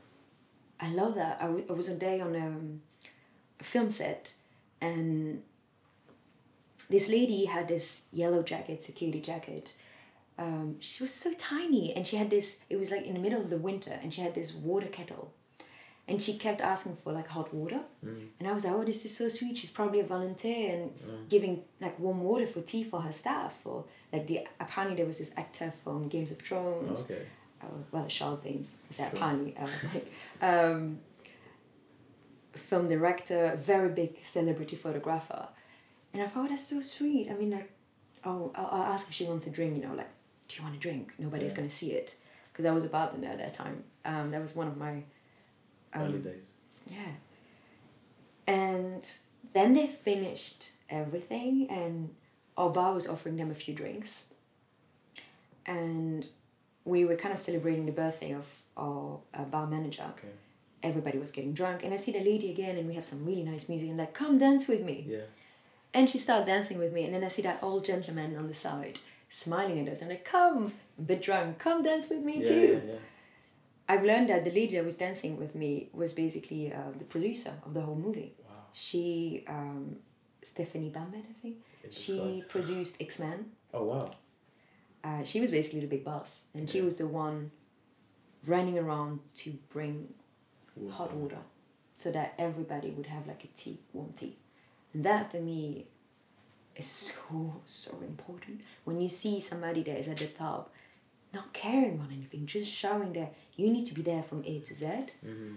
I 0.80 0.90
love 0.94 1.16
that. 1.16 1.38
I, 1.42 1.46
w- 1.48 1.66
I 1.70 1.74
was 1.74 1.90
a 1.90 1.96
day 1.96 2.22
on 2.22 2.36
um, 2.36 2.82
a 3.60 3.64
film 3.64 3.90
set 3.90 4.34
and 4.80 5.42
this 6.90 7.10
lady 7.10 7.46
had 7.46 7.68
this 7.68 8.06
yellow 8.14 8.44
jacket, 8.44 8.84
security 8.84 9.20
jacket. 9.20 9.74
Um, 10.38 10.76
she 10.80 11.04
was 11.04 11.14
so 11.14 11.34
tiny 11.34 11.94
and 11.96 12.06
she 12.06 12.16
had 12.18 12.30
this, 12.30 12.60
it 12.70 12.78
was 12.80 12.92
like 12.92 13.06
in 13.06 13.16
the 13.16 13.20
middle 13.20 13.42
of 13.42 13.50
the 13.50 13.58
winter 13.58 13.98
and 14.04 14.14
she 14.14 14.22
had 14.22 14.36
this 14.36 14.54
water 14.54 14.88
kettle. 14.88 15.34
And 16.10 16.22
she 16.22 16.38
kept 16.38 16.62
asking 16.62 16.96
for 17.04 17.12
like 17.12 17.28
hot 17.28 17.54
water. 17.54 17.82
And 18.02 18.48
I 18.48 18.54
was 18.54 18.64
like, 18.64 18.74
oh, 18.74 18.84
this 18.86 19.04
is 19.04 19.16
so 19.18 19.28
sweet. 19.28 19.58
She's 19.58 19.70
probably 19.70 20.00
a 20.00 20.06
volunteer 20.06 20.74
and 20.74 21.30
giving 21.30 21.64
like 21.82 22.00
warm 22.00 22.22
water 22.22 22.48
for 22.48 22.62
tea 22.62 22.84
for 22.86 23.02
her 23.02 23.12
staff. 23.12 23.54
Or 23.66 23.84
like 24.14 24.26
the, 24.28 24.48
apparently 24.60 24.96
there 24.96 25.06
was 25.06 25.18
this 25.18 25.32
actor 25.36 25.74
from 25.84 26.08
Games 26.08 26.32
of 26.32 26.40
Thrones 26.40 27.12
Okay. 27.12 27.24
uh, 27.62 27.66
well, 27.92 28.06
Charles 28.08 28.40
Dance, 28.40 28.78
is 28.90 28.98
that 28.98 29.12
Sure. 29.12 29.18
apparently, 29.20 29.58
uh, 29.58 29.68
like, 29.94 30.12
um, 30.42 31.00
film 32.54 32.88
director, 32.88 33.58
very 33.62 33.90
big 33.90 34.18
celebrity 34.24 34.76
photographer. 34.76 35.48
And 36.14 36.24
I 36.24 36.28
thought, 36.28 36.50
that's 36.50 36.68
so 36.68 36.82
sweet. 36.82 37.30
I 37.30 37.34
mean, 37.34 37.52
like, 37.52 37.70
oh, 38.24 38.52
I'll, 38.56 38.68
I'll 38.72 38.94
ask 38.94 39.08
if 39.10 39.14
she 39.14 39.26
wants 39.26 39.46
a 39.48 39.52
drink, 39.52 39.76
you 39.78 39.84
know, 39.88 39.94
like, 39.94 40.10
do 40.48 40.56
you 40.58 40.64
want 40.64 40.76
a 40.76 40.80
drink? 40.80 41.14
Nobody's 41.20 41.56
Yeah. 41.58 41.64
to 41.64 41.70
see 41.70 41.92
it. 41.92 42.16
Because 42.52 42.66
I 42.66 42.72
was 42.72 42.86
about 42.86 43.10
a 43.10 43.18
bartender 43.18 43.28
at 43.28 43.38
that 43.40 43.54
time. 43.54 43.84
Um, 44.06 44.32
that 44.32 44.42
was 44.42 44.56
one 44.56 44.68
of 44.68 44.78
my. 44.78 45.04
Early 45.96 46.16
Um, 46.16 46.22
days. 46.22 46.52
yeah. 46.86 47.14
And 48.46 49.10
then 49.54 49.74
they 49.74 49.88
finished 49.88 50.72
everything, 50.90 51.68
and 51.70 52.14
our 52.58 52.70
bar 52.70 52.94
was 52.94 53.08
offering 53.08 53.36
them 53.38 53.52
a 53.52 53.56
few 53.56 53.74
drinks. 53.74 54.34
And 55.66 56.28
we 56.86 57.04
were 57.06 57.16
kind 57.16 57.34
of 57.34 57.40
celebrating 57.40 57.86
the 57.86 57.92
birthday 57.92 58.34
of 58.34 58.46
our 58.78 59.20
uh, 59.34 59.44
bar 59.44 59.68
manager. 59.68 60.04
Okay. 60.18 60.30
Everybody 60.84 61.18
was 61.18 61.32
getting 61.32 61.54
drunk, 61.54 61.84
and 61.84 61.94
I 61.94 61.98
see 61.98 62.12
the 62.12 62.20
lady 62.20 62.52
again, 62.52 62.78
and 62.78 62.88
we 62.88 62.94
have 62.96 63.04
some 63.06 63.26
really 63.26 63.44
nice 63.44 63.68
music, 63.68 63.90
and 63.90 63.98
like, 63.98 64.14
come 64.14 64.38
dance 64.38 64.68
with 64.68 64.82
me. 64.84 65.06
Yeah. 65.08 65.18
And 65.94 66.10
she 66.10 66.18
started 66.18 66.46
dancing 66.46 66.78
with 66.78 66.94
me, 66.94 67.04
and 67.06 67.14
then 67.14 67.24
I 67.24 67.28
see 67.30 67.42
that 67.42 67.60
old 67.64 67.84
gentleman 67.84 68.36
on 68.38 68.48
the 68.48 68.54
side 68.54 69.00
smiling 69.30 69.86
at 69.88 69.92
us. 69.94 70.02
I'm 70.02 70.10
like, 70.10 70.24
come, 70.24 70.74
a 70.98 71.02
bit 71.02 71.22
drunk, 71.22 71.58
come 71.58 71.84
dance 71.84 72.08
with 72.10 72.20
me 72.24 72.40
Yeah, 72.40 72.46
too. 72.48 72.82
yeah, 72.86 72.92
yeah. 72.94 73.00
I've 73.90 74.04
learned 74.04 74.30
that 74.30 74.44
the 74.44 74.52
lady 74.52 74.76
that 74.76 74.86
was 74.86 74.98
dancing 74.98 75.38
with 75.38 75.56
me 75.56 75.90
was 75.94 76.14
basically 76.14 76.74
uh, 76.74 76.92
the 76.98 77.06
producer 77.06 77.54
of 77.66 77.74
the 77.74 77.82
whole 77.82 77.96
movie. 77.96 78.34
Wow. 78.50 78.56
She, 78.74 79.46
um, 79.48 79.98
Stephanie 80.44 80.90
Bambet, 80.90 81.24
I 81.30 81.42
think, 81.42 81.58
she 81.90 82.44
produced 82.50 83.02
X 83.02 83.20
Men. 83.20 83.46
Oh 83.74 83.84
wow. 83.84 84.12
Uh, 85.04 85.24
she 85.24 85.40
was 85.40 85.52
basically 85.52 85.80
the 85.80 85.88
big 85.88 86.04
boss, 86.04 86.50
and 86.54 86.70
she 86.70 86.82
was 86.82 86.98
the 86.98 87.08
one 87.08 87.52
running 88.46 88.78
around 88.78 89.20
to 89.36 89.52
bring 89.70 90.14
Water. 90.76 90.96
hot 90.96 91.14
water 91.14 91.38
so 91.96 92.12
that 92.12 92.34
everybody 92.38 92.90
would 92.92 93.08
have 93.08 93.26
like 93.26 93.44
a 93.44 93.48
tea, 93.48 93.80
warm 93.94 94.14
tea. 94.14 94.38
And 94.94 95.04
that 95.06 95.32
for 95.32 95.40
me 95.40 95.88
is 96.76 96.86
so, 96.86 97.62
so 97.66 97.98
important. 98.02 98.62
When 98.84 99.02
you 99.02 99.10
see 99.10 99.40
somebody 99.40 99.82
that 99.84 99.98
is 99.98 100.08
at 100.08 100.18
the 100.18 100.28
top, 100.28 100.72
not 101.38 101.54
caring 101.54 101.94
about 101.96 102.12
anything, 102.12 102.46
just 102.46 102.72
showing 102.84 103.12
that 103.14 103.34
you 103.56 103.70
need 103.76 103.86
to 103.92 103.94
be 104.00 104.02
there 104.12 104.24
from 104.30 104.40
A 104.46 104.60
to 104.68 104.74
Z, 104.82 104.86
Mm-hmm. 105.26 105.56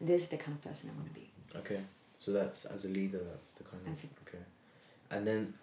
this 0.00 0.22
is 0.24 0.28
the 0.34 0.36
kind 0.44 0.54
of 0.56 0.62
person 0.68 0.90
I 0.90 0.94
want 0.98 1.08
to 1.12 1.14
be. 1.20 1.26
Okay. 1.62 1.80
So 2.20 2.32
that's 2.32 2.64
as 2.74 2.84
a 2.84 2.88
leader, 2.98 3.20
that's 3.30 3.52
the 3.58 3.64
kind 3.64 3.82
of 3.86 3.92
okay. 4.26 4.44
And 5.10 5.26
then, 5.26 5.54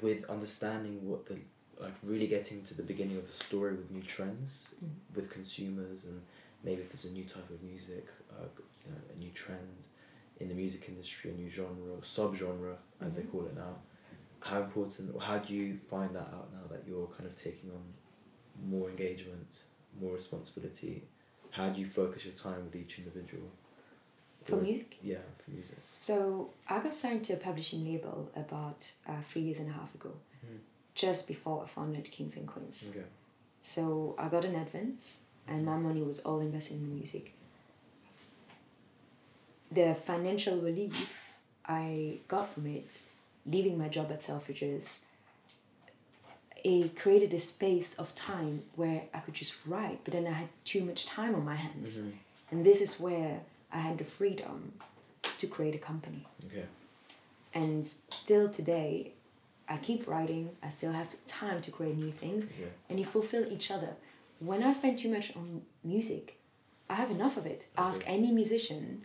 with 0.00 0.20
understanding 0.36 0.94
what 1.10 1.26
the 1.26 1.36
like 1.84 1.94
really 2.02 2.26
getting 2.26 2.58
to 2.68 2.74
the 2.80 2.82
beginning 2.82 3.16
of 3.22 3.26
the 3.30 3.32
story 3.46 3.72
with 3.80 3.88
new 3.96 4.02
trends 4.16 4.50
Mhm. 4.84 5.16
with 5.16 5.26
consumers 5.38 5.98
and 6.08 6.18
maybe 6.66 6.80
if 6.84 6.88
there's 6.90 7.04
a 7.12 7.14
new 7.18 7.24
type 7.36 7.48
of 7.56 7.60
music, 7.72 8.04
uh, 8.34 8.48
you 8.84 8.90
know, 8.92 9.00
a 9.14 9.16
new 9.24 9.30
trend 9.42 9.80
in 10.40 10.46
the 10.52 10.54
music 10.62 10.82
industry, 10.92 11.26
a 11.30 11.34
new 11.42 11.48
genre 11.58 11.90
or 11.96 12.02
subgenre 12.16 12.76
as 13.06 13.12
they 13.16 13.22
Mhm. 13.22 13.30
call 13.32 13.44
it 13.50 13.56
now. 13.66 13.74
How 14.48 14.58
important 14.66 15.04
how 15.28 15.38
do 15.46 15.50
you 15.62 15.68
find 15.92 16.10
that 16.18 16.28
out 16.36 16.48
now 16.58 16.66
that 16.72 16.82
you're 16.88 17.08
kind 17.16 17.26
of 17.30 17.34
taking 17.46 17.68
on 17.78 17.84
more 18.66 18.88
engagement, 18.90 19.64
more 20.00 20.14
responsibility? 20.14 21.02
How 21.50 21.70
do 21.70 21.80
you 21.80 21.86
focus 21.86 22.24
your 22.24 22.34
time 22.34 22.64
with 22.64 22.76
each 22.76 22.98
individual? 22.98 23.48
For 24.44 24.56
Or- 24.56 24.60
music? 24.62 24.96
Yeah, 25.02 25.18
for 25.44 25.50
music. 25.50 25.76
So 25.92 26.50
I 26.68 26.80
got 26.80 26.94
signed 26.94 27.24
to 27.26 27.34
a 27.34 27.36
publishing 27.36 27.84
label 27.84 28.30
about 28.36 28.90
uh, 29.06 29.20
three 29.28 29.42
years 29.42 29.58
and 29.60 29.68
a 29.70 29.72
half 29.72 29.94
ago, 29.94 30.12
Mhm. 30.44 30.58
just 30.94 31.28
before 31.28 31.64
I 31.64 31.68
founded 31.68 32.10
Kings 32.10 32.36
and 32.36 32.46
Queens. 32.46 32.86
Okay. 32.90 33.04
So 33.62 34.14
I 34.18 34.28
got 34.28 34.44
an 34.44 34.54
advance, 34.54 35.22
and 35.46 35.64
my 35.64 35.76
money 35.76 36.02
was 36.02 36.20
all 36.20 36.40
invested 36.40 36.74
in 36.76 36.94
music. 36.94 37.32
The 39.70 39.94
financial 39.94 40.60
relief 40.60 41.34
I 41.66 42.20
got 42.28 42.48
from 42.54 42.66
it, 42.66 43.02
leaving 43.44 43.76
my 43.76 43.88
job 43.88 44.10
at 44.10 44.20
Selfridges, 44.22 45.00
it 46.64 46.96
created 46.96 47.32
a 47.34 47.38
space 47.38 47.94
of 47.98 48.14
time 48.14 48.62
where 48.76 49.02
I 49.14 49.20
could 49.20 49.34
just 49.34 49.54
write, 49.66 50.00
but 50.04 50.12
then 50.12 50.26
I 50.26 50.32
had 50.32 50.48
too 50.64 50.84
much 50.84 51.06
time 51.06 51.34
on 51.34 51.44
my 51.44 51.54
hands. 51.56 51.98
Mhm. 52.00 52.12
And 52.50 52.64
this 52.66 52.80
is 52.80 52.98
where 52.98 53.42
I 53.70 53.78
had 53.78 53.98
the 53.98 54.04
freedom 54.04 54.72
to 55.38 55.46
create 55.46 55.74
a 55.74 55.78
company. 55.78 56.26
Okay. 56.46 56.66
And 57.54 57.86
still 57.86 58.48
today, 58.48 59.12
I 59.68 59.76
keep 59.76 60.06
writing, 60.06 60.56
I 60.62 60.70
still 60.70 60.92
have 60.92 61.08
time 61.26 61.60
to 61.62 61.70
create 61.70 61.96
new 61.96 62.12
things 62.12 62.46
Yeah. 62.58 62.66
and 62.88 62.98
you 62.98 63.04
fulfill 63.04 63.50
each 63.52 63.70
other. 63.70 63.96
When 64.40 64.62
I 64.62 64.72
spend 64.72 64.98
too 64.98 65.10
much 65.10 65.34
on 65.36 65.64
music, 65.84 66.38
I 66.88 66.94
have 66.94 67.10
enough 67.10 67.36
of 67.36 67.44
it. 67.46 67.66
Ask 67.76 68.02
any 68.06 68.30
musician, 68.32 69.04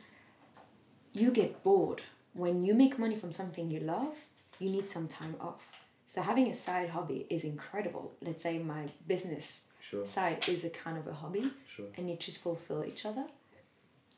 you 1.12 1.32
get 1.32 1.64
bored. 1.64 2.02
When 2.34 2.66
you 2.66 2.74
make 2.74 2.98
money 2.98 3.16
from 3.16 3.32
something 3.32 3.70
you 3.70 3.80
love, 3.80 4.16
you 4.60 4.70
need 4.70 4.88
some 4.90 5.08
time 5.08 5.36
off. 5.40 5.83
So 6.08 6.22
having 6.22 6.48
a 6.48 6.54
side 6.54 6.90
hobby 6.90 7.26
is 7.30 7.44
incredible. 7.44 8.12
Let's 8.22 8.44
say 8.44 8.60
my 8.60 8.90
business 9.08 9.64
Sure. 9.82 10.06
side 10.06 10.48
is 10.48 10.64
a 10.64 10.70
kind 10.70 10.98
of 10.98 11.08
a 11.08 11.14
hobby 11.14 11.44
Sure. 11.68 11.88
and 11.98 12.10
you 12.10 12.16
just 12.18 12.40
fulfill 12.42 12.86
each 12.86 13.06
other. 13.06 13.26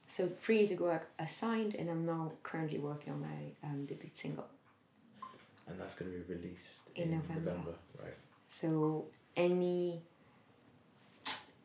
So 0.08 0.28
three 0.28 0.58
years 0.58 0.72
ago, 0.72 1.00
I, 1.18 1.26
signed 1.26 1.74
and 1.76 1.90
I'm 1.90 2.06
now 2.06 2.34
currently 2.44 2.78
working 2.80 3.14
on 3.14 3.22
my 3.22 3.68
um, 3.68 3.86
debut 3.86 4.10
single. 4.14 4.46
And 5.68 5.80
that's 5.80 5.96
going 5.96 6.12
to 6.12 6.18
be 6.20 6.34
released 6.34 6.90
In 6.96 7.04
in, 7.06 7.12
November. 7.12 7.40
November. 7.52 7.74
right? 8.04 8.14
So 8.48 9.06
any 9.36 10.02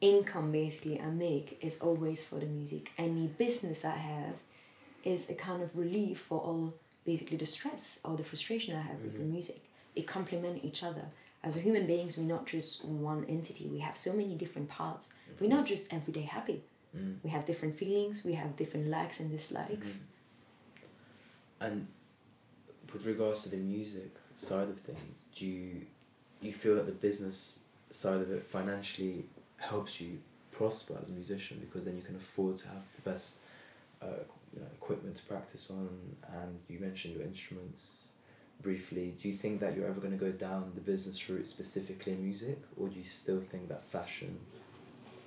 income 0.00 0.50
basically 0.52 0.98
I 1.00 1.06
make 1.10 1.58
is 1.62 1.76
always 1.78 2.24
for 2.24 2.36
the 2.38 2.46
music. 2.46 2.90
Any 2.96 3.26
business 3.26 3.84
I 3.84 3.96
have 3.96 4.34
is 5.04 5.28
a 5.28 5.34
kind 5.34 5.62
of 5.62 5.76
relief 5.76 6.20
for 6.20 6.38
all 6.40 6.74
basically 7.04 7.36
the 7.36 7.46
stress 7.46 8.00
or 8.04 8.16
the 8.16 8.24
frustration 8.24 8.76
I 8.76 8.82
have 8.82 9.00
with 9.02 9.12
the 9.14 9.24
Mhm. 9.24 9.32
music. 9.32 9.60
It 9.94 10.06
complement 10.06 10.64
each 10.64 10.82
other. 10.82 11.04
As 11.42 11.54
human 11.56 11.86
beings, 11.86 12.16
we're 12.18 12.24
not 12.24 12.46
just 12.46 12.84
one 12.84 13.24
entity. 13.28 13.66
We 13.66 13.78
have 13.78 13.96
so 13.96 14.12
many 14.12 14.34
different 14.34 14.68
parts. 14.68 15.12
We're 15.40 15.48
not 15.48 15.66
just 15.66 15.92
everyday 15.92 16.22
happy. 16.22 16.62
Mm. 16.96 17.16
We 17.22 17.30
have 17.30 17.46
different 17.46 17.76
feelings. 17.78 18.24
We 18.24 18.34
have 18.34 18.56
different 18.56 18.88
likes 18.88 19.20
and 19.20 19.30
dislikes. 19.30 19.88
Mhm. 19.88 20.00
And 21.60 21.86
with 22.92 23.06
regards 23.06 23.42
to 23.44 23.48
the 23.48 23.56
music 23.56 24.10
side 24.34 24.68
of 24.68 24.78
things, 24.78 25.24
do 25.34 25.46
you 25.46 25.86
you 26.40 26.52
feel 26.52 26.74
that 26.76 26.86
the 26.86 26.92
business 26.92 27.60
side 27.90 28.20
of 28.20 28.30
it 28.30 28.42
financially 28.42 29.26
helps 29.58 30.00
you 30.00 30.18
prosper 30.52 30.98
as 31.00 31.10
a 31.10 31.12
musician 31.12 31.58
because 31.60 31.84
then 31.84 31.96
you 31.96 32.02
can 32.02 32.16
afford 32.16 32.56
to 32.56 32.68
have 32.68 32.82
the 32.96 33.10
best 33.10 33.38
uh, 34.00 34.06
you 34.54 34.60
know, 34.60 34.66
equipment 34.74 35.16
to 35.16 35.22
practice 35.24 35.70
on, 35.70 35.88
and 36.32 36.58
you 36.68 36.78
mentioned 36.80 37.14
your 37.14 37.22
instruments 37.24 38.12
briefly. 38.62 39.14
Do 39.20 39.28
you 39.28 39.36
think 39.36 39.60
that 39.60 39.76
you're 39.76 39.86
ever 39.86 40.00
going 40.00 40.16
to 40.18 40.24
go 40.24 40.32
down 40.32 40.72
the 40.74 40.80
business 40.80 41.28
route 41.28 41.46
specifically 41.46 42.12
in 42.12 42.22
music, 42.22 42.58
or 42.76 42.88
do 42.88 42.96
you 42.98 43.04
still 43.04 43.40
think 43.40 43.68
that 43.68 43.84
fashion 43.84 44.38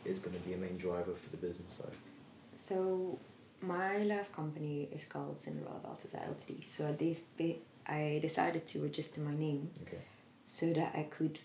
is 0.06 0.20
going 0.20 0.36
to 0.36 0.42
be 0.42 0.54
a 0.54 0.58
main 0.58 0.78
driver 0.78 1.14
for 1.16 1.30
the 1.32 1.38
business 1.38 1.74
side? 1.74 1.96
So 2.56 3.20
my 3.62 4.00
last 4.04 4.34
company 4.34 4.90
is 4.94 5.06
called 5.06 5.40
Cinderella 5.40 5.80
Balthazar 5.82 6.18
Ltd. 6.30 6.68
So 6.68 6.86
at 6.88 7.00
this 7.00 7.22
bit, 7.38 7.64
I 7.88 8.20
decided 8.22 8.68
to 8.68 8.80
register 8.80 9.22
my 9.22 9.36
name 9.36 9.70
Okay. 9.84 10.02
so 10.48 10.72
that 10.74 10.94
I 10.96 11.04
could 11.04 11.40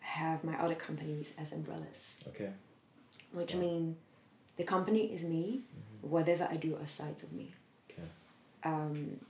have 0.00 0.42
my 0.44 0.58
other 0.60 0.74
companies 0.74 1.34
as 1.38 1.52
umbrellas. 1.52 2.16
Okay. 2.28 2.50
Which 3.32 3.50
Smart. 3.50 3.64
mean 3.64 3.96
the 4.56 4.64
company 4.64 5.12
is 5.12 5.24
me, 5.24 5.62
Mhm. 6.02 6.08
whatever 6.08 6.48
I 6.50 6.56
do 6.56 6.76
are 6.76 6.86
sides 6.86 7.22
of 7.22 7.32
me. 7.32 7.54
Okay. 7.90 8.08
Um, 8.64 9.20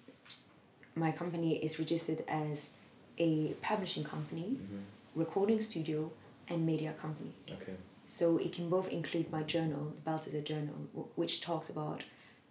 my 0.99 1.13
company 1.13 1.57
is 1.65 1.79
registered 1.79 2.25
as 2.29 2.71
a 3.19 3.55
publishing 3.63 4.05
company, 4.05 4.57
Mhm. 4.61 4.83
recording 5.15 5.61
studio 5.61 6.11
and 6.49 6.65
media 6.67 6.93
company. 7.01 7.33
Okay. 7.51 7.77
So 8.07 8.39
it 8.39 8.53
can 8.53 8.69
both 8.71 8.89
include 8.89 9.31
my 9.31 9.43
journal, 9.43 9.93
Belt 10.05 10.27
is 10.27 10.35
a 10.35 10.41
journal, 10.43 10.77
w- 10.95 11.11
which 11.17 11.41
talks 11.41 11.69
about 11.69 12.05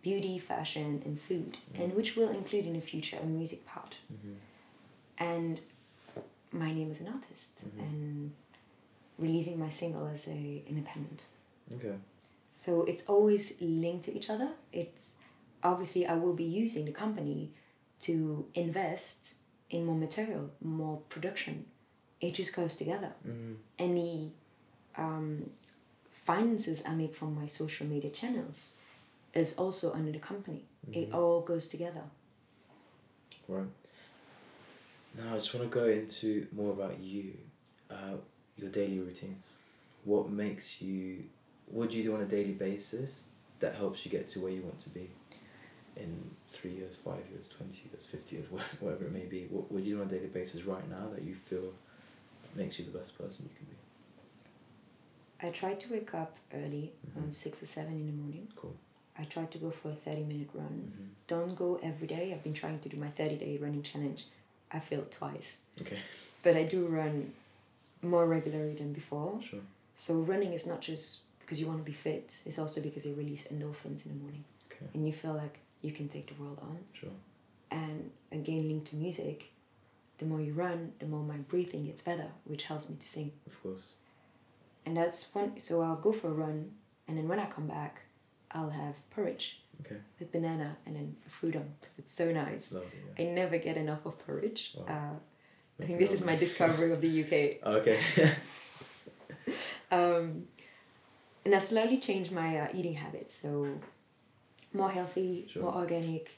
beauty, 0.03 0.37
fashion, 0.37 1.01
and 1.05 1.19
food, 1.19 1.57
and 1.73 1.93
which 1.95 2.15
will 2.15 2.29
include 2.29 2.65
in 2.67 2.73
the 2.73 2.81
future 2.81 3.17
a 3.21 3.25
music 3.25 3.65
part. 3.65 3.95
Mhm. 4.13 4.35
And 5.17 5.61
my 6.51 6.71
name 6.73 6.91
is 6.91 7.01
an 7.01 7.07
artist, 7.07 7.49
Mhm. 7.65 7.79
and 7.81 8.31
releasing 9.17 9.57
my 9.59 9.69
single 9.69 10.05
as 10.07 10.27
a 10.27 10.63
independent. 10.67 11.23
Okay. 11.75 11.95
So 12.53 12.83
it's 12.83 13.05
always 13.09 13.59
linked 13.61 14.05
to 14.05 14.11
each 14.17 14.29
other. 14.29 14.51
It's 14.71 15.17
obviously 15.63 16.05
I 16.05 16.15
will 16.15 16.33
be 16.33 16.43
using 16.43 16.85
the 16.85 16.91
company 16.91 17.51
to 18.01 18.45
invest 18.53 19.35
in 19.69 19.85
more 19.85 19.95
material, 19.95 20.49
more 20.61 21.01
production. 21.09 21.65
It 22.21 22.33
just 22.33 22.55
goes 22.55 22.77
together. 22.77 23.13
Mhm. 23.27 23.57
Any 23.77 24.31
um, 24.95 25.49
finances 26.25 26.83
I 26.85 26.95
make 26.95 27.15
from 27.15 27.35
my 27.35 27.45
social 27.45 27.85
media 27.87 28.09
channels 28.11 28.77
is 29.33 29.55
also 29.57 29.93
under 29.93 30.11
the 30.11 30.19
company. 30.19 30.63
It 30.91 31.13
all 31.13 31.41
goes 31.41 31.67
together. 31.69 32.03
Right. 33.47 33.67
Now 35.17 35.33
I 35.35 35.37
just 35.37 35.53
want 35.53 35.69
to 35.69 35.73
go 35.79 35.85
into 35.87 36.47
more 36.51 36.71
about 36.71 36.99
you, 36.99 37.33
uh, 37.89 38.17
your 38.57 38.69
daily 38.69 38.99
routines. 38.99 39.51
What 40.05 40.29
makes 40.29 40.81
you? 40.81 41.23
What 41.67 41.89
do 41.89 41.97
you 41.97 42.03
do 42.03 42.15
on 42.15 42.21
a 42.21 42.25
daily 42.25 42.53
basis 42.53 43.31
that 43.59 43.75
helps 43.75 44.05
you 44.05 44.11
get 44.11 44.29
to 44.29 44.39
where 44.39 44.51
you 44.51 44.61
want 44.61 44.79
to 44.79 44.89
be? 44.89 45.09
In 45.99 46.29
three 46.47 46.71
years, 46.71 46.95
five 46.95 47.23
years, 47.31 47.47
twenty 47.55 47.89
years, 47.91 48.05
fifty 48.05 48.35
years, 48.35 48.47
whatever 48.79 49.05
it 49.05 49.11
may 49.11 49.25
be. 49.25 49.47
What 49.49 49.71
what 49.71 49.83
do 49.83 49.89
you 49.89 49.95
do 49.95 50.01
on 50.01 50.07
a 50.07 50.11
daily 50.11 50.27
basis 50.27 50.63
right 50.63 50.87
now 50.89 51.07
that 51.13 51.23
you 51.23 51.35
feel 51.49 51.73
makes 52.55 52.77
you 52.79 52.85
the 52.85 52.97
best 52.97 53.17
person 53.17 53.49
you 53.49 53.55
can 53.57 53.65
be? 53.65 55.47
I 55.47 55.51
try 55.51 55.73
to 55.75 55.91
wake 55.93 56.13
up 56.13 56.37
early, 56.53 56.91
Mhm. 57.07 57.17
around 57.21 57.35
six 57.35 57.61
or 57.61 57.65
seven 57.67 57.93
in 57.93 58.05
the 58.07 58.11
morning. 58.23 58.47
Cool. 58.55 58.75
I 59.17 59.25
try 59.25 59.45
to 59.45 59.57
go 59.57 59.71
for 59.71 59.89
a 59.89 59.95
30 59.95 60.23
minute 60.23 60.49
run. 60.53 60.91
Mhm. 60.91 61.07
Don't 61.27 61.55
go 61.55 61.79
every 61.83 62.07
day. 62.07 62.33
I've 62.33 62.43
been 62.43 62.53
trying 62.53 62.79
to 62.81 62.89
do 62.89 62.97
my 62.97 63.09
30 63.09 63.35
day 63.37 63.57
running 63.57 63.83
challenge. 63.83 64.25
I 64.71 64.79
failed 64.79 65.11
twice. 65.11 65.61
Okay. 65.81 65.99
But 66.43 66.55
I 66.55 66.63
do 66.63 66.85
run 66.87 67.33
more 68.01 68.27
regularly 68.27 68.75
than 68.75 68.93
before. 68.93 69.41
Sure. 69.41 69.61
So 69.95 70.21
running 70.21 70.53
is 70.53 70.65
not 70.67 70.81
just 70.81 71.21
because 71.39 71.59
you 71.59 71.65
want 71.67 71.79
to 71.79 71.85
be 71.85 71.93
fit, 71.93 72.41
it's 72.45 72.59
also 72.59 72.81
because 72.81 73.05
you 73.07 73.13
release 73.15 73.47
endorphins 73.47 74.05
in 74.05 74.11
the 74.13 74.19
morning 74.23 74.43
Okay. 74.71 74.85
and 74.93 75.07
you 75.07 75.13
feel 75.13 75.33
like 75.33 75.59
you 75.81 75.91
can 75.91 76.07
take 76.07 76.27
the 76.35 76.41
world 76.41 76.59
on. 76.61 76.77
Sure. 76.93 77.09
And 77.71 78.11
again, 78.31 78.67
linked 78.67 78.87
to 78.87 78.95
music, 78.95 79.51
the 80.17 80.25
more 80.25 80.39
you 80.41 80.53
run, 80.53 80.93
the 80.99 81.05
more 81.05 81.23
my 81.23 81.37
breathing 81.37 81.85
gets 81.85 82.01
better, 82.01 82.27
which 82.45 82.63
helps 82.63 82.89
me 82.89 82.95
to 82.99 83.07
sing. 83.07 83.31
Of 83.45 83.61
course. 83.61 83.93
And 84.85 84.95
that's 84.97 85.33
one, 85.35 85.59
so 85.59 85.81
I'll 85.83 85.97
go 85.97 86.11
for 86.11 86.29
a 86.29 86.33
run, 86.33 86.71
and 87.07 87.17
then 87.17 87.27
when 87.27 87.39
I 87.39 87.45
come 87.45 87.67
back, 87.67 88.01
I'll 88.51 88.69
have 88.69 88.95
porridge 89.11 89.59
Okay. 89.81 89.97
with 90.19 90.31
banana 90.31 90.77
and 90.85 90.95
then 90.95 91.15
fruit 91.27 91.55
on 91.55 91.69
because 91.81 91.99
it's 91.99 92.13
so 92.13 92.31
nice. 92.31 92.71
Lovely. 92.71 92.89
Yeah. 93.19 93.25
I 93.25 93.31
never 93.33 93.57
get 93.57 93.77
enough 93.77 94.05
of 94.05 94.17
porridge. 94.25 94.73
Wow. 94.75 94.85
Uh, 94.87 95.83
I 95.83 95.85
think 95.85 95.99
this 95.99 96.11
is 96.13 96.25
my 96.25 96.35
discovery 96.35 96.91
of 96.91 97.01
the 97.01 97.23
UK. 97.23 97.67
Okay. 97.77 97.99
Um, 99.89 100.47
and 101.45 101.55
I 101.55 101.59
slowly 101.59 101.97
changed 101.99 102.31
my 102.33 102.57
uh, 102.59 102.67
eating 102.73 102.95
habits. 102.95 103.33
So 103.41 103.67
more 104.77 104.89
healthy, 104.91 105.45
Sure. 105.49 105.63
more 105.63 105.75
organic. 105.75 106.29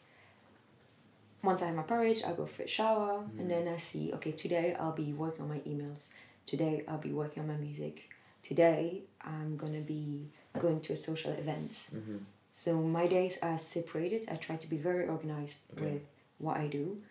Once 1.41 1.61
I 1.61 1.67
have 1.67 1.75
my 1.75 1.83
porridge, 1.83 2.23
I'll 2.23 2.35
go 2.35 2.45
for 2.45 2.63
a 2.63 2.67
shower 2.67 3.23
Mhm. 3.23 3.39
and 3.39 3.49
then 3.51 3.67
I 3.67 3.77
see, 3.77 4.11
okay, 4.13 4.31
today 4.33 4.73
I'll 4.79 4.91
be 5.05 5.13
working 5.13 5.43
on 5.43 5.49
my 5.49 5.59
emails. 5.71 6.11
Today 6.45 6.83
I'll 6.87 6.97
be 7.09 7.13
working 7.13 7.41
on 7.43 7.47
my 7.47 7.57
music. 7.57 8.09
Today 8.43 9.03
I'm 9.21 9.57
to 9.57 9.81
be 9.81 10.31
going 10.57 10.81
to 10.81 10.93
a 10.93 10.97
social 10.97 11.31
event. 11.31 11.71
mm-hmm. 11.71 12.17
So 12.51 12.81
my 12.81 13.07
days 13.07 13.37
are 13.41 13.57
separated. 13.57 14.27
I 14.27 14.35
try 14.35 14.57
to 14.57 14.67
be 14.67 14.77
very 14.77 15.07
organized 15.07 15.61
Okay. 15.73 15.83
with 15.93 16.01
what 16.39 16.57
I 16.57 16.67
do. 16.67 17.01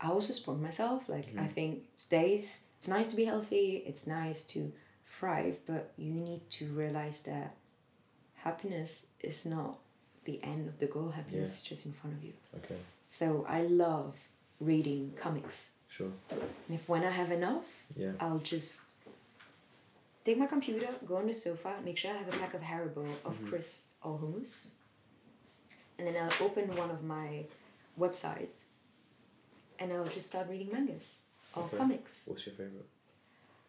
I 0.00 0.08
also 0.08 0.32
support 0.32 0.58
myself. 0.60 1.08
Like 1.08 1.28
I 1.36 1.46
Mhm. 1.46 1.50
think 1.56 1.72
days. 2.08 2.64
It's 2.78 2.88
nice 2.88 3.08
to 3.10 3.16
be 3.16 3.24
healthy. 3.26 3.66
It's 3.90 4.06
nice 4.06 4.44
to 4.54 4.72
thrive, 5.18 5.56
but 5.66 5.92
you 5.96 6.10
need 6.12 6.48
to 6.58 6.64
realize 6.72 7.22
that 7.22 7.54
happiness 8.34 9.06
is 9.20 9.44
not 9.44 9.78
the 10.28 10.38
end 10.44 10.68
of 10.68 10.78
the 10.78 10.86
goal. 10.94 11.08
Happiness 11.20 11.48
Yeah. 11.50 11.58
is 11.58 11.64
just 11.70 11.86
in 11.86 11.92
front 12.00 12.12
of 12.16 12.22
you. 12.28 12.34
Okay. 12.58 12.78
So 13.08 13.26
I 13.48 13.60
love 13.86 14.14
reading 14.60 15.02
comics, 15.24 15.56
Sure. 15.96 16.12
and 16.30 16.72
if 16.78 16.82
when 16.92 17.02
I 17.10 17.12
have 17.20 17.30
enough, 17.40 17.68
Yeah. 17.96 18.12
I'll 18.20 18.42
just 18.54 18.82
take 20.24 20.36
my 20.44 20.46
computer, 20.46 20.90
go 21.06 21.16
on 21.16 21.26
the 21.26 21.32
sofa, 21.46 21.72
make 21.88 21.96
sure 22.00 22.10
I 22.12 22.18
have 22.22 22.28
a 22.34 22.38
pack 22.42 22.52
of 22.58 22.62
Haribo 22.70 23.06
of 23.24 23.34
Mhm. 23.38 23.48
crisp 23.48 23.86
or 24.02 24.18
hummus, 24.22 24.52
and 25.96 26.06
then 26.06 26.16
I'll 26.22 26.38
open 26.46 26.64
one 26.82 26.90
of 26.90 27.02
my 27.16 27.46
websites 27.98 28.56
and 29.78 29.92
I'll 29.92 30.12
just 30.16 30.26
start 30.32 30.48
reading 30.52 30.70
mangas 30.76 31.22
or 31.54 31.64
Okay. 31.64 31.78
comics. 31.78 32.26
What's 32.26 32.44
your 32.46 32.54
favorite? 32.54 32.88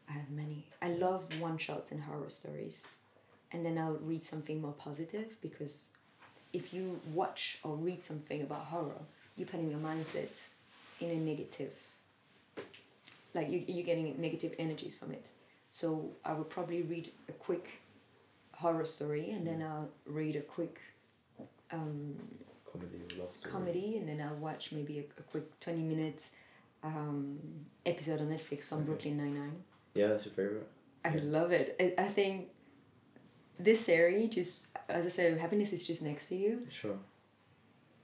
I 0.09 0.11
have 0.13 0.29
many. 0.31 0.59
I 0.81 0.89
love 1.05 1.23
one 1.39 1.57
shots 1.57 1.91
and 1.93 2.01
horror 2.01 2.29
stories. 2.29 2.77
And 3.51 3.65
then 3.65 3.77
I'll 3.77 3.97
read 4.11 4.23
something 4.23 4.57
more 4.61 4.73
positive 4.87 5.37
because 5.41 5.75
if 6.53 6.73
you 6.73 6.99
watch 7.13 7.59
or 7.63 7.75
read 7.75 8.03
something 8.03 8.41
about 8.41 8.65
horror, 8.65 9.01
you're 9.35 9.47
putting 9.47 9.69
your 9.69 9.79
mindset 9.79 10.29
in 10.99 11.09
a 11.11 11.15
negative, 11.15 11.71
like 13.33 13.49
you, 13.49 13.63
you're 13.67 13.85
getting 13.85 14.19
negative 14.19 14.53
energies 14.59 14.95
from 14.97 15.11
it. 15.11 15.27
So 15.69 16.11
I 16.25 16.33
would 16.33 16.49
probably 16.49 16.81
read 16.81 17.11
a 17.27 17.31
quick 17.33 17.81
horror 18.53 18.85
story 18.85 19.31
and 19.31 19.45
then 19.45 19.61
I'll 19.61 19.89
read 20.05 20.35
a 20.35 20.41
quick 20.41 20.81
um, 21.71 22.15
Comedy 22.71 22.97
or 22.97 23.23
love 23.23 23.31
story? 23.33 23.51
comedy 23.53 23.97
and 23.97 24.07
then 24.09 24.21
I'll 24.21 24.35
watch 24.35 24.71
maybe 24.71 24.99
a, 24.99 25.03
a 25.19 25.23
quick 25.23 25.59
20 25.59 25.81
minutes 25.83 26.31
um, 26.83 27.39
episode 27.85 28.19
on 28.21 28.27
Netflix 28.29 28.63
from 28.63 28.79
Okay. 28.79 28.87
Brooklyn 28.87 29.17
Nine-Nine. 29.17 29.63
Yeah, 29.93 30.07
that's 30.07 30.25
your 30.25 30.33
favorite. 30.33 30.67
I 31.05 31.15
Yeah. 31.15 31.21
love 31.23 31.51
it. 31.51 31.75
I, 31.79 32.03
I 32.03 32.07
think 32.07 32.49
this 33.59 33.81
series 33.81 34.29
just, 34.29 34.67
as 34.87 35.05
I 35.05 35.09
said, 35.09 35.37
happiness 35.37 35.73
is 35.73 35.85
just 35.85 36.01
next 36.01 36.29
to 36.29 36.35
you. 36.35 36.67
Sure. 36.69 36.97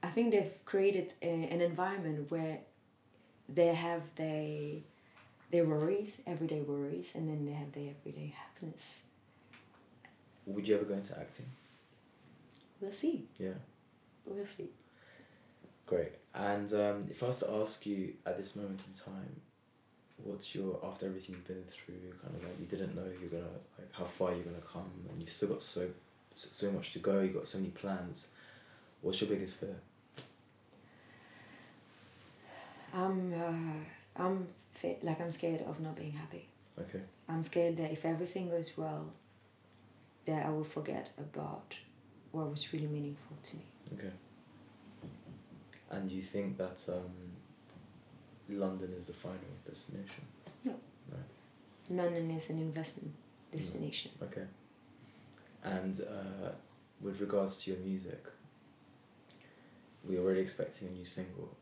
I 0.02 0.08
think 0.08 0.32
they've 0.32 0.52
created 0.64 1.14
a, 1.22 1.26
an 1.26 1.60
environment 1.60 2.30
where 2.30 2.58
they 3.48 3.74
have 3.74 4.02
their 4.16 4.80
their 5.50 5.64
worries, 5.64 6.20
everyday 6.26 6.60
worries, 6.60 7.12
and 7.14 7.28
then 7.28 7.46
they 7.46 7.52
have 7.52 7.72
their 7.72 7.90
everyday 7.98 8.34
happiness. 8.36 9.02
Would 10.44 10.66
you 10.68 10.76
ever 10.76 10.84
go 10.84 10.94
into 10.94 11.18
acting? 11.18 11.46
We'll 12.80 12.92
see. 12.92 13.28
Yeah. 13.38 13.54
We'll 14.26 14.44
see. 14.46 14.68
Great. 15.86 16.12
And 16.34 16.72
um, 16.74 17.06
if 17.10 17.22
I 17.22 17.26
was 17.26 17.40
to 17.40 17.50
ask 17.54 17.86
you 17.86 18.14
at 18.26 18.36
this 18.36 18.56
moment 18.56 18.82
in 18.86 18.92
time, 18.92 19.40
what's 20.24 20.54
your 20.54 20.80
after 20.84 21.06
everything 21.06 21.34
you've 21.36 21.46
been 21.46 21.64
through, 21.68 22.12
kind 22.22 22.34
of 22.34 22.42
like 22.42 22.58
you 22.58 22.66
didn't 22.66 22.94
know 22.94 23.04
you're 23.20 23.30
gonna 23.30 23.52
like 23.78 23.92
how 23.92 24.04
far 24.04 24.32
you're 24.32 24.44
gonna 24.44 24.58
come, 24.72 24.90
and 25.10 25.20
you've 25.20 25.30
still 25.30 25.50
got 25.50 25.62
so 25.62 25.88
so 26.34 26.70
much 26.70 26.92
to 26.92 26.98
go. 26.98 27.20
You've 27.20 27.34
got 27.34 27.46
so 27.46 27.58
many 27.58 27.70
plans. 27.70 28.28
What's 29.00 29.20
your 29.20 29.30
biggest 29.30 29.56
fear? 29.60 29.76
I'm 32.94 33.32
uh, 33.34 34.22
I'm 34.22 34.48
fa- 34.74 34.96
like 35.02 35.20
I'm 35.20 35.30
scared 35.30 35.62
of 35.62 35.80
not 35.80 35.96
being 35.96 36.12
happy. 36.12 36.48
Okay. 36.78 37.00
I'm 37.28 37.42
scared 37.42 37.76
that 37.78 37.90
if 37.92 38.04
everything 38.04 38.48
goes 38.50 38.72
well, 38.76 39.06
that 40.26 40.46
I 40.46 40.50
will 40.50 40.64
forget 40.64 41.10
about 41.18 41.74
what 42.32 42.50
was 42.50 42.72
really 42.72 42.86
meaningful 42.86 43.36
to 43.42 43.56
me. 43.56 43.62
Okay. 43.94 44.12
And 45.90 46.10
you 46.10 46.22
think 46.22 46.58
that 46.58 46.84
um, 46.88 47.12
London 48.48 48.94
is 48.98 49.06
the 49.06 49.12
final 49.12 49.38
destination? 49.66 50.24
No. 50.64 50.74
No. 51.10 52.02
London 52.02 52.30
is 52.30 52.50
an 52.50 52.58
investment 52.58 53.12
destination. 53.52 54.12
Okay. 54.22 54.44
And 55.64 56.00
uh, 56.00 56.50
with 57.00 57.20
regards 57.20 57.58
to 57.58 57.70
your 57.72 57.80
music, 57.80 58.24
we're 60.04 60.20
already 60.20 60.40
expecting 60.40 60.88
a 60.88 60.90
new 60.92 61.04
single. 61.04 61.56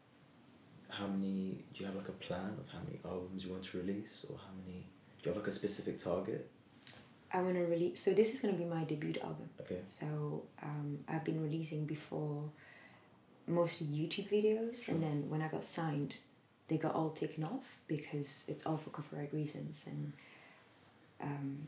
How 0.88 1.06
many? 1.06 1.64
Do 1.72 1.80
you 1.80 1.86
have 1.86 1.96
like 1.96 2.08
a 2.08 2.12
plan 2.12 2.54
of 2.58 2.68
how 2.70 2.78
many 2.86 3.00
albums 3.04 3.44
you 3.44 3.50
want 3.50 3.64
to 3.64 3.78
release, 3.78 4.26
or 4.30 4.36
how 4.36 4.52
many? 4.64 4.84
Do 5.22 5.30
you 5.30 5.34
have 5.34 5.36
like 5.42 5.48
a 5.48 5.52
specific 5.52 5.98
target? 5.98 6.48
I 7.32 7.40
want 7.42 7.54
to 7.56 7.62
release. 7.62 7.98
So 8.00 8.12
this 8.12 8.32
is 8.32 8.40
going 8.40 8.54
to 8.54 8.58
be 8.58 8.66
my 8.66 8.84
debut 8.84 9.14
album. 9.22 9.48
Okay. 9.60 9.80
So 9.88 10.44
um, 10.62 10.98
I've 11.08 11.24
been 11.24 11.42
releasing 11.42 11.84
before 11.84 12.44
mostly 13.48 13.86
YouTube 13.88 14.30
videos, 14.30 14.84
Sure. 14.84 14.94
and 14.94 15.02
then 15.02 15.28
when 15.28 15.42
I 15.42 15.48
got 15.48 15.64
signed, 15.64 16.18
they 16.68 16.76
got 16.78 16.94
all 16.94 17.10
taken 17.10 17.44
off 17.44 17.76
because 17.86 18.44
it's 18.48 18.64
all 18.66 18.76
for 18.78 18.90
copyright 18.90 19.32
reasons. 19.34 19.86
And 19.86 20.12
um, 21.20 21.58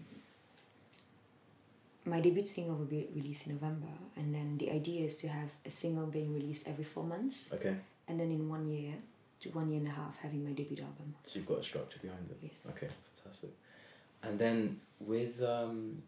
my 2.05 2.20
debut 2.20 2.47
single 2.47 2.76
will 2.76 2.84
be 2.84 3.09
released 3.14 3.47
in 3.47 3.55
November, 3.55 3.88
and 4.16 4.34
then 4.34 4.57
the 4.59 4.70
idea 4.70 5.05
is 5.05 5.16
to 5.18 5.28
have 5.28 5.51
a 5.64 5.70
single 5.70 6.07
being 6.07 6.32
released 6.34 6.66
every 6.68 6.84
four 6.84 7.05
months, 7.05 7.53
Okay. 7.53 7.74
and 8.09 8.18
then 8.20 8.30
in 8.30 8.49
one 8.49 8.68
year 8.68 8.94
to 9.40 9.49
one 9.51 9.70
year 9.70 9.80
and 9.80 9.88
a 9.88 9.90
half 9.90 10.16
having 10.22 10.44
my 10.44 10.53
debut 10.53 10.78
album. 10.82 11.14
So 11.26 11.38
you've 11.38 11.49
got 11.49 11.59
a 11.59 11.62
structure 11.64 11.99
behind 12.01 12.30
it. 12.30 12.38
Yes. 12.42 12.72
Okay, 12.74 12.88
fantastic. 13.14 13.51
And 14.22 14.38
then 14.38 14.80
with 15.01 15.42
um, 15.42 16.03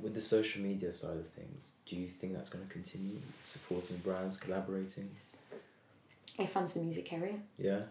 with 0.00 0.14
the 0.14 0.22
social 0.22 0.62
media 0.62 0.90
side 0.90 1.16
of 1.18 1.28
things, 1.28 1.72
do 1.86 1.94
you 1.96 2.08
think 2.08 2.32
that's 2.34 2.48
going 2.48 2.66
to 2.66 2.72
continue 2.72 3.18
supporting 3.42 3.98
brands, 3.98 4.36
collaborating? 4.36 5.10
I 6.46 6.74
the 6.74 6.80
music 6.82 7.08
career. 7.10 7.40
Yeah, 7.58 7.82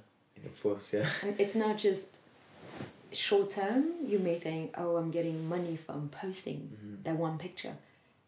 of 0.46 0.64
course. 0.64 0.94
Yeah. 0.94 1.10
And 1.24 1.40
it's 1.40 1.56
not 1.56 1.78
just 1.78 2.22
short 3.12 3.50
term. 3.52 3.86
You 4.06 4.20
may 4.20 4.40
think, 4.40 4.74
oh, 4.78 4.96
I'm 4.98 5.12
getting 5.12 5.48
money 5.48 5.76
from 5.78 6.10
posting 6.10 6.60
Mhm. 6.78 7.04
that 7.04 7.18
one 7.18 7.38
picture. 7.38 7.76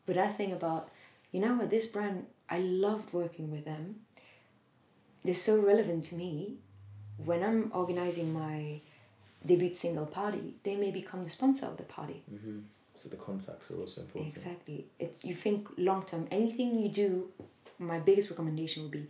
But 0.06 0.18
I 0.18 0.30
think 0.32 0.54
about, 0.54 0.90
you 1.32 1.40
know 1.40 1.56
what, 1.56 1.70
this 1.70 1.88
brand, 1.88 2.26
I 2.50 2.60
loved 2.60 3.14
working 3.14 3.52
with 3.52 3.66
them. 3.66 4.02
They're 5.24 5.34
so 5.36 5.62
relevant 5.62 6.04
to 6.06 6.16
me. 6.16 6.58
When 7.18 7.44
I'm 7.44 7.72
organizing 7.74 8.34
my 8.34 8.82
debut 9.46 9.74
single 9.74 10.06
party, 10.06 10.56
they 10.64 10.76
may 10.76 10.92
become 10.92 11.24
the 11.24 11.30
sponsor 11.30 11.68
of 11.68 11.78
the 11.78 11.84
party. 11.84 12.24
hmm 12.30 12.60
So 12.96 13.10
the 13.10 13.16
contacts 13.18 13.72
are 13.72 13.80
also 13.80 14.02
important. 14.02 14.32
Exactly. 14.36 14.86
It's 15.00 15.24
you 15.26 15.36
think 15.36 15.68
long 15.78 16.04
term. 16.06 16.28
Anything 16.32 16.80
you 16.80 16.90
do, 16.90 17.30
my 17.80 18.00
biggest 18.00 18.30
recommendation 18.30 18.84
would 18.84 18.92
be 18.92 19.08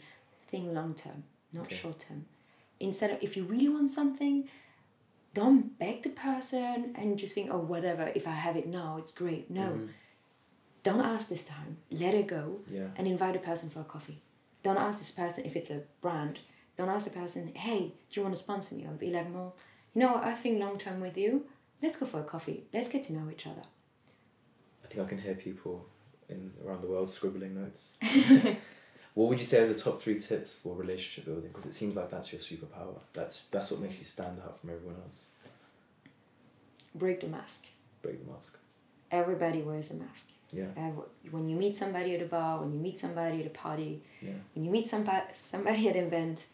think 0.53 0.71
long 0.79 0.93
term, 0.93 1.23
not 1.51 1.65
Okay. 1.65 1.75
short 1.75 1.97
term. 2.07 2.25
Instead 2.79 3.09
of 3.11 3.17
if 3.27 3.35
you 3.35 3.43
really 3.53 3.69
want 3.75 3.89
something, 3.89 4.35
don't 5.33 5.63
beg 5.79 6.03
the 6.03 6.09
person 6.27 6.93
and 6.97 7.17
just 7.17 7.33
think, 7.33 7.49
oh 7.51 7.57
whatever, 7.73 8.05
if 8.19 8.25
I 8.27 8.35
have 8.45 8.55
it 8.61 8.67
now, 8.67 8.89
it's 9.01 9.13
great. 9.21 9.49
No. 9.49 9.67
Mhm. 9.71 9.89
Don't 10.83 11.05
ask 11.13 11.25
this 11.29 11.45
time. 11.55 11.71
Let 12.03 12.13
it 12.21 12.27
go 12.27 12.59
Yeah. 12.77 12.89
and 12.97 13.07
invite 13.07 13.35
a 13.35 13.39
person 13.49 13.67
for 13.73 13.79
a 13.81 13.89
coffee. 13.95 14.19
Don't 14.65 14.77
ask 14.87 14.99
this 14.99 15.11
person 15.11 15.43
if 15.49 15.55
it's 15.55 15.71
a 15.71 15.79
brand. 16.01 16.35
Don't 16.77 16.89
ask 16.95 17.03
the 17.09 17.15
person, 17.21 17.41
hey, 17.55 17.79
do 18.09 18.13
you 18.19 18.21
want 18.25 18.35
to 18.35 18.41
sponsor 18.47 18.75
me? 18.75 18.85
I'll 18.85 18.93
be 19.07 19.09
like, 19.17 19.29
well, 19.33 19.55
you 19.93 19.99
know 20.01 20.11
what, 20.13 20.23
I 20.23 20.35
think 20.41 20.59
long 20.59 20.77
term 20.77 20.97
with 21.01 21.17
you, 21.17 21.31
let's 21.81 21.97
go 21.99 22.05
for 22.05 22.19
a 22.19 22.23
coffee. 22.35 22.59
Let's 22.73 22.89
get 22.93 23.01
to 23.07 23.13
know 23.13 23.29
each 23.31 23.47
other. 23.51 23.65
I 24.83 24.87
think 24.87 24.99
I 25.05 25.09
can 25.09 25.17
hear 25.25 25.35
people 25.35 25.75
in 26.29 26.51
around 26.63 26.81
the 26.81 26.87
world 26.93 27.09
scribbling 27.09 27.53
notes. 27.61 27.97
what 29.13 29.29
would 29.29 29.39
you 29.39 29.45
say 29.45 29.61
as 29.61 29.69
the 29.73 29.79
top 29.79 29.99
three 29.99 30.19
tips 30.19 30.53
for 30.53 30.75
relationship 30.75 31.25
building? 31.25 31.49
Because 31.49 31.65
it 31.65 31.73
seems 31.73 31.95
like 31.95 32.09
that's 32.09 32.31
your 32.33 32.41
superpower. 32.41 32.99
That's 33.13 33.45
that's 33.45 33.69
what 33.71 33.79
makes 33.79 33.97
you 33.97 34.03
stand 34.03 34.39
out 34.43 34.59
from 34.59 34.71
everyone 34.71 34.95
else. 35.03 35.25
Break 36.95 37.21
the 37.21 37.27
mask. 37.27 37.65
Break 38.01 38.23
the 38.25 38.31
mask. 38.31 38.57
Everybody 39.11 39.61
wears 39.61 39.91
a 39.91 39.95
mask. 39.95 40.27
Yeah. 40.51 40.65
Ev- 40.77 41.03
When 41.31 41.49
you 41.49 41.55
meet 41.55 41.75
somebody 41.77 42.15
at 42.15 42.21
a 42.21 42.25
bar, 42.25 42.61
when 42.61 42.71
you 42.73 42.79
meet 42.79 42.99
somebody 42.99 43.39
at 43.41 43.47
a 43.47 43.49
party, 43.49 44.01
Yeah. 44.21 44.33
when 44.53 44.65
you 44.65 44.71
meet 44.71 44.87
somebody, 44.89 45.25
somebody 45.33 45.89
at 45.89 45.95
an 45.95 46.05
event, 46.05 46.45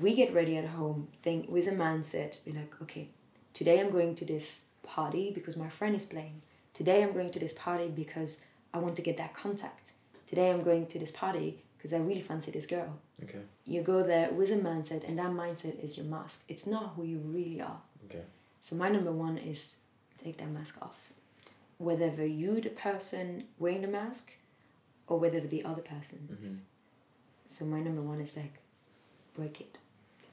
we 0.00 0.14
get 0.14 0.32
ready 0.32 0.56
at 0.56 0.66
home, 0.66 1.08
think 1.22 1.48
with 1.50 1.66
a 1.68 1.72
mindset, 1.72 2.42
be 2.44 2.52
like, 2.52 2.74
okay, 2.82 3.08
today 3.52 3.78
I'm 3.80 3.90
going 3.90 4.14
to 4.16 4.24
this 4.24 4.64
party 4.82 5.30
because 5.34 5.56
my 5.56 5.68
friend 5.68 5.94
is 5.94 6.06
playing. 6.06 6.40
Today 6.72 7.02
I'm 7.02 7.12
going 7.12 7.30
to 7.30 7.38
this 7.38 7.52
party 7.52 7.88
because 7.88 8.42
I 8.72 8.78
want 8.78 8.96
to 8.96 9.02
get 9.02 9.18
that 9.18 9.34
contact. 9.34 9.92
Today 10.32 10.50
I'm 10.50 10.62
going 10.62 10.86
to 10.86 10.98
this 10.98 11.10
party 11.10 11.62
because 11.76 11.92
I 11.92 11.98
really 11.98 12.22
fancy 12.22 12.50
this 12.52 12.66
girl. 12.66 12.98
Okay. 13.22 13.40
You 13.66 13.82
go 13.82 14.02
there 14.02 14.30
with 14.30 14.50
a 14.50 14.54
mindset, 14.56 15.06
and 15.06 15.18
that 15.18 15.30
mindset 15.30 15.84
is 15.84 15.98
your 15.98 16.06
mask. 16.06 16.44
It's 16.48 16.66
not 16.66 16.94
who 16.96 17.04
you 17.04 17.18
really 17.18 17.60
are. 17.60 17.82
Okay. 18.06 18.22
So 18.62 18.74
my 18.76 18.88
number 18.88 19.12
one 19.12 19.36
is 19.36 19.76
take 20.24 20.38
that 20.38 20.48
mask 20.48 20.78
off. 20.80 20.96
Whether 21.76 22.24
you 22.24 22.62
the 22.62 22.70
person 22.70 23.44
wearing 23.58 23.82
the 23.82 23.88
mask 23.88 24.32
or 25.06 25.18
whether 25.18 25.38
the 25.40 25.66
other 25.66 25.82
person. 25.82 26.20
Mhm. 26.32 26.58
So 27.46 27.66
my 27.66 27.80
number 27.82 28.00
one 28.00 28.22
is 28.22 28.34
like 28.34 28.54
break 29.36 29.60
it. 29.60 29.76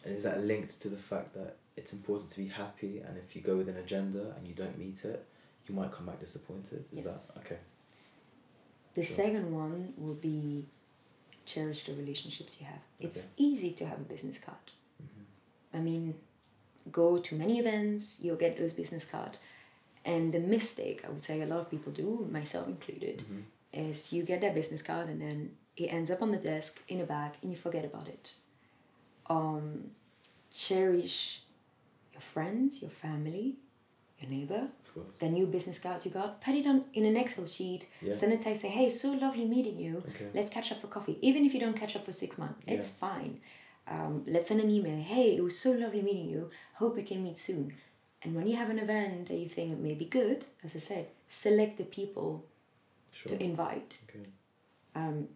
And 0.05 0.15
is 0.15 0.23
that 0.23 0.41
linked 0.45 0.81
to 0.81 0.87
the 0.87 0.95
fact 1.11 1.33
that 1.33 1.57
it's 1.75 1.91
important 1.91 2.29
to 2.31 2.37
be 2.37 2.47
happy, 2.47 2.99
and 2.99 3.17
if 3.17 3.35
you 3.35 3.41
go 3.41 3.57
with 3.57 3.67
an 3.67 3.75
agenda 3.75 4.33
and 4.37 4.47
you 4.47 4.53
don't 4.53 4.77
meet 4.77 5.03
it, 5.03 5.25
you 5.67 5.75
might 5.75 5.91
come 5.91 6.05
back 6.05 6.19
disappointed? 6.21 6.85
Is 6.93 7.03
Yes. 7.03 7.33
that 7.33 7.41
okay? 7.41 7.57
The 8.99 9.05
Sure. 9.05 9.15
second 9.15 9.53
one 9.55 9.93
will 9.95 10.15
be 10.15 10.65
cherish 11.45 11.85
the 11.85 11.93
relationships 11.93 12.59
you 12.59 12.65
have. 12.65 12.81
It's 12.99 13.19
Okay. 13.19 13.33
easy 13.37 13.71
to 13.79 13.85
have 13.85 13.99
a 14.01 14.03
business 14.03 14.39
card. 14.39 14.65
Mhm. 15.01 15.23
I 15.73 15.79
mean, 15.79 16.15
go 16.91 17.17
to 17.17 17.33
many 17.35 17.59
events, 17.59 18.19
you'll 18.21 18.35
get 18.45 18.57
those 18.57 18.73
business 18.73 19.05
card. 19.05 19.37
And 20.03 20.33
the 20.33 20.41
mistake 20.41 21.05
I 21.05 21.09
would 21.09 21.21
say 21.21 21.39
a 21.41 21.45
lot 21.45 21.61
of 21.61 21.69
people 21.69 21.93
do, 21.93 22.27
myself 22.29 22.67
included, 22.67 23.19
Mhm. 23.19 23.43
is 23.71 24.11
you 24.11 24.23
get 24.23 24.41
that 24.41 24.53
business 24.53 24.81
card 24.81 25.07
and 25.07 25.21
then 25.21 25.55
it 25.77 25.87
ends 25.87 26.11
up 26.11 26.21
on 26.21 26.31
the 26.31 26.37
desk 26.53 26.83
in 26.89 26.99
a 26.99 27.05
bag 27.05 27.31
and 27.41 27.51
you 27.53 27.57
forget 27.57 27.85
about 27.85 28.09
it. 28.09 28.33
Um, 29.27 29.95
cherish 30.51 31.41
your 32.11 32.21
friends, 32.33 32.81
your 32.81 32.91
family, 32.91 33.59
your 34.21 34.29
neighbor, 34.31 34.67
the 35.19 35.29
new 35.29 35.45
business 35.45 35.79
cards 35.79 36.05
you 36.05 36.11
got, 36.11 36.41
put 36.41 36.53
it 36.55 36.65
on 36.67 36.83
in 36.93 37.05
an 37.05 37.15
Excel 37.15 37.47
sheet, 37.47 37.87
Yeah. 38.01 38.13
send 38.13 38.33
a 38.33 38.37
text, 38.37 38.61
say, 38.61 38.69
hey, 38.69 38.89
so 38.89 39.11
lovely 39.13 39.45
meeting 39.45 39.77
you. 39.77 40.03
Okay. 40.09 40.27
Let's 40.33 40.51
catch 40.51 40.71
up 40.71 40.81
for 40.81 40.87
coffee. 40.87 41.17
Even 41.21 41.45
if 41.45 41.53
you 41.53 41.59
don't 41.59 41.75
catch 41.77 41.95
up 41.95 42.05
for 42.05 42.11
six 42.11 42.37
months, 42.37 42.59
it's 42.67 42.89
fine. 42.89 43.39
Um, 43.87 44.23
let's 44.27 44.49
send 44.49 44.59
an 44.61 44.69
email. 44.69 45.01
Hey, 45.01 45.35
it 45.37 45.43
was 45.43 45.57
so 45.57 45.71
lovely 45.71 46.01
meeting 46.01 46.29
you. 46.29 46.49
Hope 46.75 46.95
we 46.95 47.03
can 47.03 47.23
meet 47.23 47.37
soon. 47.37 47.73
And 48.21 48.35
when 48.35 48.47
you 48.47 48.57
have 48.57 48.69
an 48.69 48.79
event 48.79 49.29
that 49.29 49.37
you 49.37 49.47
think 49.47 49.79
may 49.79 49.93
be 49.93 50.05
good, 50.05 50.45
as 50.63 50.75
I 50.75 50.79
said, 50.79 51.07
select 51.27 51.77
the 51.77 51.85
people 51.85 52.45
Sure. 53.11 53.31
to 53.37 53.43
invite. 53.43 53.97
Okay. 54.09 54.25
Um, 54.95 55.29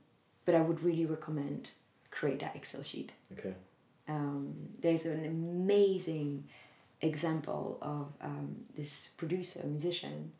but 0.46 0.56
I 0.56 0.62
would 0.62 0.84
really 0.84 1.06
recommend 1.06 1.72
create 2.12 2.40
that 2.42 2.56
Excel 2.56 2.84
sheet. 2.84 3.14
Okay. 3.38 3.54
Um, 4.08 4.54
there's 4.82 5.06
an 5.06 5.26
amazing 5.26 6.44
example 7.04 7.78
of 7.82 8.08
um, 8.22 8.56
this 8.78 9.12
producer, 9.18 9.66
musician, 9.66 10.32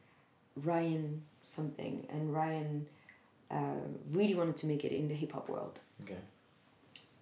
Ryan 0.56 1.24
something, 1.44 2.08
and 2.10 2.34
Ryan 2.34 2.88
uh, 3.52 3.82
really 4.12 4.36
wanted 4.36 4.58
to 4.58 4.68
make 4.68 4.84
it 4.86 4.92
in 4.92 5.08
the 5.08 5.14
hip 5.14 5.34
hop 5.34 5.50
world. 5.50 5.80
Okay. 6.04 6.18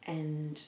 And 0.06 0.62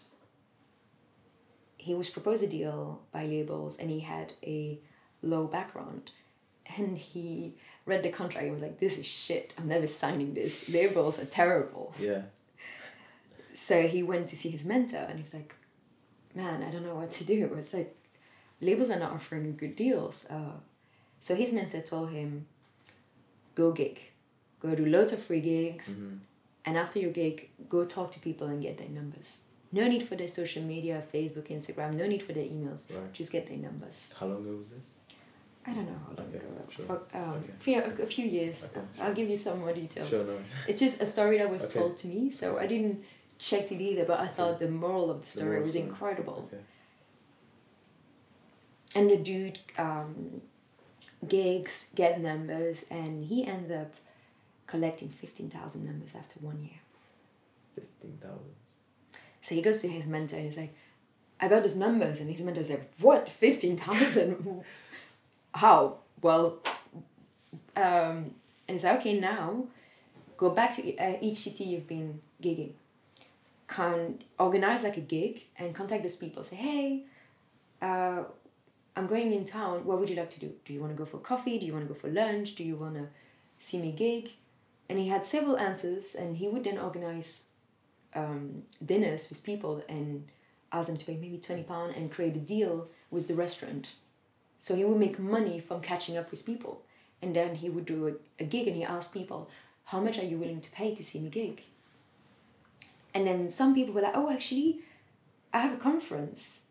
he 1.77 1.93
was 1.93 2.09
proposed 2.09 2.43
a 2.43 2.47
deal 2.47 3.01
by 3.11 3.25
labels, 3.25 3.77
and 3.77 3.89
he 3.89 4.01
had 4.01 4.33
a 4.43 4.79
low 5.21 5.45
background. 5.45 6.11
And 6.77 6.97
he 6.97 7.55
read 7.85 8.03
the 8.03 8.09
contract 8.09 8.45
and 8.45 8.53
was 8.53 8.61
like, 8.61 8.79
"This 8.79 8.97
is 8.97 9.05
shit. 9.05 9.53
I'm 9.57 9.67
never 9.67 9.85
signing 9.85 10.33
this. 10.33 10.69
Labels 10.69 11.19
are 11.19 11.25
terrible." 11.25 11.93
Yeah. 11.99 12.21
So 13.53 13.87
he 13.87 14.01
went 14.01 14.27
to 14.29 14.37
see 14.37 14.49
his 14.49 14.65
mentor 14.65 15.05
and 15.09 15.15
he 15.15 15.21
was 15.21 15.33
like, 15.33 15.53
Man, 16.35 16.63
I 16.63 16.71
don't 16.71 16.83
know 16.83 16.95
what 16.95 17.11
to 17.11 17.23
do. 17.23 17.53
It's 17.57 17.73
like, 17.73 17.95
labels 18.61 18.89
are 18.89 18.99
not 18.99 19.11
offering 19.11 19.55
good 19.55 19.75
deals. 19.75 20.25
Uh, 20.29 20.53
so 21.21 21.35
his 21.35 21.51
mentor 21.53 21.81
told 21.81 22.09
him, 22.11 22.45
Go 23.55 23.71
gig, 23.71 23.99
go 24.59 24.73
do 24.75 24.85
loads 24.85 25.11
of 25.13 25.21
free 25.21 25.41
gigs. 25.41 25.91
Mhm. 25.95 26.19
And 26.65 26.77
after 26.77 26.97
your 26.99 27.11
gig, 27.11 27.49
go 27.69 27.85
talk 27.85 28.11
to 28.13 28.19
people 28.19 28.47
and 28.47 28.61
get 28.61 28.77
their 28.77 28.89
numbers. 28.89 29.41
No 29.71 29.87
need 29.87 30.03
for 30.03 30.15
their 30.15 30.27
social 30.27 30.63
media, 30.63 31.03
Facebook, 31.13 31.47
Instagram, 31.49 31.93
no 31.95 32.07
need 32.07 32.23
for 32.23 32.33
their 32.33 32.45
emails. 32.45 32.89
Right. 32.89 33.11
Just 33.13 33.31
get 33.31 33.47
their 33.47 33.57
numbers. 33.57 34.11
How 34.17 34.27
long 34.27 34.41
ago 34.45 34.55
was 34.57 34.69
this? 34.71 34.91
I 35.65 35.73
don't 35.73 35.85
know 35.85 35.99
how 36.07 36.13
long 36.17 36.27
Okay, 36.29 36.37
ago. 36.37 36.47
sure. 36.69 36.85
For, 36.85 37.01
um, 37.17 37.43
Okay. 37.61 37.75
a, 37.75 38.03
a 38.03 38.05
few 38.05 38.25
years. 38.25 38.65
Okay, 38.65 38.81
I'll 38.99 39.13
give 39.13 39.29
you 39.29 39.37
some 39.37 39.59
more 39.59 39.73
details. 39.73 40.09
Sure, 40.09 40.25
no. 40.25 40.37
It's 40.67 40.79
just 40.79 41.01
a 41.01 41.05
story 41.05 41.37
that 41.37 41.49
was 41.49 41.69
told 41.71 41.97
to 41.97 42.07
me, 42.07 42.29
so 42.29 42.57
I 42.57 42.67
didn't 42.67 43.03
check 43.39 43.71
it 43.71 43.81
either, 43.81 44.05
but 44.05 44.19
I 44.19 44.27
thought 44.27 44.59
the 44.59 44.69
moral 44.69 45.09
of 45.11 45.21
the 45.21 45.27
story 45.27 45.47
moral 45.51 45.63
was 45.63 45.75
incredible. 45.75 46.49
Okay. 46.51 46.63
And 48.95 49.09
the 49.09 49.17
dude 49.17 49.59
um, 49.77 50.41
gigs, 51.27 51.89
get 51.95 52.21
numbers, 52.21 52.85
and 52.89 53.25
he 53.25 53.45
ends 53.45 53.71
up 53.71 53.93
collecting 54.67 55.09
15,000 55.09 55.85
numbers 55.85 56.15
after 56.15 56.39
one 56.39 56.61
year. 56.61 56.79
Fifteen 57.75 58.17
thousand. 58.21 58.53
So 59.41 59.55
he 59.55 59.61
goes 59.61 59.81
to 59.81 59.89
his 59.89 60.07
mentor 60.07 60.37
and 60.37 60.45
he's 60.45 60.57
like, 60.57 60.73
I 61.39 61.47
got 61.49 61.61
those 61.61 61.75
numbers. 61.75 62.21
And 62.21 62.29
his 62.29 62.41
mentor's 62.41 62.69
like, 62.69 62.91
What? 62.99 63.29
15,000? 63.29 64.63
How? 65.53 65.97
Well, 66.21 66.59
um, 67.75 68.33
and 68.67 68.69
he's 68.69 68.83
like, 68.83 68.99
Okay, 68.99 69.19
now 69.19 69.65
go 70.37 70.49
back 70.51 70.75
to 70.75 70.97
uh, 70.97 71.17
each 71.21 71.37
city 71.37 71.65
you've 71.65 71.87
been 71.87 72.21
gigging. 72.41 72.71
Can 73.67 74.19
organize 74.39 74.83
like 74.83 74.97
a 74.97 75.01
gig 75.01 75.43
and 75.57 75.75
contact 75.75 76.03
those 76.03 76.15
people. 76.15 76.43
Say, 76.43 76.55
Hey, 76.55 77.03
uh, 77.81 78.23
I'm 78.95 79.07
going 79.07 79.33
in 79.33 79.45
town. 79.45 79.85
What 79.85 79.99
would 79.99 80.09
you 80.09 80.15
like 80.15 80.31
to 80.31 80.39
do? 80.39 80.51
Do 80.65 80.73
you 80.73 80.79
want 80.79 80.93
to 80.93 80.97
go 80.97 81.05
for 81.05 81.17
coffee? 81.17 81.57
Do 81.57 81.65
you 81.65 81.73
want 81.73 81.85
to 81.87 81.93
go 81.93 81.99
for 81.99 82.09
lunch? 82.09 82.55
Do 82.55 82.63
you 82.63 82.75
want 82.75 82.95
to 82.95 83.07
see 83.59 83.79
me 83.79 83.91
gig? 83.91 84.31
And 84.89 84.99
he 84.99 85.07
had 85.07 85.25
several 85.25 85.57
answers, 85.57 86.13
and 86.13 86.37
he 86.37 86.47
would 86.47 86.63
then 86.63 86.77
organize 86.77 87.45
um, 88.13 88.63
dinners 88.85 89.29
with 89.29 89.43
people 89.43 89.83
and 89.89 90.27
ask 90.71 90.87
them 90.87 90.97
to 90.97 91.05
pay 91.05 91.15
maybe 91.15 91.37
20 91.37 91.63
pounds 91.63 91.93
and 91.95 92.11
create 92.11 92.35
a 92.35 92.39
deal 92.39 92.87
with 93.09 93.27
the 93.27 93.33
restaurant. 93.33 93.93
So 94.59 94.75
he 94.75 94.85
would 94.85 94.99
make 94.99 95.19
money 95.19 95.59
from 95.59 95.81
catching 95.81 96.17
up 96.17 96.29
with 96.29 96.45
people. 96.45 96.83
And 97.21 97.35
then 97.35 97.55
he 97.55 97.69
would 97.69 97.85
do 97.85 98.07
a, 98.07 98.43
a 98.43 98.45
gig 98.45 98.67
and 98.67 98.75
he 98.75 98.83
asked 98.83 99.13
people, 99.13 99.49
How 99.85 99.99
much 99.99 100.19
are 100.19 100.25
you 100.25 100.37
willing 100.37 100.61
to 100.61 100.71
pay 100.71 100.93
to 100.93 101.03
see 101.03 101.19
me 101.19 101.29
gig? 101.29 101.63
And 103.13 103.27
then 103.27 103.49
some 103.49 103.75
people 103.75 103.93
were 103.93 104.01
like, 104.01 104.15
oh, 104.15 104.31
actually, 104.31 104.79
I 105.53 105.59
have 105.59 105.73
a 105.73 105.77
conference. 105.77 106.61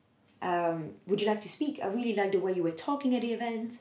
Um, 0.42 0.94
would 1.06 1.20
you 1.20 1.26
like 1.26 1.40
to 1.42 1.48
speak? 1.48 1.78
I 1.82 1.86
really 1.86 2.14
like 2.14 2.32
the 2.32 2.38
way 2.38 2.52
you 2.52 2.62
were 2.62 2.72
talking 2.72 3.14
at 3.14 3.22
the 3.22 3.32
event. 3.32 3.78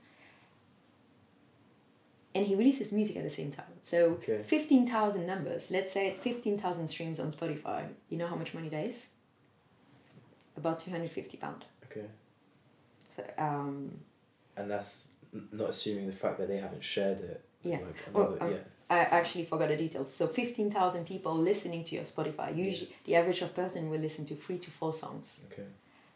And 2.33 2.45
he 2.45 2.55
releases 2.55 2.93
music 2.93 3.17
at 3.17 3.23
the 3.23 3.29
same 3.29 3.51
time. 3.51 3.73
So 3.81 4.11
Okay. 4.11 4.41
15,000 4.43 5.25
numbers. 5.27 5.69
Let's 5.71 5.91
say 5.91 6.15
15,000 6.21 6.87
streams 6.87 7.19
on 7.19 7.31
Spotify. 7.31 7.87
You 8.09 8.17
know 8.17 8.27
how 8.27 8.35
much 8.35 8.53
money 8.53 8.69
that 8.69 8.85
is? 8.85 9.09
About 10.55 10.79
250 10.79 11.37
pound. 11.37 11.65
Okay. 11.91 12.05
So, 13.07 13.23
um, 13.37 13.99
And 14.55 14.69
that's 14.69 15.09
not 15.51 15.71
assuming 15.71 16.07
the 16.07 16.13
fact 16.15 16.37
that 16.37 16.47
they 16.47 16.57
haven't 16.57 16.83
shared 16.83 17.19
it. 17.21 17.43
Yeah. 17.63 17.79
Like 17.79 17.95
Well, 18.13 18.37
um, 18.39 18.51
yeah. 18.51 18.57
I 18.89 18.99
actually 18.99 19.45
forgot 19.45 19.71
a 19.71 19.77
detail. 19.77 20.07
So 20.11 20.27
15,000 20.27 21.05
people 21.05 21.33
listening 21.35 21.83
to 21.85 21.95
your 21.95 22.03
Spotify. 22.03 22.55
Usually, 22.55 22.93
the 23.05 23.15
average 23.15 23.41
of 23.41 23.53
person 23.55 23.89
will 23.89 23.99
listen 23.99 24.25
to 24.25 24.35
three 24.35 24.59
to 24.59 24.69
four 24.71 24.93
songs. 24.93 25.47
Okay. 25.51 25.67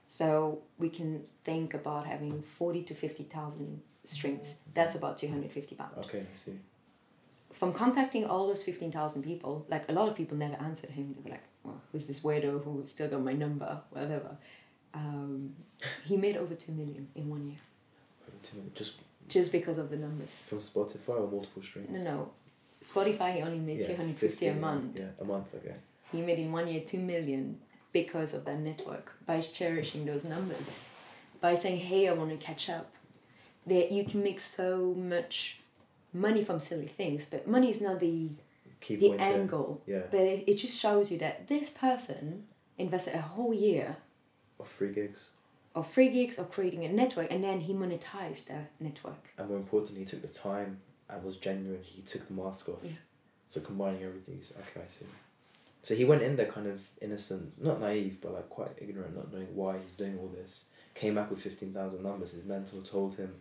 So 0.05 0.59
we 0.77 0.89
can 0.89 1.23
think 1.43 1.73
about 1.73 2.05
having 2.05 2.41
40 2.41 2.83
to 2.83 2.93
50,000 2.93 3.81
streams. 4.03 4.59
That's 4.73 4.95
about 4.95 5.17
250 5.17 5.75
pounds. 5.75 5.97
Okay. 6.05 6.19
I 6.19 6.35
see. 6.35 6.53
From 7.51 7.73
contacting 7.73 8.25
all 8.25 8.47
those 8.47 8.63
15,000 8.63 9.23
people, 9.23 9.65
like 9.67 9.89
a 9.89 9.93
lot 9.93 10.07
of 10.09 10.15
people 10.15 10.37
never 10.37 10.55
answered 10.55 10.91
him. 10.91 11.15
They 11.17 11.23
were 11.23 11.31
like, 11.31 11.43
well, 11.63 11.81
who's 11.91 12.05
this 12.05 12.21
weirdo 12.21 12.63
who 12.63 12.85
still 12.85 13.07
got 13.09 13.21
my 13.23 13.33
number, 13.33 13.81
whatever. 13.89 14.37
Um, 14.93 15.55
he 16.03 16.17
made 16.17 16.37
over 16.37 16.53
2 16.53 16.71
million 16.71 17.07
in 17.15 17.29
one 17.29 17.47
year 17.47 17.57
Just 18.73 18.93
just 19.27 19.51
because 19.51 19.77
of 19.79 19.89
the 19.89 19.97
numbers. 19.97 20.45
from 20.47 20.59
Spotify 20.59 21.19
or 21.19 21.27
multiple 21.29 21.63
streams. 21.63 21.89
No, 21.89 21.99
no. 22.03 22.29
Spotify, 22.81 23.35
he 23.35 23.41
only 23.41 23.57
made 23.59 23.79
Yeah, 23.79 23.87
250 23.87 24.47
a 24.47 24.53
month. 24.53 24.97
Yeah, 24.99 25.05
a 25.19 25.23
month. 25.25 25.47
Okay. 25.55 25.73
He 26.11 26.21
made 26.21 26.37
in 26.39 26.51
one 26.51 26.67
year 26.67 26.81
2 26.81 26.99
million 26.99 27.57
because 27.95 28.33
of 28.33 28.43
that 28.43 28.59
network, 28.59 29.13
by 29.25 29.39
cherishing 29.39 30.03
those 30.03 30.25
numbers, 30.25 30.89
by 31.39 31.55
saying, 31.55 31.79
hey, 31.79 32.09
I 32.09 32.11
want 32.11 32.29
to 32.29 32.35
catch 32.35 32.69
up. 32.69 32.91
That 33.67 33.89
you 33.89 34.03
can 34.03 34.21
make 34.21 34.41
so 34.41 34.93
much 34.97 35.61
money 36.11 36.43
from 36.43 36.59
silly 36.59 36.87
things, 36.87 37.25
but 37.25 37.47
money 37.47 37.69
is 37.69 37.79
not 37.79 38.01
the, 38.01 38.31
Key 38.81 38.97
the 38.97 39.13
angle. 39.13 39.81
Yeah. 39.87 40.01
But 40.11 40.19
it, 40.19 40.43
it 40.45 40.55
just 40.55 40.77
shows 40.77 41.09
you 41.09 41.17
that 41.19 41.47
this 41.47 41.69
person 41.69 42.43
invested 42.77 43.15
a 43.15 43.21
whole 43.21 43.53
year 43.53 43.95
Of 44.59 44.67
free 44.67 44.91
gigs, 44.91 45.29
of 45.73 45.87
free 45.87 46.09
gigs 46.09 46.37
or 46.37 46.45
creating 46.45 46.83
a 46.83 46.89
network 46.89 47.27
and 47.31 47.41
then 47.41 47.61
he 47.61 47.73
monetized 47.73 48.47
that 48.47 48.71
network. 48.81 49.23
and 49.37 49.47
more 49.47 49.57
importantly, 49.57 50.01
he 50.01 50.05
took 50.05 50.21
the 50.21 50.27
time 50.27 50.81
and 51.09 51.23
was 51.23 51.37
genuine. 51.37 51.81
He 51.81 52.01
took 52.01 52.27
the 52.27 52.33
mask 52.33 52.67
off. 52.67 52.79
Yeah. 52.83 52.91
So 53.47 53.61
combining 53.61 54.03
everything, 54.03 54.35
he's 54.35 54.53
okay. 54.63 54.81
I 54.83 54.87
see. 54.87 55.05
So 55.85 55.93
he 55.93 56.03
went 56.03 56.23
in 56.23 56.35
there 56.35 56.47
kind 56.47 56.65
of 56.65 56.81
innocent, 56.99 57.61
not 57.61 57.79
naive, 57.79 58.17
but 58.19 58.33
like 58.33 58.49
quite 58.49 58.71
ignorant, 58.85 59.15
not 59.15 59.31
knowing 59.31 59.53
why 59.55 59.77
he's 59.77 59.95
doing 59.95 60.17
all 60.19 60.29
this. 60.29 60.65
Came 60.95 61.13
back 61.13 61.29
with 61.29 61.39
fifteen 61.39 61.71
thousand 61.73 62.01
numbers. 62.01 62.31
His 62.31 62.43
mentor 62.43 62.81
told 62.81 63.13
him, 63.15 63.31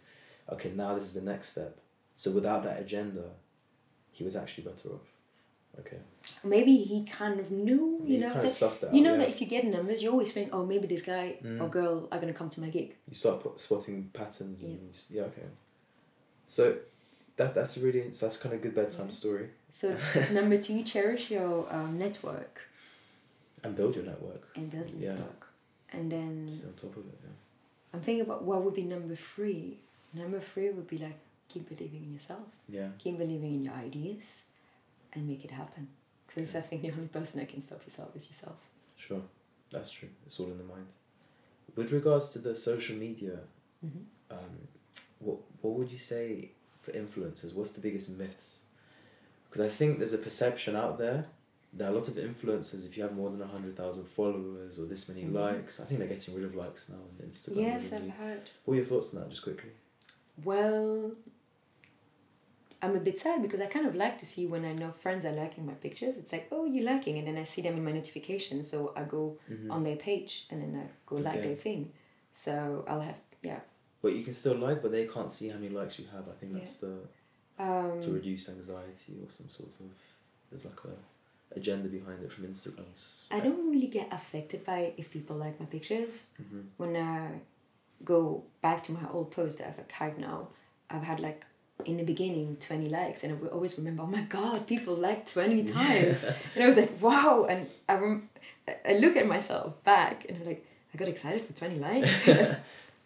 "Okay, 0.52 0.70
now 0.82 0.94
this 0.94 1.04
is 1.04 1.14
the 1.14 1.22
next 1.32 1.48
step." 1.54 1.78
So 2.16 2.30
without 2.30 2.62
that 2.64 2.78
agenda, 2.80 3.24
he 4.12 4.24
was 4.24 4.36
actually 4.36 4.64
better 4.64 4.90
off. 4.90 5.08
Okay. 5.80 5.96
Maybe 6.44 6.76
he 6.76 7.04
kind 7.06 7.40
of 7.40 7.50
knew, 7.50 8.02
you 8.04 8.18
know, 8.18 8.32
kind 8.34 8.46
of 8.46 8.52
so- 8.52 8.68
sussed 8.68 8.82
it 8.88 8.94
you 8.94 9.02
know 9.02 9.12
yeah. 9.14 9.20
that 9.20 9.28
if 9.30 9.40
you 9.40 9.46
get 9.46 9.64
numbers, 9.64 10.02
you 10.02 10.10
always 10.10 10.30
think, 10.32 10.50
oh, 10.52 10.64
maybe 10.66 10.86
this 10.86 11.02
guy 11.02 11.26
Mm. 11.42 11.60
or 11.62 11.68
girl 11.68 12.08
are 12.12 12.20
gonna 12.20 12.34
come 12.40 12.50
to 12.50 12.60
my 12.60 12.68
gig. 12.68 12.94
you 13.08 13.14
start 13.14 13.58
spotting 13.58 14.10
patterns 14.12 14.62
and 14.62 14.70
Yeah. 14.70 14.76
you 14.76 15.16
yeah 15.20 15.22
okay 15.30 15.48
so 16.46 16.76
that 17.36 17.54
that's 17.54 17.76
a 17.76 17.80
really 17.80 18.12
so 18.12 18.26
that's 18.26 18.36
kind 18.36 18.54
of 18.54 18.60
a 18.60 18.62
good 18.62 18.74
bedtime 18.74 19.06
Yeah. 19.06 19.12
story 19.22 19.48
So 19.72 19.96
number 20.32 20.58
two, 20.58 20.82
cherish 20.84 21.30
your 21.30 21.66
um, 21.72 21.98
network 21.98 22.60
and 23.62 23.74
build 23.76 23.96
your 23.96 24.04
network 24.04 24.48
and 24.56 24.70
build 24.70 24.90
your 24.90 25.00
Yeah. 25.00 25.14
network. 25.18 25.48
And 25.92 26.10
then 26.10 26.48
Stay 26.50 26.66
on 26.66 26.74
top 26.74 26.96
of 26.96 27.04
it 27.06 27.18
yeah 27.24 27.30
I'm 27.92 28.00
thinking 28.00 28.22
about 28.22 28.42
what 28.42 28.62
would 28.64 28.74
be 28.74 28.82
number 28.82 29.14
three. 29.14 29.78
Number 30.12 30.40
three 30.40 30.70
would 30.70 30.88
be 30.88 30.98
like 30.98 31.18
keep 31.48 31.68
believing 31.68 32.02
in 32.06 32.12
yourself, 32.12 32.48
yeah 32.68 32.88
keep 32.98 33.18
believing 33.18 33.54
in 33.56 33.62
your 33.62 33.74
ideas, 33.74 34.44
and 35.12 35.28
make 35.28 35.44
it 35.44 35.50
happen. 35.50 35.88
Because 36.26 36.56
I 36.56 36.60
think 36.60 36.82
the 36.82 36.90
only 36.90 37.06
person 37.08 37.38
that 37.40 37.48
can 37.48 37.60
stop 37.62 37.80
yourself 37.86 38.10
is 38.16 38.28
yourself. 38.28 38.56
sure 38.96 39.22
that's 39.72 39.90
true 39.90 40.08
it's 40.26 40.38
all 40.40 40.46
in 40.54 40.58
the 40.58 40.64
mind 40.64 40.86
with 41.76 41.90
regards 41.92 42.28
to 42.28 42.38
the 42.38 42.54
social 42.54 42.96
media 42.96 43.38
hmm 43.80 44.02
um, 44.30 44.54
what 45.18 45.38
what 45.62 45.72
would 45.76 45.90
you 45.96 45.98
say 45.98 46.50
for 46.84 46.92
influencers 46.92 47.54
what's 47.54 47.72
the 47.72 47.80
biggest 47.80 48.10
myths 48.10 48.62
because 49.50 49.64
I 49.64 49.70
think 49.78 49.98
there's 49.98 50.12
a 50.12 50.18
perception 50.18 50.74
out 50.76 50.98
there 50.98 51.26
that 51.74 51.90
a 51.90 51.94
lot 51.98 52.06
of 52.08 52.14
influencers 52.14 52.86
if 52.86 52.96
you 52.96 53.02
have 53.02 53.14
more 53.14 53.30
than 53.30 53.40
100,000 53.40 54.04
followers 54.18 54.78
or 54.78 54.86
this 54.86 55.08
many 55.08 55.24
Mhm. 55.24 55.32
likes 55.34 55.80
I 55.80 55.84
think 55.86 55.98
they're 56.00 56.08
getting 56.16 56.34
rid 56.34 56.44
of 56.44 56.54
likes 56.54 56.88
now 56.88 56.96
on 56.96 57.26
Instagram 57.28 57.56
Yes, 57.56 57.92
really. 57.92 58.06
I've 58.06 58.16
heard. 58.16 58.50
what 58.64 58.74
are 58.74 58.76
your 58.76 58.84
thoughts 58.86 59.14
on 59.14 59.20
that 59.20 59.30
just 59.30 59.42
quickly 59.42 59.70
Well, 60.44 61.12
I'm 62.82 62.96
a 62.96 63.00
bit 63.00 63.18
sad 63.18 63.40
because 63.40 63.60
I 63.62 63.66
kind 63.66 63.86
of 63.86 63.94
like 63.94 64.18
to 64.18 64.26
see 64.26 64.46
when 64.46 64.64
I 64.64 64.72
know 64.74 64.90
friends 64.92 65.24
are 65.24 65.32
liking 65.32 65.64
my 65.64 65.72
pictures. 65.74 66.16
It's 66.18 66.32
like, 66.32 66.48
oh, 66.52 66.64
you're 66.66 66.84
liking, 66.84 67.16
and 67.18 67.26
then 67.26 67.38
I 67.38 67.44
see 67.44 67.62
them 67.62 67.76
in 67.78 67.84
my 67.84 67.92
notifications. 67.92 68.68
So 68.68 68.92
I 68.94 69.04
go 69.04 69.38
Mhm. 69.50 69.70
on 69.70 69.84
their 69.84 69.96
page 69.96 70.46
and 70.50 70.60
then 70.62 70.72
I 70.82 70.90
go 71.06 71.16
like 71.16 71.40
their 71.42 71.56
thing. 71.56 71.92
So 72.32 72.84
I'll 72.86 73.00
have 73.00 73.18
yeah. 73.42 73.60
But 74.04 74.12
you 74.16 74.22
can 74.22 74.34
still 74.34 74.56
like, 74.66 74.82
but 74.82 74.92
they 74.92 75.06
can't 75.06 75.32
see 75.32 75.48
how 75.48 75.54
many 75.62 75.70
likes 75.80 75.98
you 75.98 76.04
have. 76.14 76.24
I 76.28 76.34
think 76.38 76.52
Yeah. 76.52 76.58
that's 76.58 76.76
the 76.76 76.94
Um, 77.58 78.00
to 78.02 78.10
reduce 78.10 78.48
anxiety 78.56 79.14
or 79.22 79.30
some 79.38 79.48
sort 79.48 79.70
of 79.84 79.86
there's 80.50 80.64
like 80.70 80.80
a 80.92 80.94
agenda 81.60 81.88
behind 81.88 82.18
it 82.24 82.30
from 82.34 82.42
Instagram's. 82.52 83.02
I 83.30 83.40
don't 83.40 83.70
really 83.72 83.86
get 83.98 84.08
affected 84.12 84.60
by 84.70 84.92
if 85.00 85.06
people 85.16 85.36
like 85.44 85.58
my 85.58 85.66
pictures. 85.66 86.12
hmm 86.36 86.62
When 86.76 86.92
I 86.96 87.40
go 88.04 88.42
back 88.60 88.78
to 88.86 88.92
my 88.92 89.04
old 89.14 89.30
post 89.30 89.54
that 89.58 89.66
I've 89.68 89.80
archived 89.86 90.18
now, 90.18 90.48
I've 90.90 91.04
had 91.10 91.20
like 91.20 91.40
in 91.86 91.96
the 91.96 92.04
beginning 92.04 92.56
20 92.60 92.88
likes 92.90 93.22
and 93.24 93.32
I 93.32 93.36
will 93.36 93.48
always 93.56 93.78
remember, 93.78 94.02
oh 94.02 94.12
my 94.18 94.24
god, 94.38 94.66
people 94.66 94.94
like 95.08 95.24
20 95.24 95.64
times. 95.80 96.24
and 96.54 96.62
I 96.64 96.66
was 96.66 96.76
like, 96.76 96.92
wow. 97.00 97.46
And 97.48 97.68
I, 97.88 97.94
rem- 97.94 98.28
I 98.90 98.92
look 99.04 99.16
at 99.16 99.26
myself 99.26 99.82
back 99.84 100.26
and 100.28 100.36
I'm 100.38 100.46
like, 100.46 100.62
I 100.92 100.98
got 100.98 101.08
excited 101.08 101.46
for 101.46 101.52
20 101.54 101.78
likes. 101.78 102.28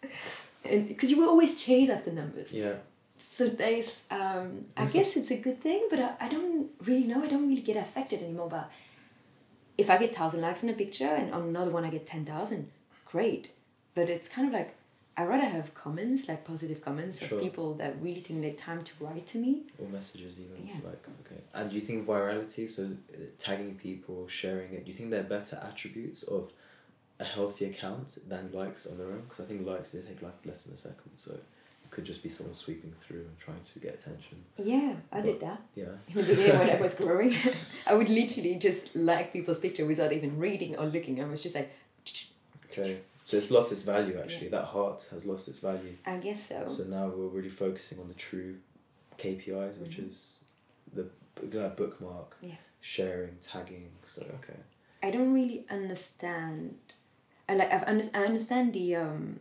and 0.65 0.87
because 0.87 1.11
you 1.11 1.19
will 1.19 1.29
always 1.29 1.61
chase 1.61 1.89
after 1.89 2.11
numbers. 2.11 2.53
Yeah. 2.53 2.73
So 3.17 3.49
there's, 3.49 4.05
um, 4.11 4.65
I 4.77 4.85
guess 4.85 5.17
it's 5.17 5.31
a 5.31 5.37
good 5.37 5.61
thing, 5.61 5.87
but 5.89 5.99
I, 5.99 6.13
I 6.21 6.29
don't 6.29 6.69
really 6.85 7.05
know. 7.05 7.21
I 7.23 7.27
don't 7.27 7.49
really 7.49 7.61
get 7.61 7.75
affected 7.75 8.21
anymore. 8.21 8.47
But 8.49 8.71
if 9.77 9.89
I 9.89 9.97
get 9.97 10.11
1,000 10.11 10.41
likes 10.41 10.63
in 10.63 10.69
a 10.69 10.73
picture 10.73 11.07
and 11.07 11.33
on 11.33 11.41
another 11.43 11.71
one 11.71 11.83
I 11.83 11.89
get 11.89 12.05
10,000, 12.05 12.69
great. 13.05 13.51
But 13.93 14.09
it's 14.09 14.29
kind 14.29 14.47
of 14.47 14.53
like, 14.53 14.75
i 15.17 15.23
rather 15.25 15.45
have 15.45 15.73
comments, 15.73 16.29
like 16.29 16.45
positive 16.45 16.81
comments 16.81 17.19
Sure. 17.19 17.37
of 17.37 17.43
people 17.43 17.73
that 17.73 17.95
really 18.01 18.21
take 18.21 18.39
their 18.41 18.53
time 18.53 18.85
to 18.85 18.91
write 19.01 19.27
to 19.27 19.37
me. 19.37 19.63
Or 19.77 19.89
messages 19.89 20.37
even. 20.39 20.65
Yeah. 20.65 20.79
So 20.79 20.87
like 20.87 21.05
okay. 21.25 21.41
And 21.53 21.69
do 21.69 21.75
you 21.75 21.81
think 21.81 22.07
virality, 22.07 22.69
so 22.69 22.83
uh, 22.85 23.17
tagging 23.37 23.75
people, 23.75 24.29
sharing 24.29 24.71
it, 24.73 24.85
do 24.85 24.91
you 24.91 24.97
think 24.97 25.09
they're 25.09 25.23
better 25.23 25.61
attributes 25.61 26.23
of 26.23 26.51
a 27.19 27.25
healthy 27.25 27.65
account 27.65 28.17
than 28.27 28.51
likes 28.53 28.85
on 28.87 28.97
their 28.97 29.07
own? 29.07 29.21
Because 29.21 29.41
I 29.43 29.47
think 29.47 29.65
likes 29.65 29.91
they 29.91 29.99
take 29.99 30.21
like 30.21 30.35
less 30.45 30.63
than 30.63 30.73
a 30.73 30.77
second, 30.77 31.11
so 31.15 31.33
it 31.33 31.43
could 31.91 32.05
just 32.05 32.23
be 32.23 32.29
someone 32.29 32.55
sweeping 32.55 32.93
through 32.99 33.21
and 33.21 33.39
trying 33.39 33.61
to 33.73 33.79
get 33.79 33.95
attention. 33.95 34.43
Yeah, 34.57 34.93
I 35.11 35.21
did 35.21 35.39
that. 35.41 35.61
Yeah. 35.75 35.85
in 36.07 36.15
the 36.15 36.23
beginning 36.23 36.59
when 36.59 36.69
I 36.69 36.79
was 36.81 36.95
growing. 37.05 37.35
I 37.87 37.95
would 37.95 38.09
literally 38.09 38.55
just 38.57 38.95
like 38.95 39.33
people's 39.33 39.59
picture 39.59 39.85
without 39.85 40.13
even 40.13 40.37
reading 40.37 40.77
or 40.77 40.85
looking. 40.85 41.21
I 41.21 41.25
was 41.27 41.41
just 41.41 41.55
like, 41.55 41.71
Okay. 42.71 42.99
So 43.25 43.37
it's 43.37 43.51
lost 43.51 43.71
its 43.71 43.83
value 43.83 44.17
actually. 44.19 44.47
That 44.49 44.65
heart 44.65 45.07
has 45.11 45.25
lost 45.25 45.47
its 45.49 45.59
value. 45.59 45.95
I 46.05 46.17
guess 46.17 46.41
so. 46.49 46.65
So 46.65 46.83
now 46.85 47.07
we're 47.07 47.27
really 47.27 47.49
focusing 47.49 47.99
on 47.99 48.07
the 48.07 48.13
true 48.15 48.55
KPIs, 49.17 49.79
which 49.79 49.97
Mhm. 49.97 50.07
is 50.07 50.33
the 50.93 51.03
uh, 51.65 51.69
bookmark, 51.69 52.35
Yeah. 52.41 52.55
sharing, 52.81 53.37
tagging. 53.41 53.89
So 54.05 54.21
okay. 54.41 54.59
I 55.03 55.11
don't 55.11 55.33
really 55.33 55.65
understand. 55.69 56.75
I 57.49 57.55
like 57.55 57.71
I've 57.73 57.83
under, 57.91 58.05
I 58.13 58.23
understand 58.25 58.73
the 58.73 58.95
um, 58.95 59.39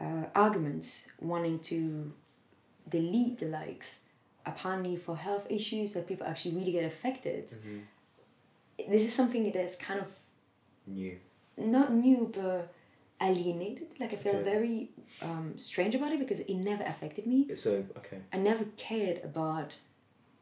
uh, 0.00 0.24
arguments 0.34 1.08
wanting 1.20 1.58
to 1.60 2.12
delete 2.88 3.38
the 3.38 3.46
likes, 3.46 4.00
apparently 4.46 4.96
for 4.96 5.16
health 5.16 5.46
issues 5.50 5.92
that 5.94 6.08
people 6.08 6.26
actually 6.26 6.54
really 6.56 6.72
get 6.72 6.84
affected. 6.84 7.46
Mm-hmm. 7.48 8.90
This 8.92 9.02
is 9.02 9.14
something 9.14 9.44
that 9.44 9.56
is 9.56 9.76
kind 9.76 10.00
of 10.00 10.06
New. 10.86 11.18
not 11.58 11.92
new 11.92 12.32
but 12.34 12.72
alienated. 13.20 13.88
Like 14.00 14.12
I 14.14 14.16
feel 14.16 14.36
Okay. 14.36 14.50
very 14.56 14.90
um, 15.20 15.52
strange 15.58 15.94
about 15.94 16.12
it 16.12 16.18
because 16.18 16.40
it 16.40 16.54
never 16.54 16.84
affected 16.84 17.26
me. 17.26 17.54
So 17.54 17.84
okay. 17.98 18.18
I 18.32 18.38
never 18.38 18.64
cared 18.78 19.22
about 19.22 19.76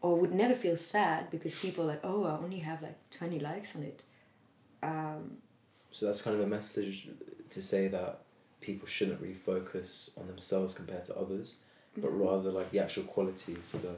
or 0.00 0.14
would 0.20 0.32
never 0.32 0.54
feel 0.54 0.76
sad 0.76 1.28
because 1.30 1.56
people 1.58 1.82
are 1.84 1.88
like, 1.88 2.04
oh, 2.04 2.22
I 2.24 2.38
only 2.38 2.60
have 2.60 2.80
like 2.82 2.96
20 3.10 3.40
likes 3.40 3.74
on 3.74 3.82
it. 3.82 4.04
Um, 4.84 5.38
So 5.92 6.06
that's 6.06 6.22
kind 6.22 6.36
of 6.36 6.42
a 6.42 6.46
message 6.46 7.08
to 7.50 7.62
say 7.62 7.88
that 7.88 8.20
people 8.60 8.86
shouldn't 8.86 9.20
really 9.20 9.34
focus 9.34 10.10
on 10.16 10.26
themselves 10.26 10.74
compared 10.74 11.04
to 11.04 11.16
others, 11.16 11.56
but 11.96 12.10
Mhm. 12.10 12.20
rather 12.20 12.50
like 12.50 12.70
the 12.70 12.78
actual 12.80 13.04
quality, 13.04 13.56
so 13.62 13.78
the 13.78 13.96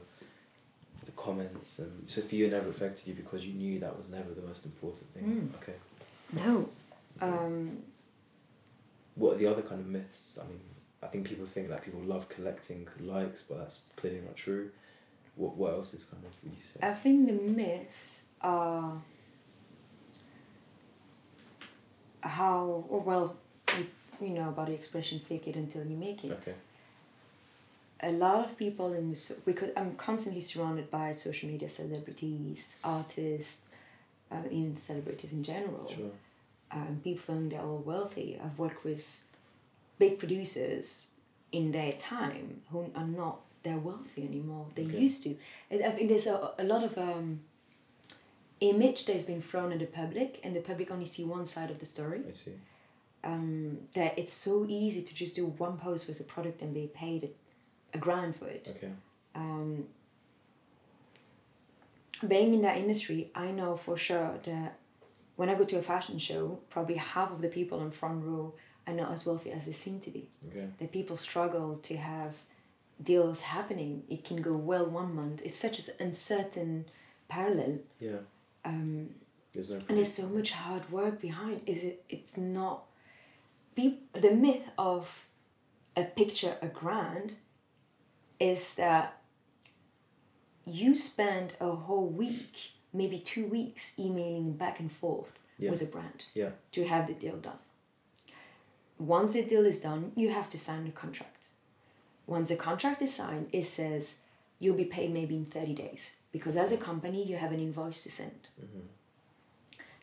the 1.06 1.12
comments 1.12 1.78
and 1.78 2.08
so 2.08 2.20
for 2.20 2.34
you 2.34 2.46
it 2.46 2.50
never 2.50 2.68
affected 2.68 3.06
you 3.06 3.14
because 3.14 3.46
you 3.46 3.54
knew 3.54 3.80
that 3.80 3.96
was 3.96 4.10
never 4.10 4.34
the 4.34 4.42
most 4.42 4.66
important 4.66 5.06
thing. 5.14 5.24
Mm. 5.24 5.54
Okay. 5.56 5.74
No. 6.32 6.68
Um, 7.22 7.82
What 9.14 9.34
are 9.34 9.38
the 9.38 9.46
other 9.46 9.62
kind 9.62 9.80
of 9.80 9.86
myths? 9.86 10.38
I 10.40 10.46
mean, 10.46 10.60
I 11.02 11.06
think 11.06 11.26
people 11.26 11.46
think 11.46 11.68
that 11.70 11.82
people 11.82 12.00
love 12.00 12.28
collecting 12.28 12.86
likes, 13.00 13.40
but 13.42 13.58
that's 13.58 13.80
clearly 13.96 14.20
not 14.20 14.36
true. 14.36 14.70
What 15.36 15.56
what 15.56 15.72
else 15.72 15.94
is 15.94 16.04
kind 16.04 16.22
of 16.24 16.32
you 16.44 16.62
say? 16.62 16.80
I 16.82 16.94
think 16.94 17.26
the 17.26 17.32
myths 17.32 18.22
are 18.42 19.00
how, 22.22 22.84
or 22.88 23.00
well, 23.00 23.36
you, 23.78 23.86
you 24.20 24.28
know 24.30 24.48
about 24.48 24.66
the 24.66 24.74
expression 24.74 25.20
fake 25.20 25.48
it 25.48 25.56
until 25.56 25.84
you 25.84 25.96
make 25.96 26.24
it. 26.24 26.32
Okay. 26.32 26.54
A 28.02 28.12
lot 28.12 28.44
of 28.44 28.56
people 28.56 28.94
in 28.94 29.10
this, 29.10 29.30
because 29.44 29.70
I'm 29.76 29.94
constantly 29.96 30.40
surrounded 30.40 30.90
by 30.90 31.12
social 31.12 31.48
media 31.50 31.68
celebrities, 31.68 32.78
artists, 32.82 33.62
uh, 34.32 34.36
even 34.50 34.76
celebrities 34.76 35.32
in 35.32 35.44
general. 35.44 35.86
Sure. 35.94 36.10
um, 36.72 37.00
people 37.02 37.34
think 37.34 37.50
they're 37.50 37.60
all 37.60 37.82
wealthy. 37.84 38.38
I've 38.42 38.58
worked 38.58 38.84
with 38.84 39.24
big 39.98 40.18
producers 40.18 41.10
in 41.52 41.72
their 41.72 41.92
time 41.92 42.62
who 42.70 42.90
are 42.94 43.04
not 43.04 43.40
they're 43.62 43.76
wealthy 43.76 44.22
anymore. 44.24 44.66
They 44.74 44.84
Okay. 44.84 44.98
used 44.98 45.22
to. 45.24 45.36
I 45.70 45.90
think 45.90 46.08
there's 46.08 46.26
a, 46.26 46.52
a 46.58 46.64
lot 46.64 46.82
of 46.84 46.96
um, 46.96 47.40
image 48.60 49.06
that 49.06 49.14
has 49.14 49.24
been 49.26 49.42
thrown 49.42 49.72
at 49.72 49.78
the 49.78 49.86
public, 49.86 50.40
and 50.44 50.54
the 50.54 50.60
public 50.60 50.90
only 50.90 51.06
see 51.06 51.24
one 51.24 51.46
side 51.46 51.70
of 51.70 51.78
the 51.78 51.86
story. 51.86 52.20
I 52.28 52.32
see. 52.32 52.52
Um, 53.22 53.78
that 53.94 54.18
it's 54.18 54.32
so 54.32 54.64
easy 54.68 55.02
to 55.02 55.14
just 55.14 55.36
do 55.36 55.44
one 55.46 55.76
post 55.76 56.08
with 56.08 56.20
a 56.20 56.24
product 56.24 56.62
and 56.62 56.72
be 56.72 56.86
paid 56.94 57.24
a, 57.24 57.96
a 57.96 58.00
grand 58.00 58.34
for 58.34 58.48
it 58.48 58.66
Okay. 58.76 58.92
um, 59.34 59.84
being 62.26 62.54
in 62.54 62.62
that 62.62 62.76
industry, 62.76 63.30
I 63.34 63.50
know 63.50 63.76
for 63.76 63.96
sure 63.96 64.34
that 64.44 64.78
when 65.36 65.48
I 65.48 65.54
go 65.54 65.64
to 65.64 65.78
a 65.78 65.82
fashion 65.82 66.18
show, 66.18 66.58
probably 66.68 66.96
half 66.96 67.30
of 67.30 67.40
the 67.40 67.48
people 67.48 67.80
in 67.82 67.90
front 67.90 68.24
row 68.24 68.52
are 68.86 68.92
not 68.94 69.10
as 69.12 69.24
wealthy 69.24 69.50
as 69.52 69.66
they 69.66 69.72
seem 69.72 70.00
to 70.00 70.10
be. 70.10 70.28
Okay. 70.50 70.66
That 70.78 70.92
people 70.92 71.16
struggle 71.16 71.78
to 71.82 71.96
have 71.96 72.36
deals 73.02 73.40
happening. 73.40 74.02
It 74.10 74.24
can 74.24 74.42
go 74.42 74.52
well 74.52 74.84
one 74.86 75.14
month. 75.14 75.42
It's 75.44 75.56
such 75.56 75.78
an 75.78 75.94
uncertain 75.98 76.86
parallel, 77.28 77.78
Yeah. 77.98 78.18
Um, 78.64 79.10
There's 79.54 79.70
no. 79.70 79.76
and 79.88 79.96
there's 79.96 80.12
so 80.12 80.28
much 80.28 80.52
hard 80.52 80.90
work 80.90 81.20
behind. 81.20 81.62
Is 81.66 81.84
it? 81.84 82.04
It's 82.08 82.36
not. 82.36 82.84
Peop 83.74 84.12
the 84.20 84.30
myth 84.32 84.68
of 84.78 85.24
a 85.96 86.04
picture 86.04 86.56
a 86.62 86.66
grand 86.68 87.34
is 88.38 88.74
that 88.76 89.20
you 90.64 90.94
spend 90.96 91.54
a 91.60 91.70
whole 91.70 92.06
week, 92.06 92.54
maybe 92.92 93.18
two 93.18 93.46
weeks, 93.46 93.98
emailing 93.98 94.52
back 94.52 94.80
and 94.80 94.90
forth 94.90 95.32
Yeah. 95.58 95.70
with 95.70 95.82
a 95.82 95.86
brand 95.86 96.24
Yeah. 96.34 96.50
to 96.72 96.86
have 96.86 97.06
the 97.06 97.14
deal 97.14 97.36
done. 97.36 97.58
Once 98.98 99.32
the 99.32 99.42
deal 99.44 99.64
is 99.66 99.80
done, 99.80 100.12
you 100.16 100.30
have 100.30 100.50
to 100.50 100.58
sign 100.58 100.84
the 100.84 100.90
contract. 100.90 101.46
Once 102.26 102.50
the 102.50 102.56
contract 102.56 103.02
is 103.02 103.12
signed, 103.14 103.48
it 103.52 103.64
says 103.64 104.18
you'll 104.58 104.76
be 104.76 104.84
paid 104.84 105.10
maybe 105.12 105.34
in 105.36 105.46
30 105.46 105.74
days 105.74 106.16
because 106.32 106.56
as 106.56 106.72
a 106.72 106.76
company, 106.76 107.24
you 107.24 107.36
have 107.36 107.52
an 107.52 107.60
invoice 107.60 108.02
to 108.02 108.10
send. 108.10 108.48
Mm-hmm. 108.60 108.86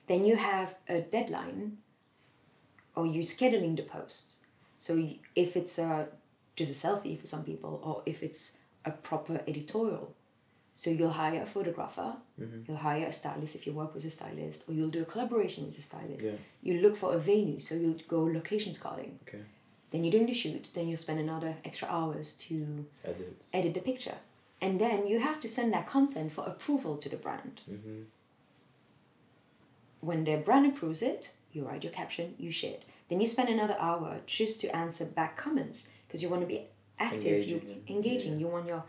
Then 0.08 0.26
you 0.26 0.36
have 0.36 0.76
a 0.88 1.02
deadline 1.02 1.78
or 2.96 3.06
you're 3.06 3.24
scheduling 3.24 3.76
the 3.76 3.84
post. 3.84 4.38
So 4.80 5.10
if 5.36 5.56
it's 5.56 5.78
a, 5.80 6.08
just 6.56 6.72
a 6.72 6.88
selfie 6.88 7.20
for 7.20 7.28
some 7.28 7.44
people 7.44 7.82
or 7.84 8.04
if 8.06 8.24
it's 8.24 8.58
a 8.86 8.92
proper 8.92 9.42
editorial, 9.48 10.14
so 10.74 10.92
you'll 10.92 11.10
hire 11.10 11.42
a 11.42 11.46
photographer, 11.46 12.14
mm-hmm. 12.40 12.62
you'll 12.68 12.78
hire 12.78 13.08
a 13.08 13.12
stylist 13.12 13.56
if 13.56 13.66
you 13.66 13.74
work 13.74 13.96
with 13.96 14.06
a 14.06 14.12
stylist, 14.12 14.70
or 14.70 14.74
you'll 14.74 14.92
do 14.92 15.02
a 15.02 15.06
collaboration 15.06 15.66
with 15.66 15.76
a 15.80 15.82
stylist. 15.82 16.24
Yeah. 16.24 16.34
You 16.62 16.82
look 16.82 16.96
for 16.96 17.16
a 17.16 17.18
venue, 17.18 17.60
so 17.60 17.74
you'll 17.74 17.98
go 18.08 18.26
location 18.26 18.76
scouting. 18.76 19.18
Okay. 19.28 19.42
Then 19.90 20.04
you're 20.04 20.12
doing 20.12 20.28
the 20.28 20.36
shoot, 20.36 20.68
then 20.76 20.88
you'll 20.88 20.98
spend 20.98 21.20
another 21.20 21.56
extra 21.66 21.88
hours 21.88 22.36
to 22.48 22.86
Edits. 23.04 23.50
edit 23.54 23.74
the 23.74 23.80
picture. 23.80 24.18
And 24.62 24.80
then 24.82 25.08
you 25.08 25.20
have 25.20 25.40
to 25.42 25.48
send 25.48 25.72
that 25.74 25.88
content 25.88 26.32
for 26.32 26.46
approval 26.46 26.98
to 26.98 27.10
the 27.10 27.16
brand. 27.18 27.62
Mm-hmm. 27.70 28.02
When 30.02 30.24
the 30.24 30.38
brand 30.38 30.66
approves 30.66 31.02
it, 31.02 31.32
you 31.52 31.64
write 31.64 31.84
your 31.84 31.94
caption, 31.94 32.36
you 32.38 32.52
share 32.52 32.72
it. 32.74 32.84
Then 33.10 33.22
you 33.22 33.28
spend 33.28 33.50
another 33.50 33.78
hour 33.80 34.20
just 34.26 34.60
to 34.62 34.76
answer 34.76 35.06
back 35.06 35.38
comments 35.38 35.90
because 36.08 36.22
you 36.22 36.30
want 36.30 36.42
to 36.42 36.48
be 36.48 36.64
active, 37.00 37.24
Engaging, 37.26 37.62
you 37.88 37.96
engaging. 37.96 38.34
Yeah. 38.34 38.40
You 38.40 38.48
want 38.48 38.68
your 38.68 38.84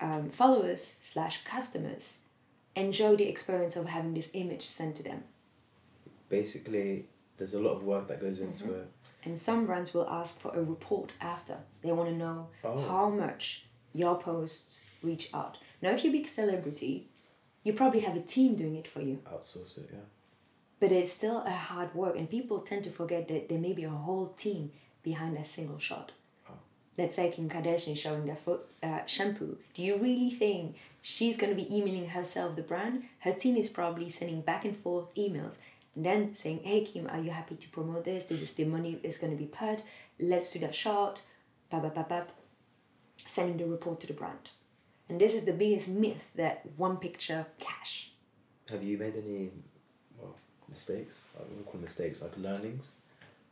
um, 0.00 0.30
followers 0.30 0.96
slash 1.00 1.40
customers 1.44 2.20
enjoy 2.74 3.16
the 3.16 3.28
experience 3.28 3.76
of 3.76 3.86
having 3.86 4.14
this 4.14 4.30
image 4.32 4.62
sent 4.66 4.96
to 4.96 5.02
them. 5.02 5.22
Basically, 6.28 7.04
there's 7.38 7.54
a 7.54 7.60
lot 7.60 7.74
of 7.76 7.84
work 7.84 8.08
that 8.08 8.20
goes 8.20 8.40
into 8.40 8.64
Mm-hmm. 8.64 8.74
it. 8.74 8.88
And 9.26 9.38
some 9.38 9.64
brands 9.64 9.94
will 9.94 10.06
ask 10.10 10.38
for 10.38 10.54
a 10.54 10.62
report 10.62 11.12
after. 11.20 11.56
They 11.82 11.92
want 11.92 12.10
to 12.10 12.14
know 12.16 12.48
Oh. 12.62 12.80
how 12.82 13.08
much 13.08 13.64
your 13.94 14.18
posts 14.18 14.82
reach 15.04 15.28
out. 15.34 15.58
Now, 15.82 15.90
if 15.90 16.04
you're 16.04 16.12
a 16.12 16.18
big 16.18 16.28
celebrity, 16.28 17.08
you 17.62 17.72
probably 17.72 18.00
have 18.00 18.16
a 18.16 18.20
team 18.20 18.54
doing 18.54 18.76
it 18.76 18.88
for 18.88 19.00
you. 19.00 19.20
Outsource 19.32 19.78
it. 19.78 19.90
Yeah. 19.92 20.00
But 20.80 20.92
it's 20.92 21.12
still 21.12 21.38
a 21.46 21.50
hard 21.50 21.94
work, 21.94 22.16
and 22.16 22.28
people 22.28 22.60
tend 22.60 22.84
to 22.84 22.90
forget 22.90 23.28
that 23.28 23.48
there 23.48 23.58
may 23.58 23.72
be 23.72 23.84
a 23.84 23.90
whole 23.90 24.34
team 24.36 24.72
behind 25.02 25.36
a 25.36 25.44
single 25.44 25.78
shot. 25.78 26.12
Oh. 26.48 26.54
Let's 26.98 27.16
say 27.16 27.30
Kim 27.30 27.48
Kardashian 27.48 27.92
is 27.92 27.98
showing 27.98 28.26
their 28.26 28.36
foot 28.36 28.66
uh, 28.82 29.06
shampoo. 29.06 29.56
Do 29.74 29.82
you 29.82 29.96
really 29.96 30.30
think 30.30 30.76
she's 31.00 31.38
going 31.38 31.56
to 31.56 31.62
be 31.62 31.74
emailing 31.74 32.08
herself 32.08 32.56
the 32.56 32.62
brand? 32.62 33.04
Her 33.20 33.32
team 33.32 33.56
is 33.56 33.68
probably 33.68 34.08
sending 34.08 34.42
back 34.42 34.64
and 34.64 34.76
forth 34.76 35.14
emails 35.14 35.56
and 35.94 36.04
then 36.04 36.34
saying, 36.34 36.60
"Hey 36.64 36.84
Kim, 36.84 37.06
are 37.06 37.20
you 37.20 37.30
happy 37.30 37.56
to 37.56 37.68
promote 37.68 38.04
this? 38.04 38.26
This 38.26 38.42
is 38.42 38.52
the 38.52 38.64
money 38.64 38.98
is 39.02 39.18
going 39.18 39.32
to 39.32 39.38
be 39.38 39.46
put. 39.46 39.82
Let's 40.18 40.52
do 40.52 40.58
that 40.60 40.74
shot." 40.74 41.22
Bap, 41.70 41.82
bap, 41.82 41.94
bap, 41.94 42.08
bap. 42.08 42.30
Sending 43.26 43.56
the 43.56 43.66
report 43.66 44.00
to 44.00 44.06
the 44.06 44.12
brand. 44.12 44.50
And 45.14 45.20
this 45.20 45.36
is 45.36 45.44
the 45.44 45.52
biggest 45.52 45.90
myth 45.90 46.32
that 46.34 46.66
one 46.76 46.96
picture 46.96 47.46
cash. 47.60 48.10
Have 48.68 48.82
you 48.82 48.98
made 48.98 49.14
any 49.14 49.48
well, 50.18 50.34
mistakes? 50.68 51.22
I 51.38 51.42
wouldn't 51.42 51.66
call 51.66 51.80
mistakes, 51.80 52.20
like 52.20 52.36
learnings, 52.36 52.96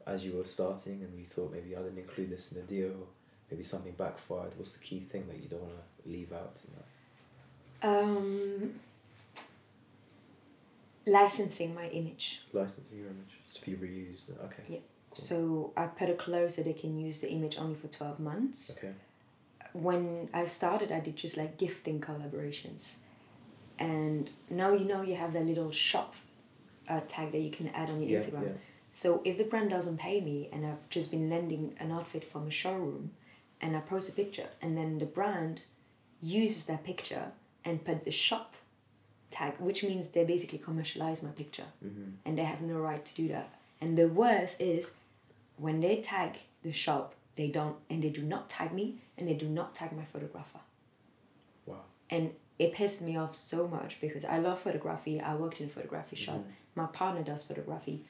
as 0.05 0.27
you 0.27 0.33
were 0.33 0.45
starting, 0.45 1.03
and 1.05 1.17
you 1.17 1.25
thought 1.25 1.53
maybe 1.53 1.77
I 1.77 1.83
didn't 1.83 1.99
include 1.99 2.31
this 2.31 2.51
in 2.51 2.61
the 2.61 2.67
deal, 2.67 2.89
or 2.89 3.07
maybe 3.49 3.63
something 3.63 3.93
backfired. 3.93 4.55
What's 4.57 4.73
the 4.73 4.83
key 4.83 5.07
thing 5.09 5.29
that 5.29 5.41
you 5.41 5.49
don't 5.49 5.61
want 5.61 5.75
to 5.75 6.11
leave 6.11 6.33
out? 6.33 6.59
In 6.67 7.89
that? 7.89 8.01
Um, 8.01 8.81
licensing 11.07 11.77
my 11.77 11.87
image. 11.91 12.43
Licensing 12.53 12.99
your 12.99 13.07
image 13.07 13.39
to 13.55 13.61
be 13.61 13.77
reused. 13.77 14.31
Okay. 14.47 14.65
Yeah. 14.69 14.79
So 15.15 15.73
I 15.77 15.87
put 15.87 16.11
a 16.11 16.15
clause 16.15 16.57
that 16.57 16.65
they 16.65 16.73
can 16.73 16.99
use 16.99 17.21
the 17.21 17.31
image 17.31 17.57
only 17.57 17.77
for 17.77 17.87
12 17.87 18.19
months. 18.19 18.77
Okay. 18.77 18.95
When 19.73 20.29
I 20.35 20.45
started, 20.47 20.93
I 20.93 21.01
did 21.01 21.17
just 21.17 21.37
like 21.37 21.57
gifting 21.59 22.01
collaborations. 22.01 22.97
And 23.79 24.31
now 24.51 24.73
you 24.73 24.85
know 24.85 25.03
you 25.03 25.15
have 25.15 25.33
that 25.33 25.47
little 25.47 25.73
shop 25.73 26.15
uh, 26.89 27.01
tag 27.09 27.33
that 27.33 27.39
you 27.41 27.51
can 27.51 27.69
add 27.69 27.91
on 27.91 28.01
your 28.03 28.11
Yeah, 28.11 28.19
Instagram. 28.27 28.43
yeah. 28.45 28.53
So 28.91 29.23
if 29.25 29.39
the 29.39 29.45
brand 29.45 29.71
doesn't 29.71 29.99
pay 29.99 30.21
me 30.21 30.51
and 30.53 30.67
I've 30.67 30.89
just 30.91 31.11
been 31.11 31.31
lending 31.31 31.75
an 31.81 31.91
outfit 31.91 32.25
from 32.25 32.47
a 32.47 32.51
showroom 32.51 33.11
and 33.61 33.75
I 33.77 33.81
post 33.81 34.11
a 34.11 34.13
picture 34.13 34.49
and 34.61 34.77
then 34.77 34.99
the 34.99 35.07
brand 35.07 35.65
uses 36.21 36.67
that 36.67 36.85
picture 36.85 37.33
and 37.65 37.83
put 37.85 38.05
the 38.05 38.11
shop 38.11 38.55
tag, 39.31 39.55
which 39.59 39.83
means 39.83 40.11
they 40.11 40.25
basically 40.25 40.59
commercialize 40.59 41.23
my 41.23 41.31
picture 41.31 41.65
Mm-hmm. 41.85 42.11
and 42.27 42.37
they 42.39 42.45
have 42.45 42.61
no 42.61 42.77
right 42.77 43.03
to 43.05 43.15
do 43.15 43.29
that. 43.29 43.55
And 43.81 43.97
the 43.97 44.09
worst 44.09 44.61
is 44.61 44.91
when 45.57 45.81
they 45.81 45.97
tag 46.03 46.37
the 46.63 46.73
shop, 46.73 47.15
they 47.37 47.49
don't 47.49 47.77
and 47.89 48.03
they 48.05 48.11
do 48.11 48.23
not 48.23 48.51
tag 48.51 48.73
me 48.75 48.97
and 49.19 49.29
they 49.29 49.35
do 49.35 49.49
not 49.49 49.75
tag 49.75 49.93
my 49.93 50.05
photographer. 50.05 50.61
Wow. 51.67 51.83
And 52.11 52.33
it 52.59 52.73
pissed 52.73 53.03
me 53.03 53.17
off 53.17 53.35
so 53.35 53.69
much 53.69 53.99
because 54.01 54.25
I 54.25 54.39
love 54.39 54.61
photography. 54.61 55.21
I 55.21 55.35
worked 55.35 55.61
in 55.61 55.67
a 55.67 55.71
photography 55.71 56.17
shop. 56.17 56.37
Mm-hmm. 56.37 56.51
My 56.75 56.87
partner 56.87 57.23
does 57.23 57.45
photography. 57.45 58.05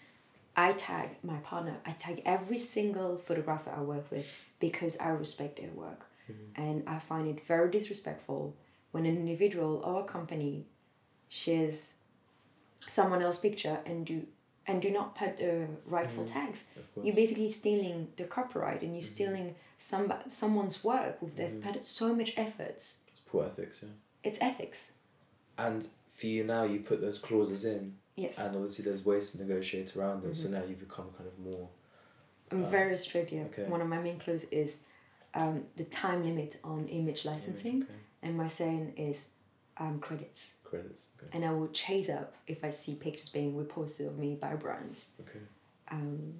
I 0.56 0.72
tag 0.72 1.10
my 1.22 1.38
partner. 1.38 1.76
I 1.86 1.92
tag 1.92 2.22
every 2.24 2.58
single 2.58 3.16
photographer 3.16 3.72
I 3.74 3.80
work 3.80 4.10
with 4.10 4.26
because 4.60 4.98
I 4.98 5.08
respect 5.08 5.58
their 5.58 5.70
work. 5.70 6.06
Mm-hmm. 6.30 6.62
And 6.62 6.88
I 6.88 6.98
find 6.98 7.28
it 7.28 7.46
very 7.46 7.70
disrespectful 7.70 8.54
when 8.90 9.06
an 9.06 9.16
individual 9.16 9.82
or 9.84 10.02
a 10.02 10.04
company 10.04 10.66
shares 11.28 11.94
someone 12.80 13.22
else's 13.22 13.40
picture 13.40 13.78
and 13.86 14.04
do 14.04 14.26
and 14.66 14.80
do 14.80 14.90
not 14.90 15.14
put 15.16 15.38
the 15.38 15.66
rightful 15.86 16.24
tags. 16.24 16.64
You're 17.02 17.14
basically 17.16 17.50
stealing 17.50 18.08
the 18.16 18.24
copyright 18.24 18.82
and 18.82 18.94
you're 18.94 19.02
stealing 19.02 19.54
some 19.76 20.12
someone's 20.28 20.84
work 20.84 21.20
with 21.20 21.36
they've 21.36 21.60
put 21.60 21.82
so 21.84 22.14
much 22.14 22.32
efforts. 22.36 23.02
It's 23.08 23.20
poor 23.20 23.44
ethics, 23.46 23.80
yeah. 23.82 23.88
It's 24.22 24.38
ethics. 24.40 24.92
And 25.58 25.88
for 26.16 26.26
you 26.26 26.44
now, 26.44 26.62
you 26.64 26.78
put 26.80 27.00
those 27.00 27.18
clauses 27.18 27.64
in, 27.64 27.96
Yes. 28.14 28.38
and 28.38 28.54
obviously 28.54 28.84
there's 28.84 29.04
ways 29.04 29.32
to 29.32 29.38
negotiate 29.42 29.96
around 29.96 30.22
them. 30.22 30.32
So 30.34 30.44
Mm-hmm. 30.48 30.54
now 30.54 30.64
you've 30.68 30.78
become 30.80 31.06
kind 31.16 31.26
of 31.28 31.38
more. 31.38 31.68
I'm 32.50 32.64
very 32.66 32.96
strict 32.98 33.30
here. 33.30 33.44
okay. 33.52 33.64
One 33.64 33.80
of 33.80 33.88
my 33.88 33.98
main 33.98 34.18
clauses 34.18 34.48
is 34.50 34.80
um, 35.34 35.64
the 35.76 35.84
time 35.84 36.22
limit 36.24 36.58
on 36.62 36.86
image 36.88 37.24
licensing. 37.24 37.82
Okay. 37.84 37.92
And 38.22 38.36
my 38.36 38.48
saying 38.48 38.92
is 38.96 39.28
um, 39.82 39.98
credits. 40.00 40.56
Credits. 40.64 41.06
Okay. 41.18 41.30
And 41.36 41.44
I 41.44 41.52
will 41.52 41.68
chase 41.68 42.08
up 42.08 42.34
if 42.46 42.64
I 42.64 42.70
see 42.70 42.94
pictures 42.94 43.28
being 43.30 43.54
reposted 43.54 44.06
of 44.08 44.18
me 44.18 44.36
by 44.40 44.54
brands. 44.54 45.10
Okay. 45.20 45.40
Um, 45.90 46.34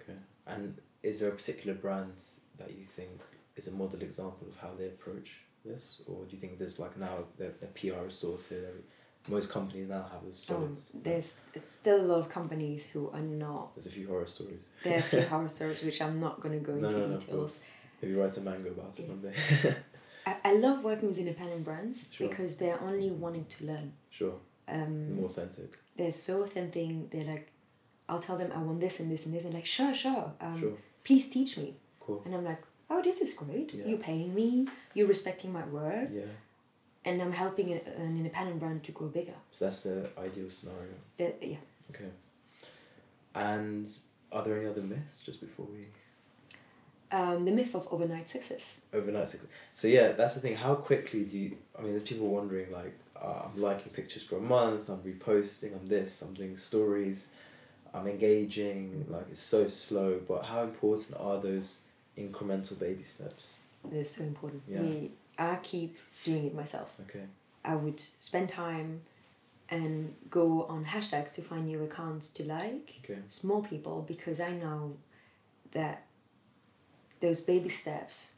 Okay. 0.00 0.18
And 0.46 0.78
is 1.02 1.20
there 1.20 1.30
a 1.30 1.34
particular 1.34 1.74
brand 1.76 2.14
that 2.58 2.70
you 2.70 2.84
think 2.84 3.20
is 3.56 3.68
a 3.68 3.72
model 3.72 4.00
example 4.00 4.46
of 4.48 4.56
how 4.56 4.70
they 4.78 4.86
approach 4.86 5.40
this, 5.64 6.00
or 6.06 6.24
do 6.24 6.34
you 6.34 6.40
think 6.40 6.58
there's 6.58 6.78
like 6.78 6.96
now 6.98 7.24
their, 7.36 7.52
the 7.60 7.66
PR 7.66 8.06
is 8.06 8.14
sorted? 8.14 8.82
Most 9.28 9.50
companies 9.52 9.88
now 9.88 10.06
have 10.10 10.24
this 10.24 10.38
solid. 10.38 10.62
um, 10.62 10.78
there's 10.94 11.40
still 11.56 12.00
a 12.00 12.06
lot 12.10 12.18
of 12.20 12.28
companies 12.30 12.86
who 12.86 13.10
are 13.10 13.20
not. 13.20 13.74
There's 13.74 13.86
a 13.86 13.90
few 13.90 14.06
horror 14.08 14.26
stories. 14.26 14.70
There 14.84 14.94
are 14.94 15.00
a 15.00 15.02
few 15.02 15.20
horror 15.32 15.48
stories 15.50 15.82
which 15.82 16.00
I'm 16.00 16.18
not 16.20 16.40
going 16.40 16.58
to 16.58 16.64
go 16.64 16.74
No, 16.76 16.88
into 16.88 17.00
no, 17.00 17.06
no, 17.08 17.18
details. 17.18 17.64
Maybe 18.00 18.14
write 18.14 18.36
a 18.38 18.40
manga 18.40 18.70
about 18.70 18.98
it 18.98 19.02
Yeah. 19.02 19.08
one 19.10 19.20
day. 19.20 19.34
I, 20.28 20.50
I 20.50 20.52
love 20.54 20.84
working 20.84 21.08
with 21.08 21.18
independent 21.18 21.64
brands 21.64 22.08
Sure. 22.12 22.28
because 22.28 22.56
they're 22.58 22.80
only 22.82 23.10
wanting 23.10 23.46
to 23.54 23.66
learn. 23.66 23.92
sure. 24.10 24.34
Um, 24.70 25.16
More 25.16 25.26
authentic. 25.26 25.78
they're 25.96 26.12
so 26.12 26.42
authentic. 26.44 27.10
They're 27.10 27.24
like, 27.34 27.46
I'll 28.08 28.20
tell 28.20 28.36
them 28.36 28.50
I 28.54 28.58
want 28.58 28.80
this 28.80 29.00
and 29.00 29.10
this 29.10 29.24
and 29.26 29.34
this, 29.34 29.44
and 29.46 29.54
like, 29.54 29.66
sure, 29.66 29.94
sure. 29.94 30.32
Um, 30.40 30.58
Sure. 30.58 30.72
Please 31.04 31.30
teach 31.30 31.56
me. 31.56 31.74
Cool. 32.00 32.20
And 32.26 32.34
I'm 32.34 32.44
like, 32.44 32.62
oh, 32.90 33.00
this 33.02 33.20
is 33.22 33.32
great. 33.32 33.72
Yeah. 33.72 33.86
You're 33.86 33.98
paying 34.10 34.34
me. 34.34 34.66
You're 34.94 35.06
respecting 35.06 35.52
my 35.52 35.64
work, 35.66 36.08
Yeah. 36.12 36.22
and 37.06 37.22
I'm 37.22 37.32
helping 37.32 37.72
a, 37.72 37.80
an 37.96 38.16
independent 38.22 38.58
brand 38.60 38.84
to 38.84 38.92
grow 38.92 39.08
bigger. 39.08 39.34
So 39.52 39.64
that's 39.64 39.82
the 39.84 40.10
ideal 40.18 40.50
scenario. 40.50 40.94
That, 41.18 41.38
yeah. 41.42 41.56
Okay. 41.90 42.10
And 43.34 43.88
are 44.32 44.42
there 44.44 44.56
any 44.58 44.66
other 44.66 44.82
myths 44.82 45.22
just 45.22 45.40
before 45.40 45.66
we 45.66 45.86
Um, 47.10 47.44
the 47.44 47.52
myth 47.52 47.74
of 47.74 47.88
overnight 47.90 48.28
success. 48.28 48.82
overnight 48.92 49.28
success? 49.28 49.48
So 49.74 49.88
yeah, 49.88 50.12
that's 50.12 50.34
the 50.34 50.40
thing. 50.40 50.56
How 50.56 50.74
quickly 50.74 51.24
do 51.24 51.38
you? 51.38 51.56
I 51.78 51.82
mean, 51.82 51.92
there's 51.92 52.02
people 52.02 52.28
wondering 52.28 52.70
like, 52.70 52.94
uh, 53.20 53.42
I'm 53.46 53.60
liking 53.60 53.92
pictures 53.92 54.22
for 54.22 54.36
a 54.36 54.40
month. 54.40 54.88
I'm 54.88 54.98
reposting. 54.98 55.74
I'm 55.74 55.86
this. 55.86 56.22
I'm 56.22 56.34
doing 56.34 56.56
stories. 56.56 57.32
I'm 57.94 58.06
engaging. 58.06 59.06
Like 59.08 59.26
it's 59.30 59.40
so 59.40 59.66
slow. 59.66 60.20
But 60.26 60.44
how 60.44 60.62
important 60.62 61.16
are 61.18 61.40
those 61.40 61.80
incremental 62.18 62.78
baby 62.78 63.04
steps? 63.04 63.58
They're 63.84 64.04
so 64.04 64.24
important. 64.24 64.62
Yeah. 64.68 64.80
We, 64.80 65.10
I 65.38 65.56
keep 65.62 65.98
doing 66.24 66.46
it 66.46 66.54
myself. 66.54 66.92
Okay. 67.08 67.24
I 67.64 67.74
would 67.74 68.00
spend 68.00 68.48
time 68.48 69.02
and 69.70 70.14
go 70.30 70.64
on 70.64 70.84
hashtags 70.84 71.34
to 71.34 71.42
find 71.42 71.66
new 71.66 71.82
accounts 71.84 72.30
to 72.30 72.44
like. 72.44 73.00
Okay. 73.04 73.20
small 73.26 73.62
people 73.62 74.04
because 74.06 74.40
I 74.40 74.50
know 74.52 74.96
that 75.72 76.04
those 77.20 77.40
baby 77.40 77.68
steps 77.68 78.34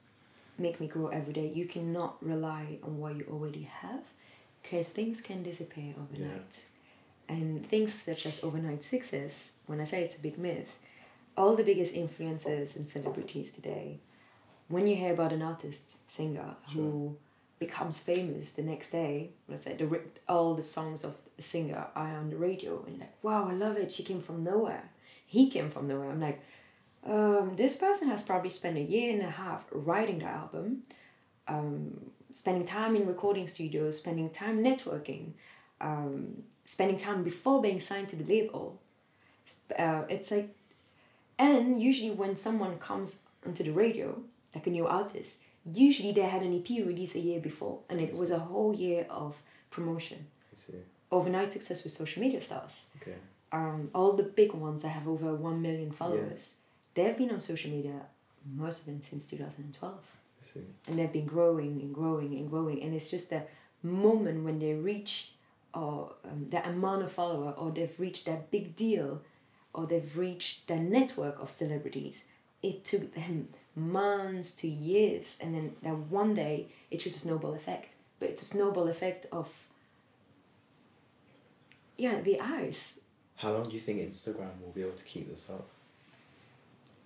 make 0.59 0.81
me 0.81 0.87
grow 0.87 1.09
every 1.09 1.33
day. 1.33 1.51
You 1.55 1.67
cannot 1.67 2.17
rely 2.25 2.79
on 2.83 2.99
what 2.99 3.17
you 3.17 3.27
already 3.31 3.69
have 3.81 4.03
because 4.63 4.91
things 4.91 5.21
can 5.21 5.43
disappear 5.43 5.95
overnight. 5.99 6.65
And 7.29 7.67
things 7.69 7.95
such 7.95 8.27
as 8.27 8.43
overnight 8.43 8.83
success, 8.83 9.53
when 9.67 9.81
I 9.81 9.85
say 9.85 10.03
it's 10.03 10.17
a 10.17 10.21
big 10.21 10.37
myth, 10.37 10.77
all 11.37 11.55
the 11.57 11.63
biggest 11.63 11.95
influencers 11.95 12.77
and 12.77 12.89
celebrities 12.89 13.53
today, 13.53 14.01
when 14.69 14.87
you 14.87 14.97
hear 14.97 15.13
about 15.13 15.33
an 15.33 15.43
artist, 15.43 15.97
singer, 16.09 16.57
who 16.73 17.17
becomes 17.59 17.99
famous 18.01 18.53
the 18.53 18.63
next 18.63 18.91
day, 18.91 19.31
let's 19.49 19.65
say 19.65 19.75
the, 19.75 20.01
all 20.29 20.55
the 20.55 20.63
songs 20.63 21.05
of 21.05 21.15
a 21.39 21.43
singer 21.43 21.87
are 21.95 22.17
on 22.17 22.31
the 22.31 22.37
radio, 22.37 22.83
and 22.87 22.99
like, 22.99 23.15
wow, 23.23 23.49
I 23.49 23.53
love 23.53 23.77
it. 23.77 23.93
She 23.93 24.03
came 24.03 24.21
from 24.21 24.43
nowhere. 24.43 24.91
He 25.27 25.49
came 25.51 25.71
from 25.71 25.87
nowhere. 25.87 26.11
I'm 26.11 26.21
like, 26.21 26.43
um, 27.07 27.55
this 27.57 27.77
person 27.79 28.09
has 28.09 28.23
probably 28.23 28.51
spent 28.51 28.77
a 28.77 28.83
year 28.83 29.13
and 29.13 29.23
a 29.23 29.31
half 29.31 29.65
writing 29.73 30.19
the 30.19 30.27
album, 30.27 30.83
um, 31.49 32.11
spending 32.33 32.65
time 32.65 32.95
in 32.97 33.07
recording 33.07 33.47
studios, 33.47 33.99
spending 33.99 34.31
time 34.31 34.63
networking, 34.63 35.33
um, 35.81 36.43
spending 36.65 36.97
time 36.97 37.23
before 37.25 37.61
being 37.63 37.81
signed 37.81 38.09
to 38.11 38.17
the 38.17 38.25
label. 38.25 38.81
Uh, 39.79 40.03
it's 40.09 40.31
like, 40.31 40.55
and 41.39 41.83
usually 41.83 42.11
when 42.11 42.37
someone 42.37 42.79
comes 42.79 43.21
onto 43.47 43.65
the 43.65 43.71
radio, 43.73 44.21
like 44.55 44.67
a 44.67 44.71
new 44.71 44.87
artist, 44.87 45.41
usually 45.65 46.13
they 46.13 46.23
had 46.23 46.43
an 46.43 46.53
EP 46.55 46.69
release 46.87 47.15
a 47.15 47.21
year 47.21 47.41
before, 47.41 47.79
and 47.89 48.01
it 48.01 48.15
was 48.15 48.31
a 48.31 48.39
whole 48.39 48.75
year 48.75 49.07
of 49.09 49.37
promotion. 49.71 50.27
Overnight 51.11 51.53
success 51.53 51.83
with 51.83 51.93
social 51.93 52.23
media 52.23 52.41
stars 52.41 52.89
Okay. 53.01 53.17
um, 53.53 53.91
all 53.95 54.13
the 54.13 54.23
big 54.23 54.53
ones 54.53 54.83
that 54.83 54.91
have 54.91 55.09
over 55.09 55.35
1 55.35 55.61
million 55.63 55.91
followers, 55.91 56.55
they've 56.95 57.17
been 57.17 57.31
on 57.31 57.41
social 57.41 57.71
media, 57.71 58.03
most 58.55 58.81
of 58.81 58.87
them 58.87 59.03
since 59.03 59.27
2012. 59.27 59.95
I 59.95 60.47
see. 60.47 60.61
And 60.87 60.99
they've 60.99 61.13
been 61.13 61.27
growing 61.27 61.81
and 61.81 61.95
growing 61.95 62.35
and 62.35 62.49
growing. 62.49 62.83
And 62.83 62.95
it's 62.95 63.11
just 63.11 63.31
the 63.31 63.43
moment 63.83 64.45
when 64.45 64.59
they 64.59 64.75
reach 64.75 65.33
or 65.73 66.15
um, 66.25 66.47
that 66.51 66.67
amount 66.67 67.03
of 67.03 67.13
follower 67.13 67.53
or 67.53 67.71
they've 67.71 67.99
reached 67.99 68.27
that 68.27 68.51
big 68.51 68.75
deal 68.77 69.23
or 69.73 69.87
they've 69.87 70.17
reached 70.17 70.67
that 70.69 70.81
network 70.81 71.41
of 71.41 71.51
celebrities. 71.51 72.27
It 72.63 72.85
took 72.85 73.15
them 73.15 73.49
months 73.77 74.53
to 74.53 74.69
years. 74.69 75.37
And 75.41 75.55
then 75.55 75.77
that 75.83 75.97
one 75.97 76.35
day, 76.35 76.69
it's 76.91 77.05
just 77.05 77.17
a 77.17 77.21
snowball 77.21 77.55
effect. 77.55 77.95
But 78.19 78.31
it's 78.31 78.43
a 78.43 78.47
snowball 78.47 78.89
effect 78.89 79.27
of, 79.33 79.49
yeah, 81.97 82.21
the 82.21 82.41
eyes. 82.41 83.01
How 83.37 83.53
long 83.53 83.65
do 83.65 83.71
you 83.71 83.81
think 83.81 84.01
Instagram 84.01 84.61
will 84.61 84.73
be 84.75 84.83
able 84.83 84.93
to 84.93 85.05
keep 85.05 85.31
this 85.31 85.49
up? 85.49 85.69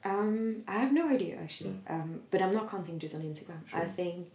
Um, 0.05 0.65
I 0.69 0.75
have 0.75 0.93
no 0.93 1.09
idea 1.09 1.37
actually. 1.37 1.71
Mm. 1.89 1.91
Um, 1.91 2.21
but 2.31 2.43
I'm 2.43 2.53
not 2.53 2.71
counting 2.71 2.99
just 2.99 3.15
on 3.15 3.23
Instagram. 3.23 3.61
I 3.73 3.85
think 3.87 4.31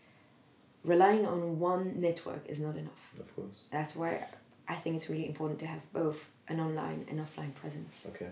relying 0.83 1.25
on 1.25 1.59
one 1.59 1.99
network 2.01 2.43
is 2.47 2.59
not 2.59 2.75
enough. 2.75 3.13
Of 3.19 3.35
course. 3.35 3.63
That's 3.71 3.95
why 3.95 4.25
I 4.67 4.75
think 4.75 4.95
it's 4.95 5.09
really 5.09 5.27
important 5.27 5.59
to 5.59 5.67
have 5.67 5.91
both 5.93 6.25
an 6.47 6.59
online 6.59 7.05
and 7.09 7.19
offline 7.19 7.53
presence. 7.53 8.07
Okay. 8.09 8.31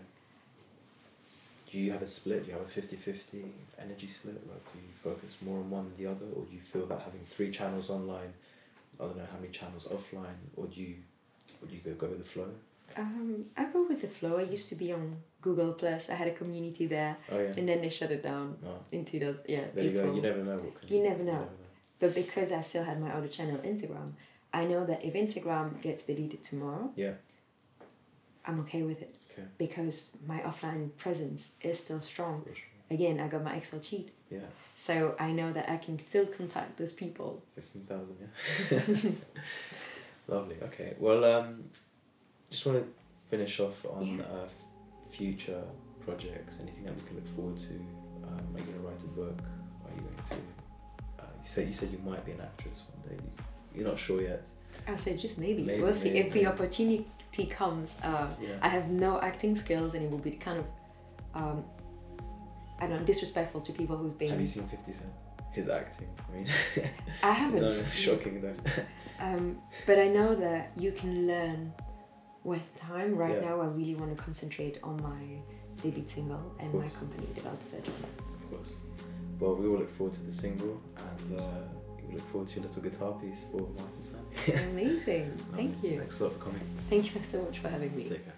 Do 1.71 1.77
you 1.77 1.91
have 1.91 2.01
a 2.01 2.07
split? 2.07 2.45
Do 2.45 2.51
you 2.51 2.57
have 2.57 2.65
a 2.65 2.69
50 2.69 2.95
50 2.95 3.45
energy 3.79 4.07
split? 4.07 4.35
Like, 4.47 4.73
do 4.73 4.79
you 4.79 4.93
focus 5.03 5.38
more 5.41 5.59
on 5.59 5.69
one 5.69 5.89
than 5.89 6.05
the 6.05 6.09
other? 6.09 6.25
Or 6.35 6.45
do 6.45 6.55
you 6.55 6.61
feel 6.61 6.85
that 6.85 7.01
having 7.01 7.21
three 7.25 7.51
channels 7.51 7.89
online, 7.89 8.33
I 8.99 9.03
don't 9.03 9.17
know 9.17 9.27
how 9.29 9.38
many 9.38 9.51
channels 9.51 9.85
offline, 9.85 10.39
or 10.55 10.65
do 10.67 10.79
you, 10.79 10.95
or 11.61 11.67
do 11.67 11.75
you 11.75 11.81
go, 11.81 11.93
go 11.93 12.07
with 12.07 12.19
the 12.19 12.25
flow? 12.25 12.49
Um, 12.97 13.45
I 13.55 13.65
go 13.65 13.85
with 13.87 14.01
the 14.01 14.07
flow. 14.07 14.37
I 14.37 14.43
used 14.43 14.69
to 14.69 14.75
be 14.75 14.91
on 14.91 15.17
Google 15.41 15.73
Plus. 15.73 16.09
I 16.09 16.15
had 16.15 16.27
a 16.27 16.31
community 16.33 16.87
there, 16.87 17.17
Oh, 17.31 17.37
yeah. 17.39 17.53
and 17.57 17.69
then 17.69 17.81
they 17.81 17.89
shut 17.89 18.11
it 18.11 18.23
down 18.23 18.57
No. 18.63 18.79
in 18.91 19.05
2000. 19.05 19.41
Yeah, 19.47 19.65
There 19.73 19.83
you 19.83 19.91
go. 19.91 20.13
You 20.15 20.21
never 20.21 20.43
know 20.43 20.55
what 20.55 20.75
can 20.81 20.95
You 20.95 21.03
never 21.03 21.23
know. 21.23 21.47
But 21.99 22.13
because 22.15 22.51
I 22.51 22.61
still 22.61 22.83
had 22.83 22.99
my 22.99 23.11
other 23.11 23.27
channel, 23.27 23.57
Instagram, 23.59 24.13
I 24.53 24.65
know 24.65 24.85
that 24.85 25.03
if 25.05 25.13
Instagram 25.13 25.79
gets 25.81 26.05
deleted 26.05 26.43
tomorrow, 26.43 26.91
Yeah. 26.95 27.13
I'm 28.45 28.59
okay 28.61 28.81
with 28.83 29.01
it 29.01 29.15
Okay. 29.31 29.43
because 29.57 30.17
my 30.25 30.39
offline 30.39 30.95
presence 30.97 31.51
is 31.61 31.77
still 31.79 32.01
strong. 32.01 32.43
So, 32.45 32.53
sure. 32.53 32.63
Again, 32.89 33.19
I 33.19 33.27
got 33.27 33.43
my 33.43 33.55
Excel 33.55 33.81
sheet. 33.81 34.11
Yeah. 34.31 34.39
So 34.77 35.15
I 35.19 35.31
know 35.33 35.51
that 35.51 35.69
I 35.69 35.77
can 35.77 35.99
still 35.99 36.25
contact 36.25 36.77
those 36.77 36.93
people. 36.93 37.43
15,000, 37.55 38.15
yeah. 38.21 39.11
Lovely. 40.27 40.55
Okay. 40.63 40.95
Well, 40.97 41.23
um, 41.25 41.65
just 42.49 42.65
want 42.65 42.79
to 42.79 42.87
finish 43.29 43.59
off 43.59 43.85
on 43.85 44.17
Yeah. 44.17 44.23
uh, 44.23 44.47
future 45.09 45.63
projects. 46.01 46.59
Anything 46.61 46.83
that 46.86 46.95
we 46.95 47.01
can 47.07 47.15
look 47.15 47.28
forward 47.36 47.57
to? 47.57 47.74
Um, 48.24 48.55
are 48.55 48.59
you 48.59 48.65
going 48.65 48.79
to 48.82 48.87
write 48.87 49.03
a 49.03 49.07
book? 49.07 49.39
Are 49.86 49.95
you 49.95 50.01
going 50.01 50.15
to? 50.29 50.36
Uh, 51.19 51.28
you 51.41 51.47
said 51.47 51.67
you 51.67 51.74
said 51.74 51.91
you 51.91 51.99
might 52.05 52.25
be 52.25 52.32
an 52.32 52.41
actress 52.41 52.83
one 52.93 53.17
day. 53.17 53.24
You're 53.75 53.87
not 53.87 53.99
sure 53.99 54.21
yet. 54.21 54.47
I 54.87 54.95
said 54.95 55.19
just 55.19 55.37
maybe. 55.37 55.63
Maybe, 55.63 55.82
we'll 55.82 55.93
see 55.93 56.11
maybe, 56.11 56.28
if 56.28 56.33
the 56.33 56.45
opportunity 56.47 57.05
comes. 57.49 57.99
Uh, 58.03 58.28
Yeah. 58.41 58.49
I 58.61 58.69
have 58.69 58.89
no 58.89 59.19
acting 59.21 59.55
skills, 59.55 59.93
and 59.93 60.03
it 60.03 60.09
will 60.09 60.17
be 60.17 60.32
kind 60.32 60.59
of, 60.59 60.65
um, 61.36 61.63
I 62.79 62.87
don't 62.87 62.99
know, 62.99 63.05
disrespectful 63.05 63.61
to 63.61 63.71
people 63.74 63.97
who's 63.97 64.13
been. 64.13 64.32
Have 64.32 64.41
you 64.41 64.47
seen 64.47 64.67
Fifty 64.67 64.91
Cent? 64.93 65.11
His 65.51 65.69
acting. 65.69 66.07
I 66.29 66.36
mean, 66.36 66.47
I 67.24 67.32
haven't. 67.32 67.61
no, 67.69 67.71
shocking 67.91 68.41
though. 68.41 68.55
Um, 69.19 69.57
but 69.87 69.97
I 69.99 70.07
know 70.07 70.36
that 70.36 70.71
you 70.78 70.91
can 70.91 71.28
learn 71.28 71.74
with 72.47 72.65
time. 72.78 73.15
Right 73.15 73.36
Yeah. 73.41 73.49
now, 73.49 73.61
I 73.61 73.65
really 73.79 73.95
want 73.95 74.15
to 74.15 74.24
concentrate 74.24 74.79
on 74.82 74.95
my 75.03 75.24
debut 75.82 76.07
single 76.07 76.41
and 76.59 76.74
my 76.74 76.87
company, 76.87 77.28
Developed 77.36 77.61
Surgery. 77.63 77.93
of 78.37 78.49
course. 78.49 78.78
Well, 79.39 79.55
we 79.55 79.67
all 79.67 79.78
look 79.78 79.91
forward 79.97 80.15
to 80.15 80.24
the 80.24 80.32
single, 80.32 80.82
and 81.09 81.39
uh, 81.39 81.43
we 82.07 82.15
look 82.15 82.28
forward 82.32 82.47
to 82.49 82.55
your 82.59 82.67
little 82.67 82.82
guitar 82.82 83.11
piece 83.21 83.43
for 83.51 83.61
Martin 83.78 84.01
Stanley. 84.01 84.71
Amazing. 84.71 85.37
Thank 85.55 85.83
you. 85.83 85.99
Thanks 85.99 86.19
a 86.21 86.24
lot 86.24 86.33
for 86.33 86.39
coming. 86.45 86.61
Thank 86.89 87.13
you 87.13 87.21
so 87.24 87.43
much 87.43 87.59
for 87.59 87.69
having 87.69 87.95
me. 87.95 88.03
Take 88.05 88.24
care. 88.24 88.33